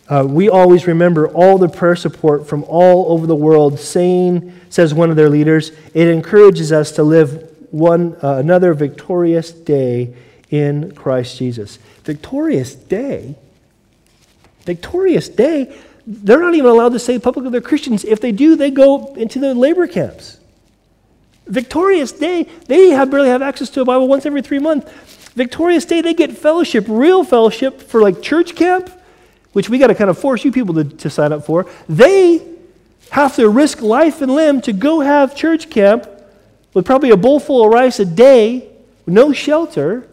uh, 0.09 0.25
"We 0.27 0.49
always 0.49 0.87
remember 0.87 1.29
all 1.29 1.57
the 1.57 1.69
prayer 1.69 1.95
support 1.95 2.47
from 2.47 2.65
all 2.65 3.13
over 3.13 3.25
the 3.25 3.35
world." 3.35 3.79
Saying, 3.79 4.59
says 4.69 4.93
one 4.93 5.09
of 5.09 5.15
their 5.15 5.29
leaders, 5.29 5.71
it 5.93 6.09
encourages 6.09 6.73
us 6.73 6.91
to 6.93 7.03
live 7.03 7.49
one 7.71 8.17
uh, 8.21 8.35
another 8.35 8.73
victorious 8.73 9.51
day 9.51 10.13
in 10.51 10.93
Christ 10.93 11.37
Jesus. 11.37 11.79
Victorious 12.03 12.75
day. 12.75 13.35
Victorious 14.65 15.29
day. 15.29 15.75
They're 16.05 16.41
not 16.41 16.53
even 16.53 16.69
allowed 16.69 16.93
to 16.93 16.99
say 16.99 17.17
publicly 17.17 17.51
they're 17.51 17.61
Christians. 17.61 18.03
If 18.03 18.21
they 18.21 18.31
do, 18.31 18.55
they 18.55 18.69
go 18.69 19.15
into 19.15 19.39
the 19.39 19.55
labor 19.55 19.87
camps. 19.87 20.37
Victorious 21.47 22.11
Day, 22.11 22.43
they 22.67 22.89
have 22.89 23.09
barely 23.11 23.29
have 23.29 23.41
access 23.41 23.69
to 23.71 23.81
a 23.81 23.85
Bible 23.85 24.07
once 24.07 24.25
every 24.25 24.41
three 24.41 24.59
months. 24.59 24.91
Victorious 25.33 25.85
Day, 25.85 26.01
they 26.01 26.13
get 26.13 26.37
fellowship, 26.37 26.85
real 26.87 27.23
fellowship 27.23 27.81
for 27.81 28.01
like 28.01 28.21
church 28.21 28.55
camp, 28.55 28.89
which 29.53 29.69
we 29.69 29.77
got 29.77 29.87
to 29.87 29.95
kind 29.95 30.09
of 30.09 30.17
force 30.17 30.45
you 30.45 30.51
people 30.51 30.75
to, 30.75 30.83
to 30.83 31.09
sign 31.09 31.33
up 31.33 31.45
for. 31.45 31.65
They 31.89 32.47
have 33.09 33.35
to 33.35 33.49
risk 33.49 33.81
life 33.81 34.21
and 34.21 34.33
limb 34.33 34.61
to 34.61 34.73
go 34.73 35.01
have 35.01 35.35
church 35.35 35.69
camp 35.69 36.07
with 36.73 36.85
probably 36.85 37.09
a 37.09 37.17
bowl 37.17 37.39
full 37.39 37.65
of 37.65 37.73
rice 37.73 37.99
a 37.99 38.05
day, 38.05 38.69
no 39.05 39.33
shelter, 39.33 40.07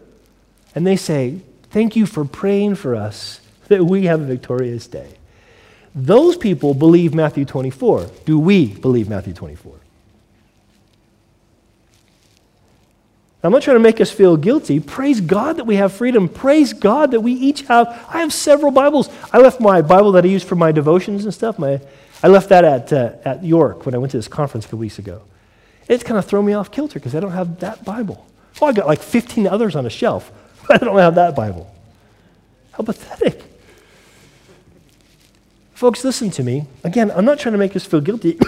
and 0.79 0.87
they 0.87 0.95
say, 0.95 1.41
Thank 1.71 1.97
you 1.97 2.05
for 2.05 2.23
praying 2.23 2.75
for 2.75 2.95
us 2.95 3.41
that 3.67 3.83
we 3.83 4.05
have 4.05 4.21
a 4.21 4.23
victorious 4.23 4.87
day. 4.87 5.09
Those 5.93 6.37
people 6.37 6.73
believe 6.73 7.13
Matthew 7.13 7.43
24. 7.43 8.09
Do 8.23 8.39
we 8.39 8.67
believe 8.75 9.09
Matthew 9.09 9.33
24? 9.33 9.73
I'm 13.43 13.51
not 13.51 13.61
trying 13.61 13.75
to 13.75 13.81
make 13.81 13.99
us 13.99 14.09
feel 14.09 14.37
guilty. 14.37 14.79
Praise 14.79 15.19
God 15.19 15.57
that 15.57 15.65
we 15.65 15.75
have 15.75 15.91
freedom. 15.91 16.29
Praise 16.29 16.71
God 16.71 17.11
that 17.11 17.19
we 17.19 17.33
each 17.33 17.63
have. 17.63 17.87
I 18.07 18.21
have 18.21 18.31
several 18.31 18.71
Bibles. 18.71 19.09
I 19.33 19.39
left 19.39 19.59
my 19.59 19.81
Bible 19.81 20.13
that 20.13 20.23
I 20.23 20.29
use 20.29 20.45
for 20.45 20.55
my 20.55 20.71
devotions 20.71 21.25
and 21.25 21.33
stuff. 21.33 21.59
My, 21.59 21.81
I 22.23 22.29
left 22.29 22.47
that 22.49 22.63
at, 22.63 22.93
uh, 22.93 23.15
at 23.25 23.43
York 23.43 23.85
when 23.85 23.93
I 23.93 23.97
went 23.97 24.11
to 24.11 24.17
this 24.17 24.29
conference 24.29 24.63
a 24.63 24.69
couple 24.69 24.79
weeks 24.79 24.97
ago. 24.97 25.23
It's 25.89 26.05
kind 26.05 26.17
of 26.17 26.23
thrown 26.23 26.45
me 26.45 26.53
off 26.53 26.71
kilter 26.71 26.99
because 26.99 27.15
I 27.15 27.19
don't 27.19 27.33
have 27.33 27.59
that 27.59 27.83
Bible. 27.83 28.25
Oh, 28.61 28.67
I 28.67 28.71
got 28.71 28.87
like 28.87 29.01
15 29.01 29.45
others 29.45 29.75
on 29.75 29.85
a 29.85 29.89
shelf. 29.89 30.31
I 30.73 30.77
don't 30.77 30.97
have 30.97 31.15
that 31.15 31.35
Bible. 31.35 31.73
How 32.71 32.83
pathetic. 32.83 33.43
Folks, 35.73 36.03
listen 36.03 36.29
to 36.31 36.43
me. 36.43 36.65
Again, 36.83 37.11
I'm 37.11 37.25
not 37.25 37.39
trying 37.39 37.53
to 37.53 37.57
make 37.57 37.75
us 37.75 37.85
feel 37.85 38.01
guilty. 38.01 38.37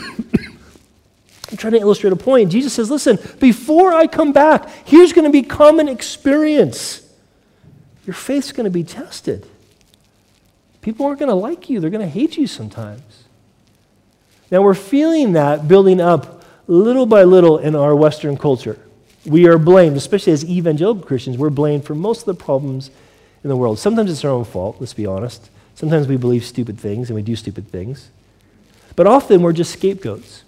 I'm 1.51 1.57
trying 1.57 1.73
to 1.73 1.79
illustrate 1.79 2.13
a 2.13 2.15
point. 2.15 2.51
Jesus 2.51 2.73
says, 2.73 2.91
listen, 2.91 3.17
before 3.39 3.93
I 3.93 4.07
come 4.07 4.31
back, 4.31 4.69
here's 4.85 5.13
going 5.13 5.25
to 5.25 5.31
be 5.31 5.41
common 5.41 5.87
experience. 5.87 7.01
Your 8.05 8.13
faith's 8.13 8.51
going 8.51 8.65
to 8.65 8.71
be 8.71 8.83
tested. 8.83 9.47
People 10.81 11.05
aren't 11.05 11.19
going 11.19 11.29
to 11.29 11.35
like 11.35 11.69
you, 11.69 11.79
they're 11.79 11.89
going 11.89 12.05
to 12.05 12.11
hate 12.11 12.37
you 12.37 12.47
sometimes. 12.47 13.23
Now, 14.49 14.61
we're 14.61 14.73
feeling 14.73 15.33
that 15.33 15.67
building 15.67 16.01
up 16.01 16.43
little 16.67 17.05
by 17.05 17.23
little 17.23 17.57
in 17.57 17.75
our 17.75 17.95
Western 17.95 18.37
culture. 18.37 18.77
We 19.25 19.47
are 19.47 19.57
blamed, 19.57 19.97
especially 19.97 20.33
as 20.33 20.43
evangelical 20.43 21.03
Christians, 21.03 21.37
we're 21.37 21.49
blamed 21.49 21.85
for 21.85 21.93
most 21.93 22.21
of 22.21 22.25
the 22.25 22.43
problems 22.43 22.89
in 23.43 23.49
the 23.49 23.55
world. 23.55 23.79
Sometimes 23.79 24.11
it's 24.11 24.25
our 24.25 24.31
own 24.31 24.45
fault, 24.45 24.77
let's 24.79 24.93
be 24.93 25.05
honest. 25.05 25.49
Sometimes 25.75 26.07
we 26.07 26.17
believe 26.17 26.43
stupid 26.43 26.79
things 26.79 27.09
and 27.09 27.15
we 27.15 27.21
do 27.21 27.35
stupid 27.35 27.67
things. 27.67 28.09
But 28.95 29.07
often 29.07 29.41
we're 29.41 29.53
just 29.53 29.73
scapegoats. 29.73 30.43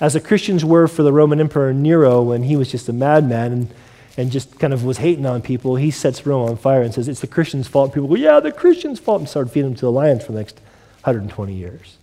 As 0.00 0.14
the 0.14 0.20
Christians 0.20 0.64
were 0.64 0.88
for 0.88 1.02
the 1.02 1.12
Roman 1.12 1.40
Emperor 1.40 1.74
Nero 1.74 2.22
when 2.22 2.44
he 2.44 2.56
was 2.56 2.70
just 2.70 2.88
a 2.88 2.92
madman 2.92 3.52
and, 3.52 3.74
and 4.16 4.32
just 4.32 4.58
kind 4.58 4.72
of 4.72 4.84
was 4.84 4.98
hating 4.98 5.26
on 5.26 5.42
people, 5.42 5.76
he 5.76 5.90
sets 5.90 6.24
Rome 6.24 6.48
on 6.48 6.56
fire 6.56 6.82
and 6.82 6.94
says, 6.94 7.06
It's 7.06 7.20
the 7.20 7.26
Christians' 7.26 7.68
fault. 7.68 7.92
People 7.92 8.08
go, 8.08 8.14
Yeah, 8.14 8.40
the 8.40 8.52
Christians' 8.52 8.98
fault, 8.98 9.20
and 9.20 9.28
started 9.28 9.50
feeding 9.50 9.70
them 9.70 9.74
to 9.76 9.86
the 9.86 9.92
lions 9.92 10.24
for 10.24 10.32
the 10.32 10.38
next 10.38 10.56
120 11.02 11.54
years. 11.54 11.98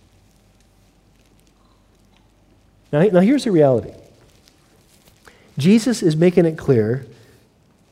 Now, 2.92 3.02
now 3.02 3.20
here's 3.20 3.44
the 3.44 3.50
reality 3.50 3.94
Jesus 5.58 6.02
is 6.02 6.16
making 6.16 6.46
it 6.46 6.56
clear 6.56 7.04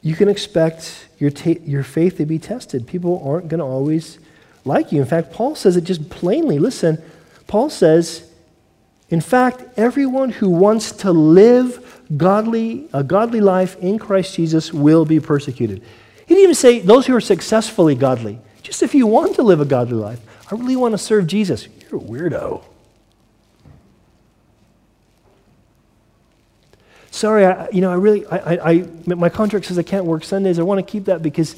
you 0.00 0.14
can 0.14 0.28
expect 0.28 1.08
your, 1.18 1.30
ta- 1.30 1.60
your 1.64 1.82
faith 1.82 2.18
to 2.18 2.26
be 2.26 2.38
tested. 2.38 2.86
People 2.86 3.20
aren't 3.26 3.48
going 3.48 3.58
to 3.58 3.64
always 3.64 4.20
like 4.64 4.92
you. 4.92 5.00
In 5.00 5.06
fact, 5.06 5.32
Paul 5.32 5.56
says 5.56 5.76
it 5.76 5.82
just 5.82 6.08
plainly. 6.08 6.60
Listen, 6.60 7.02
Paul 7.48 7.70
says, 7.70 8.30
in 9.08 9.20
fact, 9.20 9.64
everyone 9.76 10.30
who 10.30 10.48
wants 10.48 10.92
to 10.92 11.10
live 11.10 12.02
godly, 12.16 12.88
a 12.92 13.02
godly 13.02 13.40
life 13.40 13.76
in 13.80 13.98
Christ 13.98 14.36
Jesus 14.36 14.72
will 14.72 15.04
be 15.04 15.18
persecuted. 15.18 15.82
He 16.26 16.34
didn't 16.34 16.44
even 16.44 16.54
say 16.54 16.78
those 16.78 17.06
who 17.06 17.16
are 17.16 17.20
successfully 17.20 17.96
godly. 17.96 18.38
Just 18.62 18.84
if 18.84 18.94
you 18.94 19.08
want 19.08 19.34
to 19.36 19.42
live 19.42 19.60
a 19.60 19.64
godly 19.64 19.96
life, 19.96 20.20
I 20.52 20.54
really 20.54 20.76
want 20.76 20.92
to 20.92 20.98
serve 20.98 21.26
Jesus, 21.26 21.66
you're 21.90 22.00
a 22.00 22.04
weirdo. 22.04 22.62
sorry, 27.16 27.46
I, 27.46 27.68
you 27.70 27.80
know, 27.80 27.90
I 27.90 27.94
really, 27.94 28.26
I, 28.26 28.70
I, 28.72 28.88
my 29.06 29.28
contract 29.28 29.66
says 29.66 29.78
I 29.78 29.82
can't 29.82 30.04
work 30.04 30.22
Sundays. 30.22 30.58
I 30.58 30.62
want 30.62 30.78
to 30.78 30.90
keep 30.90 31.06
that 31.06 31.22
because 31.22 31.56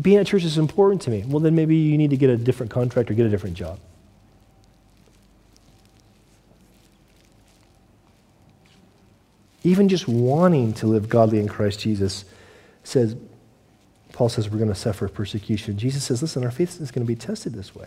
being 0.00 0.16
at 0.18 0.26
church 0.26 0.44
is 0.44 0.58
important 0.58 1.02
to 1.02 1.10
me. 1.10 1.24
Well, 1.26 1.40
then 1.40 1.54
maybe 1.54 1.76
you 1.76 1.98
need 1.98 2.10
to 2.10 2.16
get 2.16 2.30
a 2.30 2.36
different 2.36 2.72
contract 2.72 3.10
or 3.10 3.14
get 3.14 3.26
a 3.26 3.28
different 3.28 3.56
job. 3.56 3.78
Even 9.62 9.88
just 9.90 10.08
wanting 10.08 10.72
to 10.74 10.86
live 10.86 11.08
godly 11.08 11.38
in 11.38 11.46
Christ 11.46 11.80
Jesus 11.80 12.24
says, 12.82 13.14
Paul 14.12 14.30
says 14.30 14.48
we're 14.48 14.58
going 14.58 14.70
to 14.70 14.74
suffer 14.74 15.06
persecution. 15.08 15.76
Jesus 15.76 16.04
says, 16.04 16.22
listen, 16.22 16.44
our 16.44 16.50
faith 16.50 16.80
is 16.80 16.90
going 16.90 17.04
to 17.04 17.08
be 17.08 17.16
tested 17.16 17.52
this 17.52 17.74
way. 17.74 17.86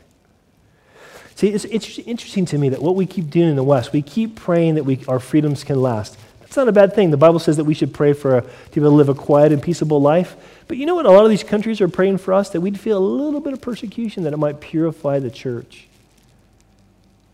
See, 1.35 1.49
it's, 1.49 1.65
it's 1.65 1.97
interesting 1.99 2.45
to 2.45 2.59
me 2.59 2.69
that 2.69 2.81
what 2.83 2.95
we 2.95 3.07
keep 3.07 3.31
doing 3.31 3.49
in 3.49 3.55
the 3.55 3.63
West, 3.63 3.91
we 3.91 4.03
keep 4.03 4.35
praying 4.35 4.75
that 4.75 4.83
we, 4.83 5.03
our 5.07 5.19
freedoms 5.19 5.63
can 5.63 5.81
last. 5.81 6.15
That's 6.43 6.57
not 6.57 6.67
a 6.67 6.71
bad 6.71 6.93
thing. 6.93 7.09
The 7.09 7.17
Bible 7.17 7.39
says 7.39 7.57
that 7.57 7.63
we 7.63 7.73
should 7.73 7.93
pray 7.93 8.13
for 8.13 8.37
a, 8.37 8.41
to 8.41 8.47
be 8.75 8.81
able 8.81 8.91
to 8.91 8.95
live 8.95 9.09
a 9.09 9.15
quiet 9.15 9.51
and 9.51 9.63
peaceable 9.63 9.99
life. 9.99 10.35
But 10.67 10.77
you 10.77 10.85
know 10.85 10.93
what? 10.93 11.07
A 11.07 11.11
lot 11.11 11.23
of 11.23 11.31
these 11.31 11.43
countries 11.43 11.81
are 11.81 11.87
praying 11.87 12.19
for 12.19 12.33
us 12.33 12.49
that 12.51 12.61
we'd 12.61 12.79
feel 12.79 12.97
a 12.97 12.99
little 12.99 13.39
bit 13.39 13.53
of 13.53 13.61
persecution, 13.61 14.23
that 14.23 14.33
it 14.33 14.37
might 14.37 14.59
purify 14.59 15.17
the 15.17 15.31
church, 15.31 15.87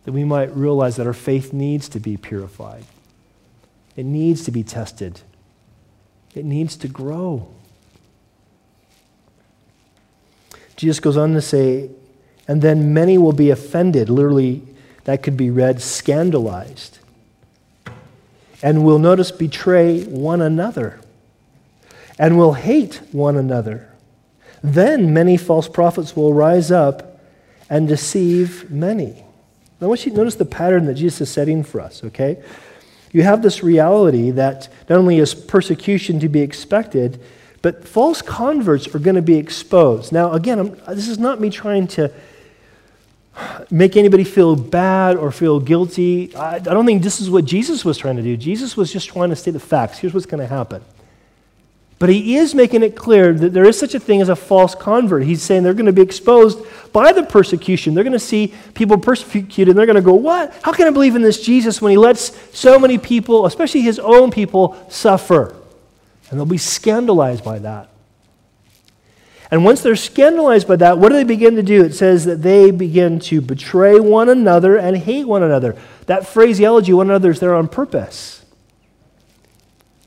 that 0.06 0.14
we 0.14 0.24
might 0.24 0.56
realize 0.56 0.96
that 0.96 1.06
our 1.06 1.14
faith 1.14 1.52
needs 1.52 1.90
to 1.90 2.00
be 2.00 2.16
purified, 2.16 2.86
it 3.98 4.06
needs 4.06 4.46
to 4.46 4.52
be 4.52 4.64
tested, 4.64 5.22
it 6.34 6.46
needs 6.46 6.78
to 6.78 6.88
grow. 6.88 7.50
Jesus 10.78 11.02
goes 11.02 11.18
on 11.18 11.34
to 11.34 11.42
say, 11.42 11.90
and 12.48 12.62
then 12.62 12.94
many 12.94 13.18
will 13.18 13.34
be 13.34 13.50
offended. 13.50 14.10
Literally, 14.10 14.64
that 15.04 15.22
could 15.24 15.36
be 15.36 15.50
read 15.50 15.82
scandalized. 15.82 16.99
And 18.62 18.84
will 18.84 19.00
notice 19.00 19.32
betray 19.32 20.04
one 20.04 20.42
another 20.42 21.00
and 22.18 22.38
will 22.38 22.54
hate 22.54 23.02
one 23.12 23.38
another. 23.38 23.90
Then 24.62 25.14
many 25.14 25.38
false 25.38 25.70
prophets 25.70 26.16
will 26.16 26.34
rise 26.34 26.70
up 26.70 27.22
and 27.70 27.88
deceive 27.88 28.70
many. 28.70 29.24
Now, 29.80 29.86
I 29.86 29.90
want 29.90 30.06
you 30.06 30.12
to 30.12 30.18
notice 30.18 30.36
the 30.36 30.46
pattern 30.46 30.86
that 30.88 30.96
Jesus 30.96 31.22
is 31.22 31.30
setting 31.32 31.64
for 31.64 31.80
us, 31.80 32.04
okay? 32.04 32.44
You 33.12 33.24
have 33.24 33.42
this 33.42 33.64
reality 33.64 34.32
that 34.32 34.68
not 34.90 35.00
only 35.00 35.20
is 35.20 35.34
persecution 35.34 36.20
to 36.20 36.28
be 36.28 36.42
expected, 36.42 37.22
but 37.62 37.88
false 37.88 38.22
converts 38.22 38.94
are 38.94 39.00
going 39.00 39.16
to 39.16 39.22
be 39.22 39.38
exposed. 39.38 40.12
Now, 40.12 40.34
again, 40.34 40.60
I'm, 40.60 40.96
this 40.96 41.08
is 41.08 41.18
not 41.18 41.40
me 41.40 41.50
trying 41.50 41.88
to 41.90 42.12
make 43.70 43.98
anybody 43.98 44.24
feel 44.24 44.56
bad 44.56 45.18
or 45.18 45.32
feel 45.32 45.60
guilty. 45.60 46.36
I, 46.36 46.56
I 46.56 46.60
don't 46.60 46.86
think 46.86 47.04
this 47.04 47.22
is 47.22 47.30
what 47.30 47.46
Jesus 47.46 47.86
was 47.86 47.98
trying 47.98 48.18
to 48.18 48.24
do. 48.24 48.38
Jesus 48.38 48.78
was 48.78 48.92
just 48.92 49.10
trying 49.10 49.30
to 49.30 49.36
state 49.36 49.52
the 49.52 49.60
facts. 49.60 50.00
Here's 50.00 50.14
what's 50.14 50.26
going 50.26 50.42
to 50.42 50.48
happen. 50.48 50.84
But 52.00 52.08
he 52.08 52.38
is 52.38 52.56
making 52.56 52.82
it 52.82 52.96
clear 52.96 53.34
that 53.34 53.52
there 53.52 53.66
is 53.66 53.78
such 53.78 53.94
a 53.94 54.00
thing 54.00 54.22
as 54.22 54.30
a 54.30 54.36
false 54.36 54.74
convert. 54.74 55.24
He's 55.24 55.42
saying 55.42 55.64
they're 55.64 55.74
going 55.74 55.86
to 55.86 55.94
be 55.94 56.02
exposed 56.02 56.60
by 56.94 57.12
the 57.12 57.24
persecution. 57.24 57.94
They're 57.94 58.06
going 58.06 58.14
to 58.14 58.20
see 58.20 58.54
people 58.74 58.98
persecuted, 58.98 59.68
and 59.68 59.78
they're 59.78 59.86
going 59.86 59.98
to 59.98 60.02
go, 60.02 60.14
What? 60.14 60.58
How 60.64 60.72
can 60.72 60.88
I 60.88 60.92
believe 60.92 61.18
in 61.18 61.22
this 61.22 61.42
Jesus 61.42 61.82
when 61.82 61.92
he 61.92 61.98
lets 61.98 62.58
so 62.58 62.80
many 62.80 62.98
people, 62.98 63.46
especially 63.46 63.82
his 63.82 64.00
own 64.00 64.32
people, 64.32 64.78
suffer? 64.90 65.58
And 66.30 66.40
they'll 66.40 66.46
be 66.46 66.58
scandalized 66.58 67.44
by 67.44 67.60
that. 67.60 67.90
And 69.52 69.66
once 69.66 69.82
they're 69.82 69.96
scandalized 69.96 70.68
by 70.68 70.76
that, 70.76 71.00
what 71.00 71.10
do 71.10 71.16
they 71.16 71.24
begin 71.24 71.56
to 71.56 71.64
do? 71.64 71.84
It 71.84 71.94
says 71.94 72.26
that 72.26 72.44
they 72.44 72.70
begin 72.70 73.20
to 73.22 73.42
betray 73.42 74.00
one 74.00 74.30
another 74.30 74.78
and 74.78 74.96
hate 74.96 75.28
one 75.28 75.42
another. 75.42 75.76
That 76.06 76.28
phraseology, 76.28 76.94
one 76.94 77.10
another, 77.10 77.32
is 77.32 77.40
there 77.40 77.56
on 77.56 77.68
purpose. 77.68 78.46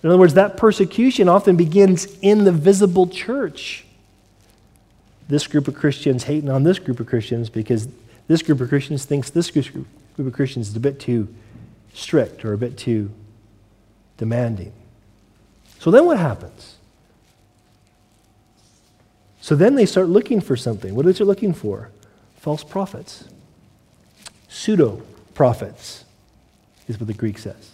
In 0.03 0.09
other 0.09 0.19
words, 0.19 0.35
that 0.35 0.57
persecution 0.57 1.29
often 1.29 1.57
begins 1.57 2.07
in 2.23 2.45
the 2.45 2.53
visible 2.53 3.09
church. 3.09 3.85
This 5.29 5.47
group 5.47 5.67
of 5.69 5.75
Christians 5.75 6.25
hating 6.25 6.51
on 6.51 6.63
this 6.63 6.79
group 6.79 7.01
of 7.01 7.07
Christians 7.07 7.49
because 7.49 7.89
this 8.29 8.43
group 8.43 8.61
of 8.61 8.69
Christians 8.69 9.05
thinks 9.05 9.31
this 9.31 9.51
group 9.51 9.87
of 10.19 10.33
Christians 10.33 10.69
is 10.69 10.77
a 10.77 10.81
bit 10.81 11.01
too 11.01 11.33
strict 11.95 12.45
or 12.45 12.53
a 12.53 12.59
bit 12.59 12.79
too 12.79 13.11
demanding. 14.19 14.73
So 15.79 15.91
then 15.91 16.05
what 16.07 16.19
happens? 16.19 16.77
So 19.43 19.57
then 19.57 19.75
they 19.75 19.87
start 19.87 20.09
looking 20.09 20.41
for 20.41 20.57
something. 20.57 20.95
What 20.95 21.05
are 21.05 21.13
they 21.13 21.25
looking 21.25 21.53
for? 21.53 21.91
False 22.37 22.63
prophets. 22.63 23.25
Pseudo 24.49 25.03
prophets 25.35 26.05
is 26.87 27.01
what 27.01 27.09
the 27.09 27.13
Greek 27.13 27.39
says. 27.39 27.71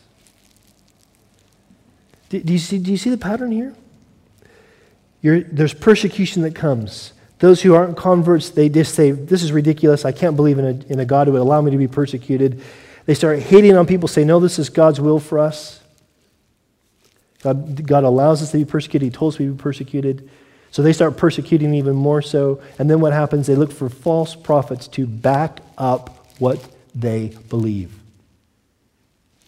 Do, 2.31 2.41
do, 2.41 2.55
you, 2.55 2.59
see, 2.59 2.79
do 2.79 2.91
you 2.91 2.97
see 2.97 3.11
the 3.11 3.19
pattern 3.19 3.53
here? 3.53 3.75
You're, 5.21 5.41
there's 5.41 5.75
persecution 5.75 6.41
that 6.43 6.55
comes. 6.55 7.13
Those 7.39 7.61
who 7.61 7.75
aren't 7.75 7.99
converts, 7.99 8.49
they 8.49 8.71
just 8.71 8.95
say, 8.95 9.11
This 9.11 9.43
is 9.43 9.53
ridiculous. 9.53 10.07
I 10.07 10.13
can't 10.13 10.37
believe 10.37 10.59
in 10.59 10.65
a, 10.65 10.93
in 10.93 11.01
a 11.01 11.05
God 11.05 11.27
who 11.27 11.35
would 11.35 11.43
allow 11.43 11.61
me 11.61 11.71
to 11.71 11.77
be 11.77 11.89
persecuted. 11.89 12.63
They 13.05 13.15
start 13.15 13.41
hating 13.41 13.77
on 13.77 13.87
people, 13.87 14.09
say, 14.09 14.25
No, 14.25 14.41
this 14.41 14.59
is 14.59 14.71
God's 14.71 15.03
will 15.03 15.21
for 15.21 15.39
us. 15.39 15.81
God, 17.43 17.87
God 17.87 18.05
allows 18.05 18.43
us 18.43 18.53
to 18.53 18.59
be 18.59 18.65
persecuted. 18.65 19.05
He 19.05 19.11
told 19.11 19.35
us 19.35 19.39
would 19.39 19.59
be 19.59 19.63
persecuted. 19.63 20.31
So 20.71 20.83
they 20.83 20.93
start 20.93 21.17
persecuting 21.17 21.75
even 21.75 21.97
more 21.97 22.23
so. 22.23 22.61
And 22.79 22.91
then 22.91 23.01
what 23.01 23.13
happens? 23.13 23.47
They 23.47 23.55
look 23.55 23.73
for 23.73 23.89
false 23.89 24.35
prophets 24.35 24.87
to 24.89 25.07
back 25.07 25.61
up 25.77 26.27
what 26.39 26.63
they 26.95 27.37
believe. 27.49 27.99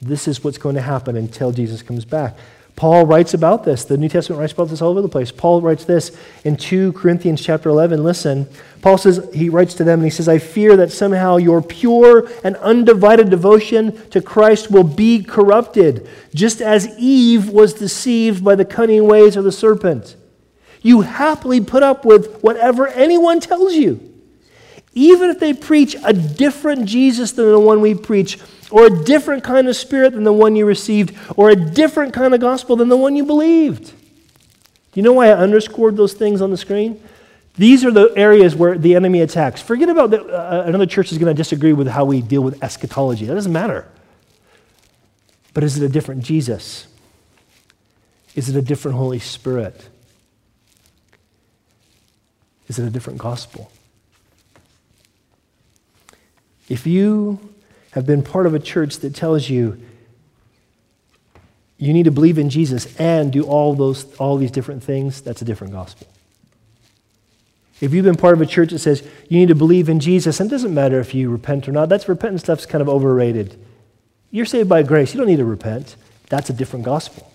This 0.00 0.26
is 0.26 0.42
what's 0.42 0.58
going 0.58 0.76
to 0.76 0.80
happen 0.80 1.16
until 1.16 1.52
Jesus 1.52 1.82
comes 1.82 2.04
back. 2.04 2.36
Paul 2.80 3.04
writes 3.04 3.34
about 3.34 3.64
this. 3.64 3.84
The 3.84 3.98
New 3.98 4.08
Testament 4.08 4.40
writes 4.40 4.54
about 4.54 4.70
this 4.70 4.80
all 4.80 4.92
over 4.92 5.02
the 5.02 5.08
place. 5.08 5.30
Paul 5.30 5.60
writes 5.60 5.84
this 5.84 6.16
in 6.44 6.56
2 6.56 6.94
Corinthians 6.94 7.42
chapter 7.42 7.68
11. 7.68 8.02
Listen. 8.02 8.48
Paul 8.80 8.96
says, 8.96 9.28
he 9.34 9.50
writes 9.50 9.74
to 9.74 9.84
them 9.84 9.98
and 9.98 10.06
he 10.06 10.10
says, 10.10 10.28
I 10.28 10.38
fear 10.38 10.78
that 10.78 10.90
somehow 10.90 11.36
your 11.36 11.60
pure 11.60 12.26
and 12.42 12.56
undivided 12.56 13.28
devotion 13.28 14.08
to 14.08 14.22
Christ 14.22 14.70
will 14.70 14.84
be 14.84 15.22
corrupted, 15.22 16.08
just 16.34 16.62
as 16.62 16.88
Eve 16.98 17.50
was 17.50 17.74
deceived 17.74 18.42
by 18.42 18.54
the 18.54 18.64
cunning 18.64 19.06
ways 19.06 19.36
of 19.36 19.44
the 19.44 19.52
serpent. 19.52 20.16
You 20.82 21.02
happily 21.02 21.60
put 21.60 21.82
up 21.82 22.04
with 22.04 22.40
whatever 22.40 22.88
anyone 22.88 23.40
tells 23.40 23.74
you. 23.74 24.06
Even 24.92 25.30
if 25.30 25.38
they 25.38 25.52
preach 25.52 25.94
a 26.02 26.12
different 26.12 26.86
Jesus 26.86 27.32
than 27.32 27.50
the 27.50 27.60
one 27.60 27.80
we 27.80 27.94
preach, 27.94 28.38
or 28.70 28.86
a 28.86 29.04
different 29.04 29.44
kind 29.44 29.68
of 29.68 29.76
spirit 29.76 30.14
than 30.14 30.24
the 30.24 30.32
one 30.32 30.56
you 30.56 30.64
received, 30.64 31.16
or 31.36 31.50
a 31.50 31.56
different 31.56 32.12
kind 32.14 32.34
of 32.34 32.40
gospel 32.40 32.76
than 32.76 32.88
the 32.88 32.96
one 32.96 33.14
you 33.14 33.24
believed. 33.24 33.86
Do 33.86 34.98
you 34.98 35.02
know 35.02 35.12
why 35.12 35.28
I 35.28 35.34
underscored 35.34 35.96
those 35.96 36.14
things 36.14 36.40
on 36.40 36.50
the 36.50 36.56
screen? 36.56 37.00
These 37.56 37.84
are 37.84 37.90
the 37.90 38.12
areas 38.16 38.56
where 38.56 38.78
the 38.78 38.96
enemy 38.96 39.20
attacks. 39.20 39.60
Forget 39.60 39.88
about 39.88 40.10
that 40.10 40.22
uh, 40.22 40.64
another 40.66 40.86
church 40.86 41.12
is 41.12 41.18
going 41.18 41.34
to 41.34 41.36
disagree 41.36 41.72
with 41.72 41.88
how 41.88 42.04
we 42.04 42.22
deal 42.22 42.42
with 42.42 42.62
eschatology. 42.62 43.26
That 43.26 43.34
doesn't 43.34 43.52
matter. 43.52 43.86
But 45.52 45.64
is 45.64 45.76
it 45.76 45.84
a 45.84 45.88
different 45.88 46.24
Jesus? 46.24 46.86
Is 48.34 48.48
it 48.48 48.56
a 48.56 48.62
different 48.62 48.96
Holy 48.96 49.18
Spirit? 49.18 49.88
Is 52.70 52.78
it 52.78 52.86
a 52.86 52.90
different 52.90 53.18
gospel? 53.18 53.68
If 56.68 56.86
you 56.86 57.52
have 57.90 58.06
been 58.06 58.22
part 58.22 58.46
of 58.46 58.54
a 58.54 58.60
church 58.60 58.98
that 58.98 59.12
tells 59.12 59.50
you 59.50 59.82
you 61.78 61.92
need 61.92 62.04
to 62.04 62.12
believe 62.12 62.38
in 62.38 62.48
Jesus 62.48 62.94
and 63.00 63.32
do 63.32 63.42
all 63.42 63.74
those 63.74 64.04
all 64.18 64.36
these 64.36 64.52
different 64.52 64.84
things, 64.84 65.20
that's 65.20 65.42
a 65.42 65.44
different 65.44 65.72
gospel. 65.72 66.06
If 67.80 67.92
you've 67.92 68.04
been 68.04 68.14
part 68.14 68.34
of 68.34 68.40
a 68.40 68.46
church 68.46 68.70
that 68.70 68.78
says 68.78 69.02
you 69.28 69.40
need 69.40 69.48
to 69.48 69.56
believe 69.56 69.88
in 69.88 69.98
Jesus, 69.98 70.38
and 70.38 70.48
it 70.48 70.52
doesn't 70.52 70.72
matter 70.72 71.00
if 71.00 71.12
you 71.12 71.28
repent 71.28 71.68
or 71.68 71.72
not, 71.72 71.88
that's 71.88 72.08
repentance 72.08 72.42
stuff's 72.42 72.66
kind 72.66 72.82
of 72.82 72.88
overrated. 72.88 73.58
You're 74.30 74.46
saved 74.46 74.68
by 74.68 74.84
grace. 74.84 75.12
You 75.12 75.18
don't 75.18 75.26
need 75.26 75.38
to 75.38 75.44
repent. 75.44 75.96
That's 76.28 76.50
a 76.50 76.52
different 76.52 76.84
gospel. 76.84 77.29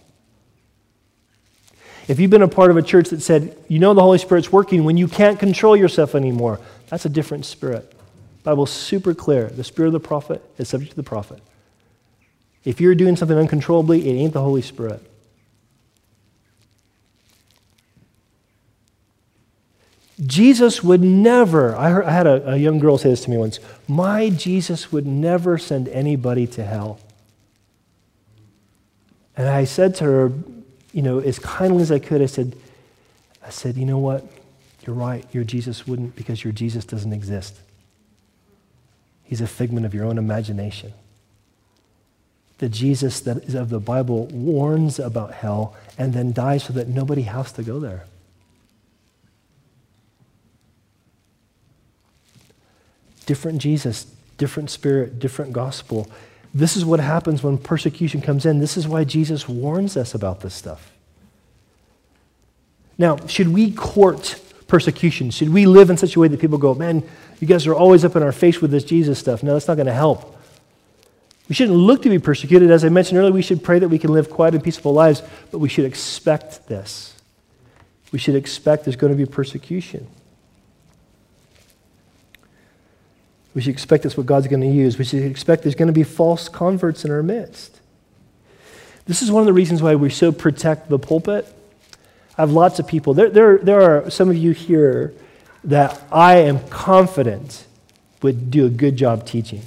If 2.08 2.20
you've 2.20 2.32
been 2.32 2.44
a 2.44 2.48
part 2.48 2.70
of 2.70 2.78
a 2.78 2.82
church 2.82 3.10
that 3.10 3.22
said, 3.22 3.58
you 3.68 3.80
know 3.80 3.94
the 3.94 4.02
Holy 4.02 4.20
Spirit's 4.20 4.52
working 4.52 4.84
when 4.84 4.98
you 4.98 5.08
can't 5.08 5.40
control 5.40 5.76
yourself 5.76 6.14
anymore, 6.14 6.60
that's 6.88 7.06
a 7.06 7.10
different 7.10 7.46
spirit. 7.46 7.92
Bible's 8.44 8.72
super 8.72 9.16
clear. 9.16 9.48
The 9.48 9.64
spirit 9.64 9.88
of 9.88 9.94
the 9.94 10.00
prophet 10.00 10.44
is 10.58 10.70
subject 10.70 10.92
to 10.92 10.96
the 10.96 11.04
prophet. 11.04 11.42
If 12.64 12.80
you're 12.80 12.96
doing 12.96 13.16
something 13.16 13.38
uncontrollably, 13.38 14.08
it 14.08 14.14
ain't 14.14 14.34
the 14.34 14.42
Holy 14.42 14.62
Spirit. 14.62 15.02
Jesus 20.26 20.84
would 20.84 21.02
never, 21.02 21.76
I, 21.76 21.90
heard, 21.90 22.06
I 22.06 22.12
had 22.12 22.28
a, 22.28 22.52
a 22.52 22.58
young 22.58 22.80
girl 22.80 22.98
say 22.98 23.10
this 23.10 23.26
to 23.26 23.30
me 23.30 23.38
once 23.38 23.60
My 23.88 24.30
Jesus 24.30 24.92
would 24.92 25.06
never 25.06 25.58
send 25.58 25.88
anybody 25.90 26.48
to 26.48 26.64
hell. 26.64 27.00
And 29.36 29.50
I 29.50 29.66
said 29.66 29.96
to 29.96 30.04
her, 30.06 30.32
you 30.96 31.02
know, 31.02 31.20
as 31.20 31.40
kindly 31.40 31.82
as 31.82 31.92
I 31.92 32.00
could, 32.00 32.22
I 32.22 32.26
said, 32.26 32.56
I 33.46 33.50
said, 33.50 33.76
you 33.76 33.86
know 33.86 33.98
what? 33.98 34.26
You're 34.88 34.96
right. 34.96 35.26
Your 35.34 35.44
Jesus 35.44 35.86
wouldn't 35.86 36.16
because 36.16 36.46
your 36.46 36.54
Jesus 36.54 36.86
doesn't 36.86 37.12
exist. 37.12 37.60
He's 39.26 39.42
a 39.42 39.48
figment 39.48 39.86
of 39.86 39.94
your 39.94 40.06
own 40.06 40.18
imagination. 40.18 40.94
The 42.60 42.70
Jesus 42.70 43.20
that 43.20 43.44
is 43.44 43.56
of 43.56 43.68
the 43.68 43.82
Bible 43.82 44.28
warns 44.28 44.98
about 44.98 45.34
hell 45.34 45.76
and 45.98 46.14
then 46.14 46.32
dies 46.32 46.64
so 46.64 46.72
that 46.72 46.88
nobody 46.88 47.24
has 47.24 47.52
to 47.52 47.64
go 47.64 47.78
there. 47.78 48.06
Different 53.26 53.62
Jesus, 53.62 54.08
different 54.38 54.70
spirit, 54.70 55.20
different 55.20 55.52
gospel. 55.52 56.10
This 56.56 56.78
is 56.78 56.86
what 56.86 57.02
happens 57.02 57.44
when 57.44 57.58
persecution 57.58 58.22
comes 58.22 58.46
in. 58.46 58.60
This 58.60 58.78
is 58.78 58.88
why 58.88 59.04
Jesus 59.04 59.48
warns 59.48 59.98
us 59.98 60.16
about 60.16 60.40
this 60.40 60.54
stuff. 60.54 60.94
Now, 62.98 63.18
should 63.28 63.50
we 63.50 63.74
court 63.74 64.42
persecution? 64.66 65.32
Should 65.32 65.50
we 65.50 65.66
live 65.66 65.90
in 65.90 65.98
such 65.98 66.16
a 66.16 66.20
way 66.22 66.30
that 66.30 66.40
people 66.40 66.58
go, 66.58 66.74
man, 66.74 67.04
you 67.42 67.48
guys 67.48 67.68
are 67.68 67.76
always 67.76 68.06
up 68.06 68.16
in 68.16 68.24
our 68.24 68.32
face 68.32 68.62
with 68.62 68.72
this 68.72 68.86
Jesus 68.86 69.20
stuff? 69.20 69.44
No, 69.44 69.52
that's 69.52 69.68
not 69.68 69.76
going 69.76 69.88
to 69.88 69.94
help. 69.94 70.34
We 71.50 71.56
shouldn't 71.56 71.78
look 71.78 72.02
to 72.04 72.10
be 72.10 72.20
persecuted. 72.20 72.72
As 72.72 72.86
I 72.86 72.90
mentioned 72.90 73.20
earlier, 73.20 73.34
we 73.34 73.42
should 73.42 73.62
pray 73.62 73.80
that 73.80 73.90
we 73.90 74.00
can 74.00 74.14
live 74.14 74.30
quiet 74.30 74.54
and 74.54 74.64
peaceful 74.64 74.94
lives, 74.94 75.22
but 75.52 75.60
we 75.60 75.68
should 75.68 75.84
expect 75.84 76.70
this. 76.70 77.14
We 78.14 78.18
should 78.18 78.36
expect 78.36 78.86
there's 78.86 78.96
going 78.96 79.12
to 79.12 79.18
be 79.18 79.30
persecution. 79.30 80.08
We 83.56 83.62
should 83.62 83.74
expect 83.74 84.04
that's 84.04 84.18
what 84.18 84.28
God's 84.28 84.48
going 84.48 84.62
to 84.62 84.68
use. 84.68 85.00
We 85.00 85.06
should 85.06 85.24
expect 85.24 85.64
there's 85.64 85.76
going 85.76 85.88
to 85.88 85.94
be 85.94 86.04
false 86.04 86.50
converts 86.50 87.06
in 87.06 87.10
our 87.10 87.24
midst. 87.24 87.80
This 89.06 89.22
is 89.22 89.32
one 89.32 89.42
of 89.42 89.48
the 89.48 89.54
reasons 89.54 89.82
why 89.82 89.96
we 89.96 90.10
so 90.10 90.32
protect 90.32 90.90
the 90.90 91.00
pulpit. 91.00 91.48
I 92.38 92.42
have 92.42 92.52
lots 92.52 92.80
of 92.80 92.88
people. 92.88 93.14
There, 93.14 93.30
there, 93.30 93.58
there 93.60 93.82
are 93.82 94.10
some 94.10 94.30
of 94.30 94.36
you 94.36 94.52
here 94.52 95.14
that 95.64 96.04
I 96.12 96.38
am 96.38 96.60
confident 96.68 97.66
would 98.22 98.52
do 98.52 98.66
a 98.66 98.70
good 98.70 98.98
job 98.98 99.26
teaching. 99.26 99.62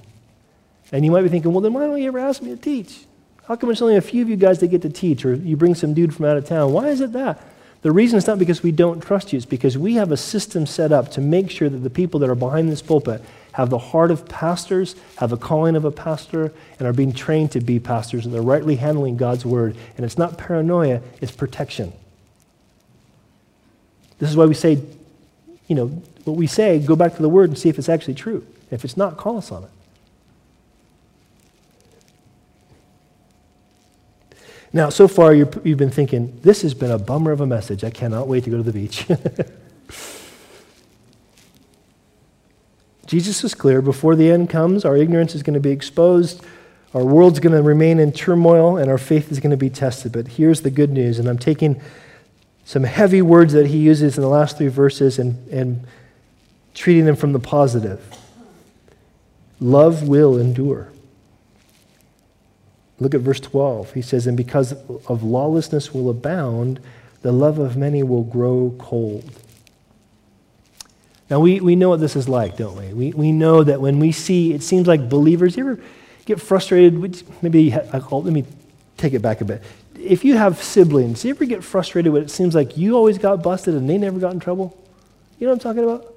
And 0.92 1.04
you 1.04 1.10
might 1.10 1.22
be 1.22 1.28
thinking, 1.28 1.52
well, 1.52 1.60
then 1.60 1.72
why 1.72 1.86
don't 1.86 2.00
you 2.00 2.08
ever 2.08 2.18
ask 2.18 2.42
me 2.42 2.50
to 2.50 2.56
teach? 2.56 3.06
How 3.46 3.56
come 3.56 3.70
it's 3.70 3.80
only 3.80 3.96
a 3.96 4.02
few 4.02 4.20
of 4.20 4.28
you 4.28 4.36
guys 4.36 4.58
that 4.58 4.68
get 4.68 4.82
to 4.82 4.90
teach, 4.90 5.24
or 5.24 5.34
you 5.34 5.56
bring 5.56 5.74
some 5.74 5.94
dude 5.94 6.14
from 6.14 6.26
out 6.26 6.36
of 6.36 6.44
town? 6.44 6.72
Why 6.72 6.88
is 6.88 7.00
it 7.00 7.12
that? 7.12 7.42
The 7.80 7.92
reason 7.92 8.18
is 8.18 8.26
not 8.26 8.38
because 8.38 8.62
we 8.62 8.72
don't 8.72 9.00
trust 9.00 9.32
you, 9.32 9.36
it's 9.36 9.46
because 9.46 9.78
we 9.78 9.94
have 9.94 10.10
a 10.10 10.16
system 10.16 10.66
set 10.66 10.92
up 10.92 11.10
to 11.12 11.20
make 11.20 11.50
sure 11.50 11.68
that 11.68 11.78
the 11.78 11.90
people 11.90 12.20
that 12.20 12.28
are 12.28 12.34
behind 12.34 12.70
this 12.70 12.82
pulpit 12.82 13.22
have 13.58 13.70
the 13.70 13.78
heart 13.78 14.12
of 14.12 14.28
pastors, 14.28 14.94
have 15.16 15.30
the 15.30 15.36
calling 15.36 15.74
of 15.74 15.84
a 15.84 15.90
pastor, 15.90 16.52
and 16.78 16.86
are 16.86 16.92
being 16.92 17.12
trained 17.12 17.50
to 17.50 17.60
be 17.60 17.80
pastors, 17.80 18.24
and 18.24 18.32
they're 18.32 18.40
rightly 18.40 18.76
handling 18.76 19.16
God's 19.16 19.44
word. 19.44 19.76
And 19.96 20.06
it's 20.06 20.16
not 20.16 20.38
paranoia, 20.38 21.02
it's 21.20 21.32
protection. 21.32 21.92
This 24.20 24.30
is 24.30 24.36
why 24.36 24.46
we 24.46 24.54
say, 24.54 24.80
you 25.66 25.74
know, 25.74 25.86
what 26.24 26.36
we 26.36 26.46
say, 26.46 26.78
go 26.78 26.94
back 26.94 27.16
to 27.16 27.22
the 27.22 27.28
word 27.28 27.50
and 27.50 27.58
see 27.58 27.68
if 27.68 27.80
it's 27.80 27.88
actually 27.88 28.14
true. 28.14 28.46
If 28.70 28.84
it's 28.84 28.96
not, 28.96 29.16
call 29.16 29.38
us 29.38 29.50
on 29.50 29.64
it. 29.64 29.70
Now, 34.72 34.88
so 34.88 35.08
far, 35.08 35.34
you 35.34 35.46
have 35.46 35.64
been 35.64 35.90
thinking, 35.90 36.38
this 36.42 36.62
has 36.62 36.74
been 36.74 36.92
a 36.92 36.98
bummer 36.98 37.32
of 37.32 37.40
a 37.40 37.46
message. 37.46 37.82
I 37.82 37.90
cannot 37.90 38.28
wait 38.28 38.44
to 38.44 38.50
go 38.50 38.58
to 38.58 38.62
the 38.62 38.72
beach. 38.72 39.04
Jesus 43.08 43.42
is 43.42 43.54
clear. 43.54 43.80
Before 43.80 44.14
the 44.14 44.30
end 44.30 44.50
comes, 44.50 44.84
our 44.84 44.94
ignorance 44.94 45.34
is 45.34 45.42
going 45.42 45.54
to 45.54 45.60
be 45.60 45.70
exposed, 45.70 46.44
our 46.92 47.04
world's 47.04 47.40
going 47.40 47.56
to 47.56 47.62
remain 47.62 47.98
in 47.98 48.12
turmoil, 48.12 48.76
and 48.76 48.90
our 48.90 48.98
faith 48.98 49.32
is 49.32 49.40
going 49.40 49.50
to 49.50 49.56
be 49.56 49.70
tested. 49.70 50.12
But 50.12 50.28
here's 50.28 50.60
the 50.60 50.70
good 50.70 50.90
news, 50.90 51.18
and 51.18 51.26
I'm 51.26 51.38
taking 51.38 51.80
some 52.66 52.84
heavy 52.84 53.22
words 53.22 53.54
that 53.54 53.66
he 53.66 53.78
uses 53.78 54.18
in 54.18 54.22
the 54.22 54.28
last 54.28 54.58
three 54.58 54.68
verses 54.68 55.18
and, 55.18 55.48
and 55.48 55.86
treating 56.74 57.06
them 57.06 57.16
from 57.16 57.32
the 57.32 57.38
positive. 57.38 58.14
Love 59.58 60.06
will 60.06 60.36
endure. 60.36 60.92
Look 63.00 63.14
at 63.14 63.22
verse 63.22 63.40
12. 63.40 63.94
He 63.94 64.02
says, 64.02 64.26
And 64.26 64.36
because 64.36 64.72
of 64.72 65.22
lawlessness 65.22 65.94
will 65.94 66.10
abound, 66.10 66.78
the 67.22 67.32
love 67.32 67.58
of 67.58 67.74
many 67.74 68.02
will 68.02 68.24
grow 68.24 68.74
cold. 68.78 69.32
Now, 71.30 71.40
we, 71.40 71.60
we 71.60 71.76
know 71.76 71.90
what 71.90 72.00
this 72.00 72.16
is 72.16 72.28
like, 72.28 72.56
don't 72.56 72.76
we? 72.76 72.92
we? 72.94 73.12
We 73.12 73.32
know 73.32 73.62
that 73.62 73.80
when 73.80 73.98
we 73.98 74.12
see, 74.12 74.54
it 74.54 74.62
seems 74.62 74.86
like 74.86 75.08
believers, 75.08 75.56
you 75.56 75.70
ever 75.70 75.82
get 76.24 76.40
frustrated? 76.40 76.94
Maybe, 77.42 77.70
let 77.70 78.24
me 78.24 78.44
take 78.96 79.12
it 79.12 79.20
back 79.20 79.40
a 79.40 79.44
bit. 79.44 79.62
If 79.94 80.24
you 80.24 80.36
have 80.36 80.62
siblings, 80.62 81.24
you 81.24 81.30
ever 81.30 81.44
get 81.44 81.62
frustrated 81.62 82.12
when 82.12 82.22
it 82.22 82.30
seems 82.30 82.54
like 82.54 82.76
you 82.76 82.96
always 82.96 83.18
got 83.18 83.42
busted 83.42 83.74
and 83.74 83.88
they 83.90 83.98
never 83.98 84.18
got 84.18 84.32
in 84.32 84.40
trouble? 84.40 84.76
You 85.38 85.46
know 85.46 85.52
what 85.52 85.64
I'm 85.64 85.74
talking 85.74 85.84
about? 85.84 86.14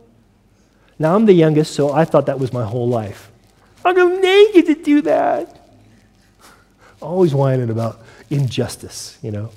Now, 0.98 1.16
I'm 1.16 1.26
the 1.26 1.34
youngest, 1.34 1.74
so 1.74 1.92
I 1.92 2.06
thought 2.06 2.28
that 2.28 2.40
was 2.40 2.54
my 2.54 2.64
whole 2.64 2.88
life. 2.88 3.32
How 3.84 3.94
come 3.94 4.22
they 4.22 4.52
get 4.54 4.68
to 4.68 4.76
do 4.76 5.02
that? 5.02 5.58
Always 7.02 7.34
whining 7.34 7.70
about 7.70 8.00
injustice, 8.30 9.18
you 9.22 9.32
know. 9.32 9.50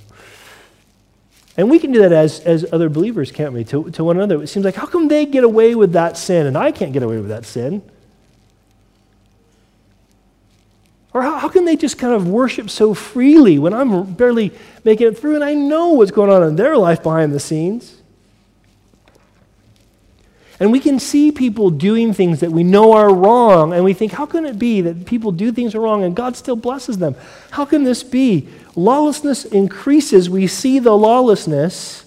And 1.57 1.70
we 1.70 1.78
can 1.78 1.92
do 1.92 2.00
that 2.00 2.12
as, 2.12 2.40
as 2.40 2.66
other 2.72 2.88
believers, 2.88 3.30
can't 3.30 3.52
we, 3.52 3.64
to, 3.64 3.90
to 3.90 4.02
one 4.02 4.16
another? 4.16 4.42
It 4.42 4.48
seems 4.48 4.64
like, 4.64 4.74
how 4.74 4.86
come 4.86 5.09
they 5.09 5.24
get 5.24 5.44
away 5.44 5.74
with 5.74 5.92
that 5.92 6.16
sin 6.16 6.46
and 6.46 6.59
I 6.59 6.72
can't 6.72 6.92
get 6.92 7.02
away 7.02 7.18
with 7.18 7.28
that 7.28 7.46
sin? 7.46 7.82
Or 11.12 11.22
how, 11.22 11.38
how 11.38 11.48
can 11.48 11.64
they 11.64 11.76
just 11.76 11.96
kind 11.96 12.12
of 12.12 12.28
worship 12.28 12.68
so 12.68 12.92
freely 12.92 13.61
when 13.61 13.72
I'm 13.72 14.14
barely 14.14 14.52
making 14.82 15.07
it 15.07 15.18
through 15.18 15.36
and 15.36 15.44
I 15.44 15.55
know 15.55 15.90
what's 15.90 16.11
going 16.11 16.30
on 16.30 16.42
in 16.42 16.57
their 16.57 16.76
life 16.76 17.05
behind 17.05 17.32
the 17.32 17.38
scenes? 17.38 18.02
And 20.59 20.72
we 20.72 20.80
can 20.80 20.98
see 20.98 21.30
people 21.30 21.70
doing 21.70 22.12
things 22.12 22.40
that 22.40 22.50
we 22.50 22.62
know 22.62 22.92
are 22.92 23.12
wrong, 23.12 23.72
and 23.72 23.84
we 23.84 23.92
think, 23.92 24.12
how 24.12 24.24
can 24.24 24.46
it 24.46 24.57
be 24.59 24.80
that 24.82 25.05
people 25.05 25.32
do 25.32 25.50
things 25.50 25.74
wrong 25.74 26.05
and 26.05 26.14
God 26.14 26.36
still 26.36 26.55
blesses 26.55 26.98
them? 26.98 27.16
How 27.50 27.64
can 27.64 27.82
this 27.82 28.02
be? 28.05 28.48
Lawlessness 28.77 29.45
increases. 29.45 30.29
We 30.29 30.47
see 30.47 30.79
the 30.79 30.97
lawlessness, 30.97 32.05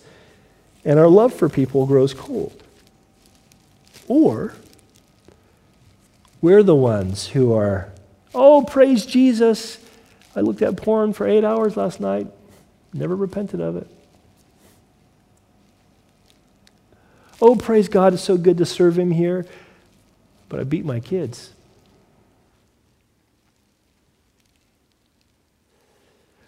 and 0.84 1.00
our 1.00 1.08
love 1.08 1.34
for 1.34 1.50
people 1.50 1.86
grows 1.86 2.14
cold. 2.14 2.62
Or 4.08 4.54
we're 6.42 6.64
the 6.64 6.76
ones 6.76 7.28
who 7.28 7.54
are, 7.54 7.90
oh, 8.36 8.64
praise 8.64 9.06
Jesus. 9.06 9.80
I 10.36 10.42
looked 10.42 10.62
at 10.62 10.78
porn 10.78 11.14
for 11.14 11.28
eight 11.28 11.44
hours 11.44 11.78
last 11.78 12.00
night, 12.00 12.28
never 12.94 13.16
repented 13.16 13.60
of 13.60 13.76
it. 13.76 13.88
Oh, 17.42 17.56
praise 17.56 17.88
God, 17.88 18.14
it's 18.14 18.24
so 18.24 18.38
good 18.38 18.58
to 18.58 18.66
serve 18.66 18.98
Him 18.98 19.12
here, 19.12 19.46
but 20.50 20.60
I 20.60 20.64
beat 20.64 20.86
my 20.86 21.00
kids. 21.00 21.52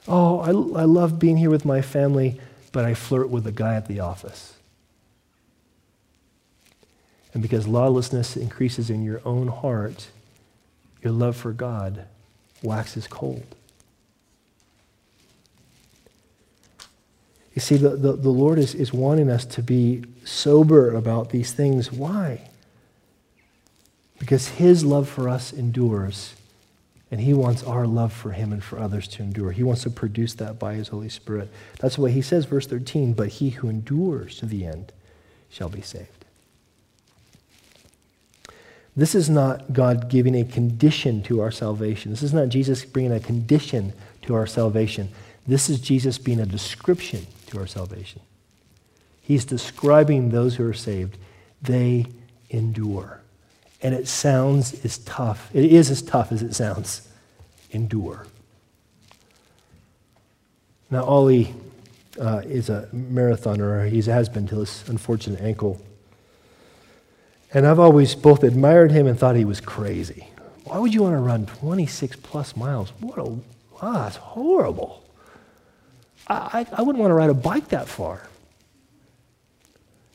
Oh, 0.09 0.39
I, 0.39 0.49
I 0.49 0.85
love 0.85 1.19
being 1.19 1.37
here 1.37 1.51
with 1.51 1.65
my 1.65 1.81
family, 1.81 2.41
but 2.71 2.83
I 2.83 2.95
flirt 2.95 3.29
with 3.29 3.43
the 3.43 3.51
guy 3.51 3.75
at 3.75 3.87
the 3.87 3.99
office. 3.99 4.55
And 7.33 7.43
because 7.43 7.67
lawlessness 7.67 8.35
increases 8.35 8.89
in 8.89 9.03
your 9.03 9.21
own 9.23 9.47
heart, 9.47 10.07
your 11.03 11.13
love 11.13 11.37
for 11.37 11.53
God 11.53 12.05
waxes 12.63 13.05
cold. 13.05 13.45
You 17.53 17.61
see, 17.61 17.77
the, 17.77 17.89
the, 17.89 18.13
the 18.13 18.29
Lord 18.29 18.57
is, 18.57 18.73
is 18.73 18.91
wanting 18.91 19.29
us 19.29 19.45
to 19.45 19.61
be 19.61 20.03
sober 20.23 20.95
about 20.95 21.29
these 21.29 21.51
things. 21.51 21.91
Why? 21.91 22.49
Because 24.17 24.49
His 24.49 24.83
love 24.83 25.07
for 25.07 25.29
us 25.29 25.53
endures, 25.53 26.35
and 27.11 27.21
He 27.21 27.33
wants 27.33 27.63
our 27.63 27.87
love 27.87 28.13
for 28.13 28.31
Him 28.31 28.53
and 28.53 28.63
for 28.63 28.79
others 28.79 29.07
to 29.09 29.23
endure. 29.23 29.51
He 29.51 29.63
wants 29.63 29.83
to 29.83 29.89
produce 29.89 30.33
that 30.35 30.59
by 30.59 30.75
His 30.75 30.89
Holy 30.89 31.09
Spirit. 31.09 31.49
That's 31.79 31.97
why 31.97 32.11
He 32.11 32.21
says, 32.21 32.45
verse 32.45 32.67
13, 32.67 33.13
but 33.13 33.29
he 33.29 33.51
who 33.51 33.69
endures 33.69 34.37
to 34.39 34.45
the 34.45 34.65
end 34.65 34.91
shall 35.49 35.69
be 35.69 35.81
saved. 35.81 36.19
This 38.95 39.15
is 39.15 39.29
not 39.29 39.71
God 39.71 40.09
giving 40.09 40.35
a 40.35 40.43
condition 40.43 41.23
to 41.23 41.39
our 41.41 41.51
salvation. 41.51 42.11
This 42.11 42.23
is 42.23 42.33
not 42.33 42.49
Jesus 42.49 42.83
bringing 42.83 43.13
a 43.13 43.19
condition 43.19 43.93
to 44.23 44.35
our 44.35 44.45
salvation. 44.45 45.09
This 45.47 45.69
is 45.69 45.79
Jesus 45.79 46.17
being 46.17 46.39
a 46.39 46.45
description 46.45 47.25
to 47.47 47.59
our 47.59 47.67
salvation. 47.67 48.21
He's 49.21 49.45
describing 49.45 50.29
those 50.29 50.55
who 50.55 50.67
are 50.67 50.73
saved. 50.73 51.17
They 51.61 52.07
endure. 52.49 53.18
And 53.81 53.95
it 53.95 54.07
sounds 54.07 54.83
as 54.83 54.97
tough. 54.99 55.49
It 55.53 55.65
is 55.65 55.89
as 55.89 56.01
tough 56.01 56.31
as 56.31 56.41
it 56.43 56.53
sounds. 56.53 57.07
Endure. 57.71 58.25
Now, 60.91 61.03
Ollie 61.03 61.53
uh, 62.19 62.41
is 62.45 62.69
a 62.69 62.89
marathoner. 62.93 63.89
He 63.89 64.01
has 64.01 64.27
been 64.27 64.47
till 64.47 64.59
his 64.61 64.83
unfortunate 64.87 65.41
ankle. 65.41 65.79
And 67.53 67.65
I've 67.65 67.79
always 67.79 68.15
both 68.15 68.43
admired 68.43 68.91
him 68.91 69.07
and 69.07 69.17
thought 69.17 69.35
he 69.35 69.45
was 69.45 69.61
crazy. 69.61 70.27
Why 70.65 70.77
would 70.77 70.93
you 70.93 71.03
want 71.03 71.15
to 71.15 71.19
run 71.19 71.45
26 71.45 72.17
plus 72.17 72.55
miles? 72.55 72.91
What 72.99 73.17
a, 73.17 73.23
wow, 73.23 73.41
that's 74.03 74.17
horrible. 74.17 75.03
I, 76.27 76.67
I, 76.71 76.83
wouldn't 76.83 76.99
want 76.99 77.09
to 77.09 77.15
ride 77.15 77.31
a 77.31 77.33
bike 77.33 77.69
that 77.69 77.87
far. 77.87 78.21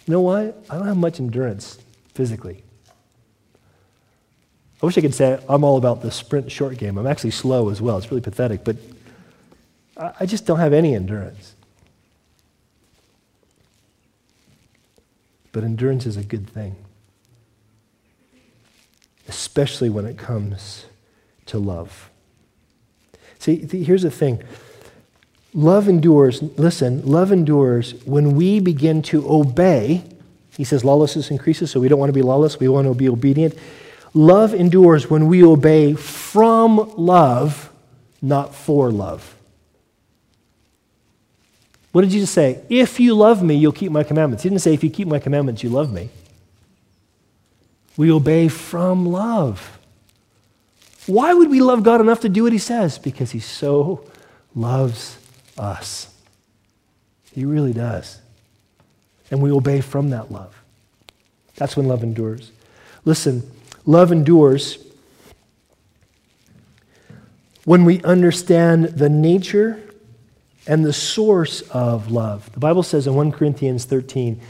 You 0.07 0.13
know 0.13 0.21
what? 0.21 0.65
I 0.71 0.77
don't 0.77 0.87
have 0.87 0.97
much 0.97 1.19
endurance 1.19 1.79
physically. 2.15 2.63
I 4.85 4.87
wish 4.87 4.99
I 4.99 5.01
could 5.01 5.15
say 5.15 5.43
I'm 5.49 5.65
all 5.65 5.79
about 5.79 6.03
the 6.03 6.11
sprint 6.11 6.53
short 6.53 6.77
game. 6.77 6.99
I'm 6.99 7.07
actually 7.07 7.31
slow 7.31 7.71
as 7.71 7.81
well. 7.81 7.97
It's 7.97 8.11
really 8.11 8.21
pathetic, 8.21 8.65
but 8.65 8.77
I 9.97 10.27
just 10.27 10.45
don't 10.45 10.59
have 10.59 10.75
any 10.75 10.95
endurance. 10.95 11.55
But 15.53 15.65
endurance 15.65 16.05
is 16.05 16.19
a 16.19 16.23
good 16.23 16.51
thing, 16.51 16.77
especially 19.27 19.89
when 19.89 20.05
it 20.05 20.19
comes 20.19 20.85
to 21.47 21.59
love. 21.59 22.11
See, 23.39 23.67
here's 23.67 24.03
the 24.03 24.11
thing 24.11 24.43
love 25.55 25.89
endures, 25.89 26.43
listen, 26.43 27.01
love 27.07 27.33
endures 27.33 27.95
when 28.05 28.37
we 28.37 28.61
begin 28.61 29.01
to 29.05 29.27
obey. 29.33 30.05
He 30.59 30.65
says 30.65 30.85
lawlessness 30.85 31.31
increases, 31.31 31.71
so 31.71 31.81
we 31.81 31.89
don't 31.89 31.99
want 31.99 32.11
to 32.11 32.15
be 32.15 32.21
lawless, 32.21 32.61
we 32.61 32.69
want 32.69 32.87
to 32.87 32.93
be 32.93 33.09
obedient. 33.09 33.57
Love 34.15 34.55
endures 34.55 35.11
when 35.11 35.27
we 35.27 35.45
obey 35.45 35.95
from 35.95 36.93
love, 36.97 37.71
not 38.23 38.55
for 38.55 38.91
love. 38.93 39.35
What 41.91 42.03
did 42.03 42.11
Jesus 42.11 42.31
say? 42.31 42.61
If 42.69 42.99
you 42.99 43.15
love 43.15 43.43
me, 43.43 43.57
you'll 43.57 43.73
keep 43.73 43.91
my 43.93 44.05
commandments. 44.05 44.45
He 44.45 44.49
didn't 44.49 44.63
say, 44.63 44.73
if 44.73 44.83
you 44.83 44.91
keep 44.91 45.09
my 45.09 45.19
commandments, 45.19 45.63
you 45.63 45.71
love 45.71 45.93
me. 45.93 46.11
We 47.97 48.11
obey 48.11 48.49
from 48.49 49.07
love. 49.07 49.79
Why 51.07 51.35
would 51.35 51.51
we 51.51 51.61
love 51.61 51.83
God 51.83 52.01
enough 52.01 52.21
to 52.21 52.29
do 52.29 52.45
what 52.45 52.53
he 52.53 52.59
says? 52.59 52.99
Because 52.99 53.33
he 53.33 53.41
so 53.41 54.09
loves 54.55 55.19
us. 55.59 56.13
He 57.33 57.45
really 57.45 57.73
does. 57.73 58.21
And 59.31 59.43
we 59.43 59.51
obey 59.51 59.81
from 59.81 60.11
that 60.11 60.33
love. 60.33 60.63
That's 61.57 61.77
when 61.77 61.87
love 61.87 62.03
endures. 62.03 62.51
Listen, 63.05 63.49
love 63.87 64.13
endures 64.13 64.79
when 67.65 67.85
we 67.85 68.03
understand 68.03 68.85
the 68.85 69.09
nature 69.09 69.81
and 70.67 70.85
the 70.85 70.93
source 70.93 71.61
of 71.71 72.11
love. 72.11 72.51
The 72.53 72.61
Bible 72.61 72.83
says 72.83 73.07
in 73.07 73.15
1 73.15 73.33
Corinthians 73.33 73.85
13, 73.85 74.41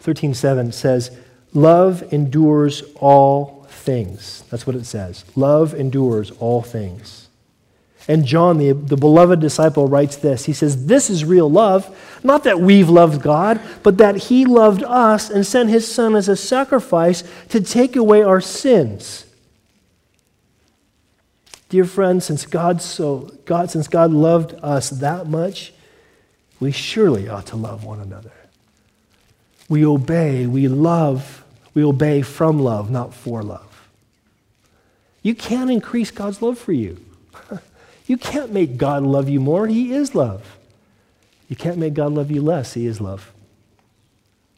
13 0.00 0.34
7 0.34 0.72
says, 0.72 1.16
Love 1.54 2.12
endures 2.12 2.82
all 2.96 3.66
things. 3.70 4.44
That's 4.50 4.66
what 4.66 4.76
it 4.76 4.84
says. 4.84 5.24
Love 5.34 5.74
endures 5.74 6.30
all 6.32 6.62
things. 6.62 7.27
And 8.08 8.24
John, 8.24 8.56
the, 8.56 8.72
the 8.72 8.96
beloved 8.96 9.38
disciple, 9.38 9.86
writes 9.86 10.16
this. 10.16 10.46
He 10.46 10.54
says, 10.54 10.86
This 10.86 11.10
is 11.10 11.26
real 11.26 11.50
love, 11.50 11.94
not 12.24 12.44
that 12.44 12.58
we've 12.58 12.88
loved 12.88 13.20
God, 13.20 13.60
but 13.82 13.98
that 13.98 14.16
He 14.16 14.46
loved 14.46 14.82
us 14.82 15.28
and 15.28 15.46
sent 15.46 15.68
His 15.68 15.86
Son 15.86 16.16
as 16.16 16.26
a 16.26 16.36
sacrifice 16.36 17.22
to 17.50 17.60
take 17.60 17.94
away 17.96 18.22
our 18.22 18.40
sins. 18.40 19.26
Dear 21.68 21.84
friends, 21.84 22.24
since 22.24 22.46
God 22.46 22.80
so 22.80 23.30
God, 23.44 23.70
since 23.70 23.88
God 23.88 24.10
loved 24.10 24.54
us 24.62 24.88
that 24.88 25.26
much, 25.26 25.74
we 26.60 26.72
surely 26.72 27.28
ought 27.28 27.44
to 27.46 27.56
love 27.56 27.84
one 27.84 28.00
another. 28.00 28.32
We 29.68 29.84
obey, 29.84 30.46
we 30.46 30.66
love, 30.66 31.44
we 31.74 31.84
obey 31.84 32.22
from 32.22 32.58
love, 32.58 32.90
not 32.90 33.12
for 33.12 33.42
love. 33.42 33.90
You 35.22 35.34
can't 35.34 35.70
increase 35.70 36.10
God's 36.10 36.40
love 36.40 36.58
for 36.58 36.72
you. 36.72 37.04
you 38.08 38.16
can't 38.16 38.52
make 38.52 38.76
God 38.78 39.04
love 39.04 39.28
you 39.28 39.38
more. 39.38 39.66
He 39.66 39.92
is 39.92 40.14
love. 40.14 40.58
You 41.48 41.56
can't 41.56 41.78
make 41.78 41.94
God 41.94 42.12
love 42.12 42.30
you 42.30 42.42
less. 42.42 42.74
He 42.74 42.86
is 42.86 43.00
love. 43.00 43.32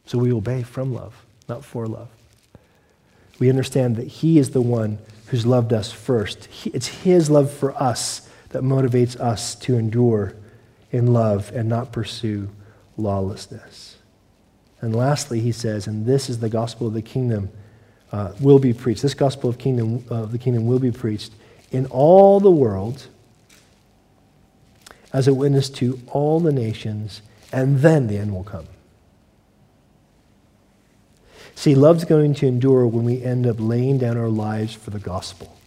So 0.05 0.17
we 0.17 0.31
obey 0.31 0.63
from 0.63 0.93
love, 0.93 1.25
not 1.47 1.63
for 1.63 1.85
love. 1.85 2.09
We 3.39 3.49
understand 3.49 3.97
that 3.97 4.07
He 4.07 4.39
is 4.39 4.51
the 4.51 4.61
one 4.61 4.99
who's 5.27 5.45
loved 5.45 5.73
us 5.73 5.91
first. 5.91 6.47
It's 6.65 6.87
His 6.87 7.29
love 7.29 7.51
for 7.51 7.75
us 7.81 8.27
that 8.49 8.63
motivates 8.63 9.19
us 9.19 9.55
to 9.55 9.77
endure 9.77 10.33
in 10.91 11.13
love 11.13 11.51
and 11.53 11.67
not 11.67 11.91
pursue 11.91 12.49
lawlessness. 12.97 13.97
And 14.81 14.95
lastly, 14.95 15.39
he 15.39 15.51
says, 15.51 15.87
and 15.87 16.05
this 16.05 16.29
is 16.29 16.39
the 16.39 16.49
gospel 16.49 16.87
of 16.87 16.93
the 16.93 17.01
kingdom 17.01 17.49
uh, 18.11 18.33
will 18.41 18.59
be 18.59 18.73
preached. 18.73 19.01
This 19.01 19.13
gospel 19.13 19.49
of 19.49 19.57
kingdom 19.57 20.03
of 20.09 20.31
the 20.31 20.37
kingdom 20.37 20.65
will 20.65 20.79
be 20.79 20.91
preached 20.91 21.33
in 21.71 21.85
all 21.87 22.39
the 22.39 22.51
world 22.51 23.07
as 25.13 25.27
a 25.27 25.33
witness 25.33 25.69
to 25.69 25.99
all 26.07 26.39
the 26.39 26.51
nations, 26.51 27.21
and 27.51 27.79
then 27.79 28.07
the 28.07 28.17
end 28.17 28.33
will 28.33 28.43
come. 28.43 28.67
See, 31.55 31.75
love's 31.75 32.05
going 32.05 32.33
to 32.35 32.47
endure 32.47 32.87
when 32.87 33.03
we 33.03 33.23
end 33.23 33.45
up 33.45 33.57
laying 33.59 33.97
down 33.97 34.17
our 34.17 34.29
lives 34.29 34.73
for 34.73 34.89
the 34.89 34.99
gospel. 34.99 35.57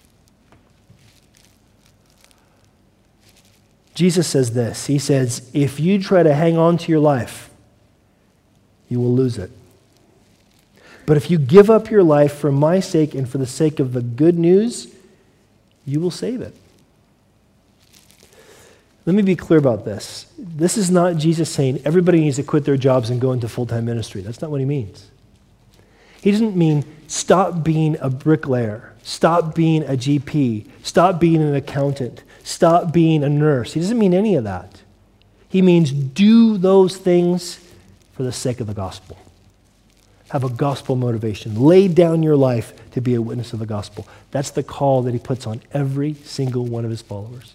Jesus 3.94 4.26
says 4.26 4.54
this 4.54 4.86
He 4.86 4.98
says, 4.98 5.48
If 5.52 5.78
you 5.78 6.02
try 6.02 6.22
to 6.22 6.34
hang 6.34 6.56
on 6.56 6.78
to 6.78 6.90
your 6.90 7.00
life, 7.00 7.50
you 8.88 9.00
will 9.00 9.14
lose 9.14 9.38
it. 9.38 9.50
But 11.06 11.16
if 11.16 11.30
you 11.30 11.38
give 11.38 11.70
up 11.70 11.90
your 11.90 12.02
life 12.02 12.32
for 12.34 12.50
my 12.50 12.80
sake 12.80 13.14
and 13.14 13.28
for 13.28 13.38
the 13.38 13.46
sake 13.46 13.78
of 13.78 13.92
the 13.92 14.00
good 14.00 14.38
news, 14.38 14.92
you 15.84 16.00
will 16.00 16.10
save 16.10 16.40
it. 16.40 16.56
Let 19.06 19.14
me 19.14 19.22
be 19.22 19.36
clear 19.36 19.58
about 19.58 19.84
this. 19.84 20.26
This 20.38 20.78
is 20.78 20.90
not 20.90 21.16
Jesus 21.16 21.50
saying 21.50 21.82
everybody 21.84 22.20
needs 22.20 22.36
to 22.36 22.42
quit 22.42 22.64
their 22.64 22.78
jobs 22.78 23.10
and 23.10 23.20
go 23.20 23.32
into 23.32 23.48
full 23.48 23.66
time 23.66 23.84
ministry. 23.84 24.22
That's 24.22 24.40
not 24.40 24.50
what 24.50 24.60
he 24.60 24.66
means. 24.66 25.10
He 26.22 26.30
doesn't 26.30 26.56
mean 26.56 26.84
stop 27.06 27.62
being 27.62 27.98
a 28.00 28.08
bricklayer, 28.08 28.94
stop 29.02 29.54
being 29.54 29.82
a 29.82 29.92
GP, 29.92 30.66
stop 30.82 31.20
being 31.20 31.42
an 31.42 31.54
accountant, 31.54 32.22
stop 32.42 32.94
being 32.94 33.22
a 33.22 33.28
nurse. 33.28 33.74
He 33.74 33.80
doesn't 33.80 33.98
mean 33.98 34.14
any 34.14 34.36
of 34.36 34.44
that. 34.44 34.80
He 35.50 35.60
means 35.60 35.92
do 35.92 36.56
those 36.56 36.96
things 36.96 37.60
for 38.14 38.22
the 38.22 38.32
sake 38.32 38.60
of 38.60 38.66
the 38.66 38.74
gospel. 38.74 39.18
Have 40.30 40.44
a 40.44 40.48
gospel 40.48 40.96
motivation. 40.96 41.60
Lay 41.60 41.88
down 41.88 42.22
your 42.22 42.36
life 42.36 42.72
to 42.92 43.02
be 43.02 43.14
a 43.14 43.20
witness 43.20 43.52
of 43.52 43.58
the 43.58 43.66
gospel. 43.66 44.08
That's 44.30 44.50
the 44.50 44.62
call 44.62 45.02
that 45.02 45.12
he 45.12 45.20
puts 45.20 45.46
on 45.46 45.60
every 45.72 46.14
single 46.14 46.64
one 46.64 46.84
of 46.86 46.90
his 46.90 47.02
followers. 47.02 47.54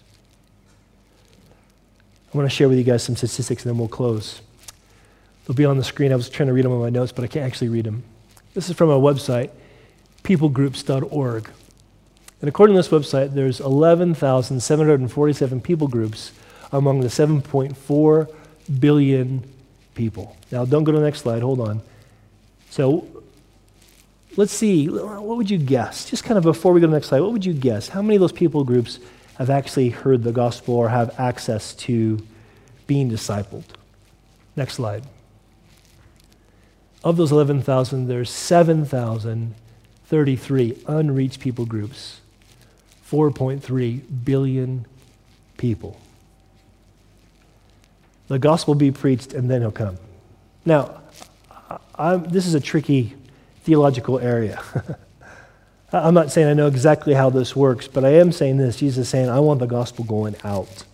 I 2.32 2.36
want 2.36 2.48
to 2.48 2.54
share 2.54 2.68
with 2.68 2.78
you 2.78 2.84
guys 2.84 3.02
some 3.02 3.16
statistics 3.16 3.64
and 3.64 3.70
then 3.70 3.78
we'll 3.78 3.88
close. 3.88 4.40
They'll 5.46 5.56
be 5.56 5.64
on 5.64 5.78
the 5.78 5.84
screen. 5.84 6.12
I 6.12 6.16
was 6.16 6.28
trying 6.28 6.46
to 6.46 6.52
read 6.52 6.64
them 6.64 6.72
on 6.72 6.80
my 6.80 6.90
notes, 6.90 7.10
but 7.10 7.24
I 7.24 7.26
can't 7.26 7.44
actually 7.44 7.70
read 7.70 7.84
them. 7.84 8.04
This 8.54 8.70
is 8.70 8.76
from 8.76 8.90
our 8.90 8.98
website, 8.98 9.50
peoplegroups.org. 10.22 11.50
And 12.40 12.48
according 12.48 12.76
to 12.76 12.82
this 12.82 12.88
website, 12.88 13.34
there's 13.34 13.60
11,747 13.60 15.60
people 15.60 15.88
groups 15.88 16.32
among 16.72 17.00
the 17.00 17.08
7.4 17.08 18.34
billion 18.78 19.42
people. 19.94 20.36
Now, 20.52 20.64
don't 20.64 20.84
go 20.84 20.92
to 20.92 20.98
the 20.98 21.04
next 21.04 21.20
slide. 21.20 21.42
Hold 21.42 21.60
on. 21.60 21.82
So, 22.70 23.06
let's 24.36 24.52
see. 24.52 24.86
What 24.86 25.36
would 25.36 25.50
you 25.50 25.58
guess? 25.58 26.08
Just 26.08 26.24
kind 26.24 26.38
of 26.38 26.44
before 26.44 26.72
we 26.72 26.80
go 26.80 26.86
to 26.86 26.90
the 26.90 26.96
next 26.96 27.08
slide, 27.08 27.20
what 27.20 27.32
would 27.32 27.44
you 27.44 27.52
guess? 27.52 27.88
How 27.88 28.02
many 28.02 28.16
of 28.16 28.20
those 28.20 28.32
people 28.32 28.64
groups 28.64 29.00
have 29.40 29.50
actually 29.50 29.88
heard 29.88 30.22
the 30.22 30.32
gospel 30.32 30.74
or 30.74 30.90
have 30.90 31.18
access 31.18 31.74
to 31.74 32.24
being 32.86 33.10
discipled? 33.10 33.64
Next 34.54 34.74
slide. 34.74 35.02
Of 37.02 37.16
those 37.16 37.32
11,000, 37.32 38.06
there's 38.06 38.28
7,033 38.28 40.82
unreached 40.86 41.40
people 41.40 41.64
groups, 41.64 42.20
4.3 43.10 44.02
billion 44.24 44.84
people. 45.56 45.98
The 48.28 48.38
gospel 48.38 48.74
be 48.74 48.90
preached, 48.90 49.32
and 49.32 49.50
then 49.50 49.62
he'll 49.62 49.72
come. 49.72 49.96
Now, 50.66 51.00
I'm, 51.94 52.24
this 52.24 52.46
is 52.46 52.52
a 52.52 52.60
tricky 52.60 53.14
theological 53.62 54.18
area. 54.18 54.62
I'm 55.92 56.14
not 56.14 56.30
saying 56.30 56.48
I 56.48 56.54
know 56.54 56.68
exactly 56.68 57.14
how 57.14 57.30
this 57.30 57.56
works, 57.56 57.88
but 57.88 58.04
I 58.04 58.10
am 58.10 58.30
saying 58.30 58.58
this. 58.58 58.76
Jesus 58.76 59.06
is 59.06 59.08
saying, 59.08 59.28
I 59.28 59.40
want 59.40 59.60
the 59.60 59.66
gospel 59.66 60.04
going 60.04 60.36
out. 60.44 60.84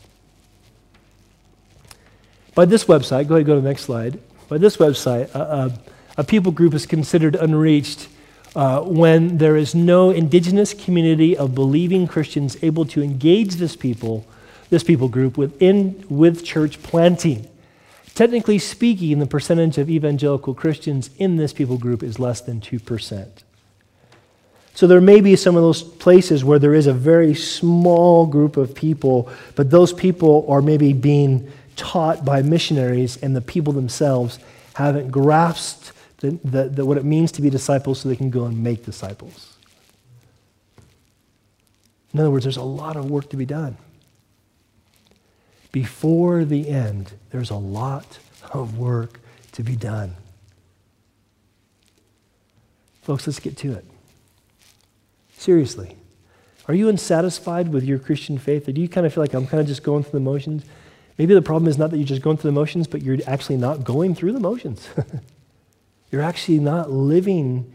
By 2.55 2.65
this 2.65 2.85
website, 2.85 3.29
go 3.29 3.35
ahead 3.35 3.47
go 3.47 3.55
to 3.57 3.61
the 3.61 3.69
next 3.69 3.83
slide. 3.83 4.19
By 4.49 4.57
this 4.57 4.79
website, 4.79 5.29
a 6.17 6.25
people 6.25 6.53
group 6.53 6.73
is 6.73 6.87
considered 6.87 7.35
unreached 7.35 8.09
uh, 8.55 8.81
when 8.81 9.37
there 9.37 9.57
is 9.57 9.75
no 9.75 10.11
indigenous 10.11 10.73
community 10.73 11.37
of 11.37 11.55
believing 11.55 12.07
Christians 12.07 12.57
able 12.63 12.87
to 12.87 13.03
engage 13.03 13.57
this 13.57 13.77
people, 13.77 14.27
this 14.71 14.83
people 14.83 15.09
group, 15.09 15.37
within 15.37 16.03
with 16.09 16.43
church 16.43 16.83
planting. 16.83 17.47
Technically 18.15 18.59
speaking, 18.59 19.19
the 19.19 19.27
percentage 19.27 19.77
of 19.77 19.91
evangelical 19.91 20.55
Christians 20.55 21.11
in 21.19 21.37
this 21.37 21.53
people 21.53 21.77
group 21.77 22.03
is 22.03 22.19
less 22.19 22.41
than 22.41 22.63
2%. 22.63 23.29
So 24.77 24.87
there 24.87 25.01
may 25.01 25.23
be 25.23 25.37
some 25.37 25.57
of 25.57 25.63
those 25.63 25.83
places 25.83 26.45
where 26.45 26.59
there 26.59 26.75
is 26.75 26.87
a 26.87 26.93
very 26.93 27.35
small 27.35 28.27
group 28.27 28.59
of 28.59 28.75
people, 28.75 29.31
but 29.55 29.71
those 29.71 29.91
people 29.91 30.45
are 30.51 30.61
maybe 30.61 30.93
being 30.93 31.51
taught 31.77 32.27
by 32.27 32.43
missionaries, 32.43 33.17
and 33.17 33.35
the 33.35 33.41
people 33.41 33.73
themselves 33.73 34.39
haven't 34.75 35.11
grasped 35.11 35.93
the, 36.19 36.39
the, 36.45 36.65
the, 36.69 36.85
what 36.85 36.99
it 36.99 37.07
means 37.07 37.33
to 37.33 37.43
be 37.43 37.49
disciples 37.49 38.01
so 38.01 38.11
they 38.11 38.17
can 38.17 38.29
go 38.29 38.45
and 38.45 38.63
make 38.63 38.85
disciples. 38.85 39.57
In 42.13 42.21
other 42.21 42.31
words, 42.31 42.45
there's 42.45 42.59
a 42.59 42.63
lot 42.63 42.97
of 42.97 43.11
work 43.11 43.31
to 43.31 43.37
be 43.39 43.47
done. 43.47 43.79
Before 45.73 46.45
the 46.45 46.69
end, 46.69 47.15
there's 47.31 47.49
a 47.49 47.57
lot 47.57 48.19
of 48.53 48.77
work 48.77 49.21
to 49.53 49.63
be 49.63 49.75
done. 49.75 50.17
Folks, 53.01 53.27
let's 53.27 53.41
get 53.41 53.57
to 53.57 53.73
it. 53.73 53.87
Seriously. 55.37 55.97
Are 56.69 56.75
you 56.75 56.89
unsatisfied 56.89 57.69
with 57.69 57.85
your 57.85 57.99
Christian 57.99 58.39
faith? 58.39 58.69
Or 58.69 58.73
do 58.73 58.81
you 58.81 58.89
kind 58.89 59.07
of 59.07 59.15
feel 59.15 59.23
like 59.23 59.35
I'm 59.35 59.47
kind 59.47 59.61
of 59.61 59.67
just 59.67 59.83
going 59.83 60.03
through 60.03 60.19
the 60.19 60.25
motions? 60.25 60.65
Maybe 61.19 61.35
the 61.35 61.43
problem 61.43 61.69
is 61.69 61.79
not 61.79 61.91
that 61.91 61.99
you're 61.99 62.07
just 62.07 62.23
going 62.23 62.37
through 62.37 62.51
the 62.51 62.55
motions, 62.55 62.87
but 62.87 63.03
you're 63.03 63.19
actually 63.27 63.57
not 63.57 63.85
going 63.85 64.15
through 64.15 64.33
the 64.33 64.41
motions. 64.41 64.89
you're 66.11 66.23
actually 66.23 66.59
not 66.59 66.91
living 66.91 67.73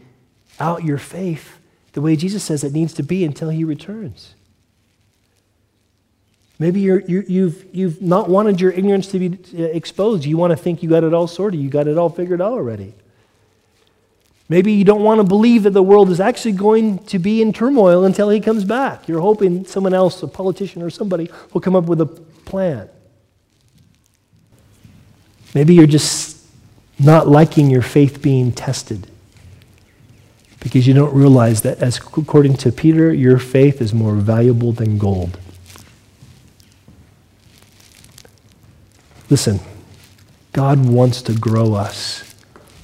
out 0.60 0.84
your 0.84 0.98
faith 0.98 1.58
the 1.92 2.00
way 2.00 2.16
Jesus 2.16 2.42
says 2.42 2.64
it 2.64 2.72
needs 2.72 2.92
to 2.94 3.02
be 3.02 3.24
until 3.24 3.48
he 3.48 3.64
returns. 3.64 4.34
Maybe 6.58 6.80
you're, 6.80 7.00
you, 7.00 7.24
you've, 7.26 7.66
you've 7.74 8.02
not 8.02 8.28
wanted 8.28 8.60
your 8.60 8.70
ignorance 8.70 9.08
to 9.08 9.18
be 9.18 9.38
uh, 9.58 9.64
exposed. 9.64 10.24
You 10.24 10.36
want 10.36 10.52
to 10.52 10.56
think 10.56 10.82
you 10.82 10.88
got 10.88 11.02
it 11.02 11.12
all 11.12 11.26
sorted, 11.26 11.60
you 11.60 11.68
got 11.68 11.88
it 11.88 11.98
all 11.98 12.08
figured 12.08 12.40
out 12.40 12.52
already. 12.52 12.94
Maybe 14.52 14.74
you 14.74 14.84
don't 14.84 15.02
want 15.02 15.18
to 15.18 15.24
believe 15.24 15.62
that 15.62 15.70
the 15.70 15.82
world 15.82 16.10
is 16.10 16.20
actually 16.20 16.52
going 16.52 16.98
to 17.06 17.18
be 17.18 17.40
in 17.40 17.54
turmoil 17.54 18.04
until 18.04 18.28
he 18.28 18.38
comes 18.38 18.64
back. 18.64 19.08
You're 19.08 19.22
hoping 19.22 19.64
someone 19.64 19.94
else, 19.94 20.22
a 20.22 20.28
politician 20.28 20.82
or 20.82 20.90
somebody, 20.90 21.30
will 21.54 21.62
come 21.62 21.74
up 21.74 21.84
with 21.84 22.02
a 22.02 22.06
plan. 22.06 22.90
Maybe 25.54 25.72
you're 25.72 25.86
just 25.86 26.46
not 26.98 27.28
liking 27.28 27.70
your 27.70 27.80
faith 27.80 28.20
being 28.20 28.52
tested 28.52 29.06
because 30.60 30.86
you 30.86 30.92
don't 30.92 31.14
realize 31.14 31.62
that, 31.62 31.78
as 31.78 31.96
according 31.96 32.58
to 32.58 32.70
Peter, 32.70 33.10
your 33.10 33.38
faith 33.38 33.80
is 33.80 33.94
more 33.94 34.16
valuable 34.16 34.72
than 34.72 34.98
gold. 34.98 35.38
Listen, 39.30 39.60
God 40.52 40.84
wants 40.84 41.22
to 41.22 41.32
grow 41.32 41.72
us, 41.72 42.31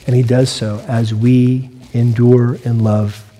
and 0.08 0.16
He 0.16 0.22
does 0.22 0.48
so 0.50 0.82
as 0.88 1.12
we 1.14 1.68
endure 1.92 2.54
in 2.64 2.82
love. 2.82 3.30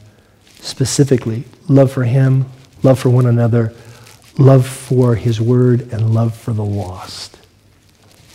Specifically, 0.61 1.45
love 1.67 1.91
for 1.91 2.05
Him, 2.05 2.45
love 2.83 2.99
for 2.99 3.09
one 3.09 3.25
another, 3.25 3.73
love 4.37 4.67
for 4.67 5.15
His 5.15 5.41
Word, 5.41 5.91
and 5.91 6.13
love 6.13 6.37
for 6.37 6.53
the 6.53 6.65
lost. 6.65 7.39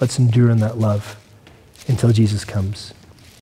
Let's 0.02 0.18
endure 0.18 0.50
in 0.50 0.58
that 0.62 0.80
love 0.80 1.16
until 1.88 2.12
Jesus 2.12 2.44
comes. 2.44 2.96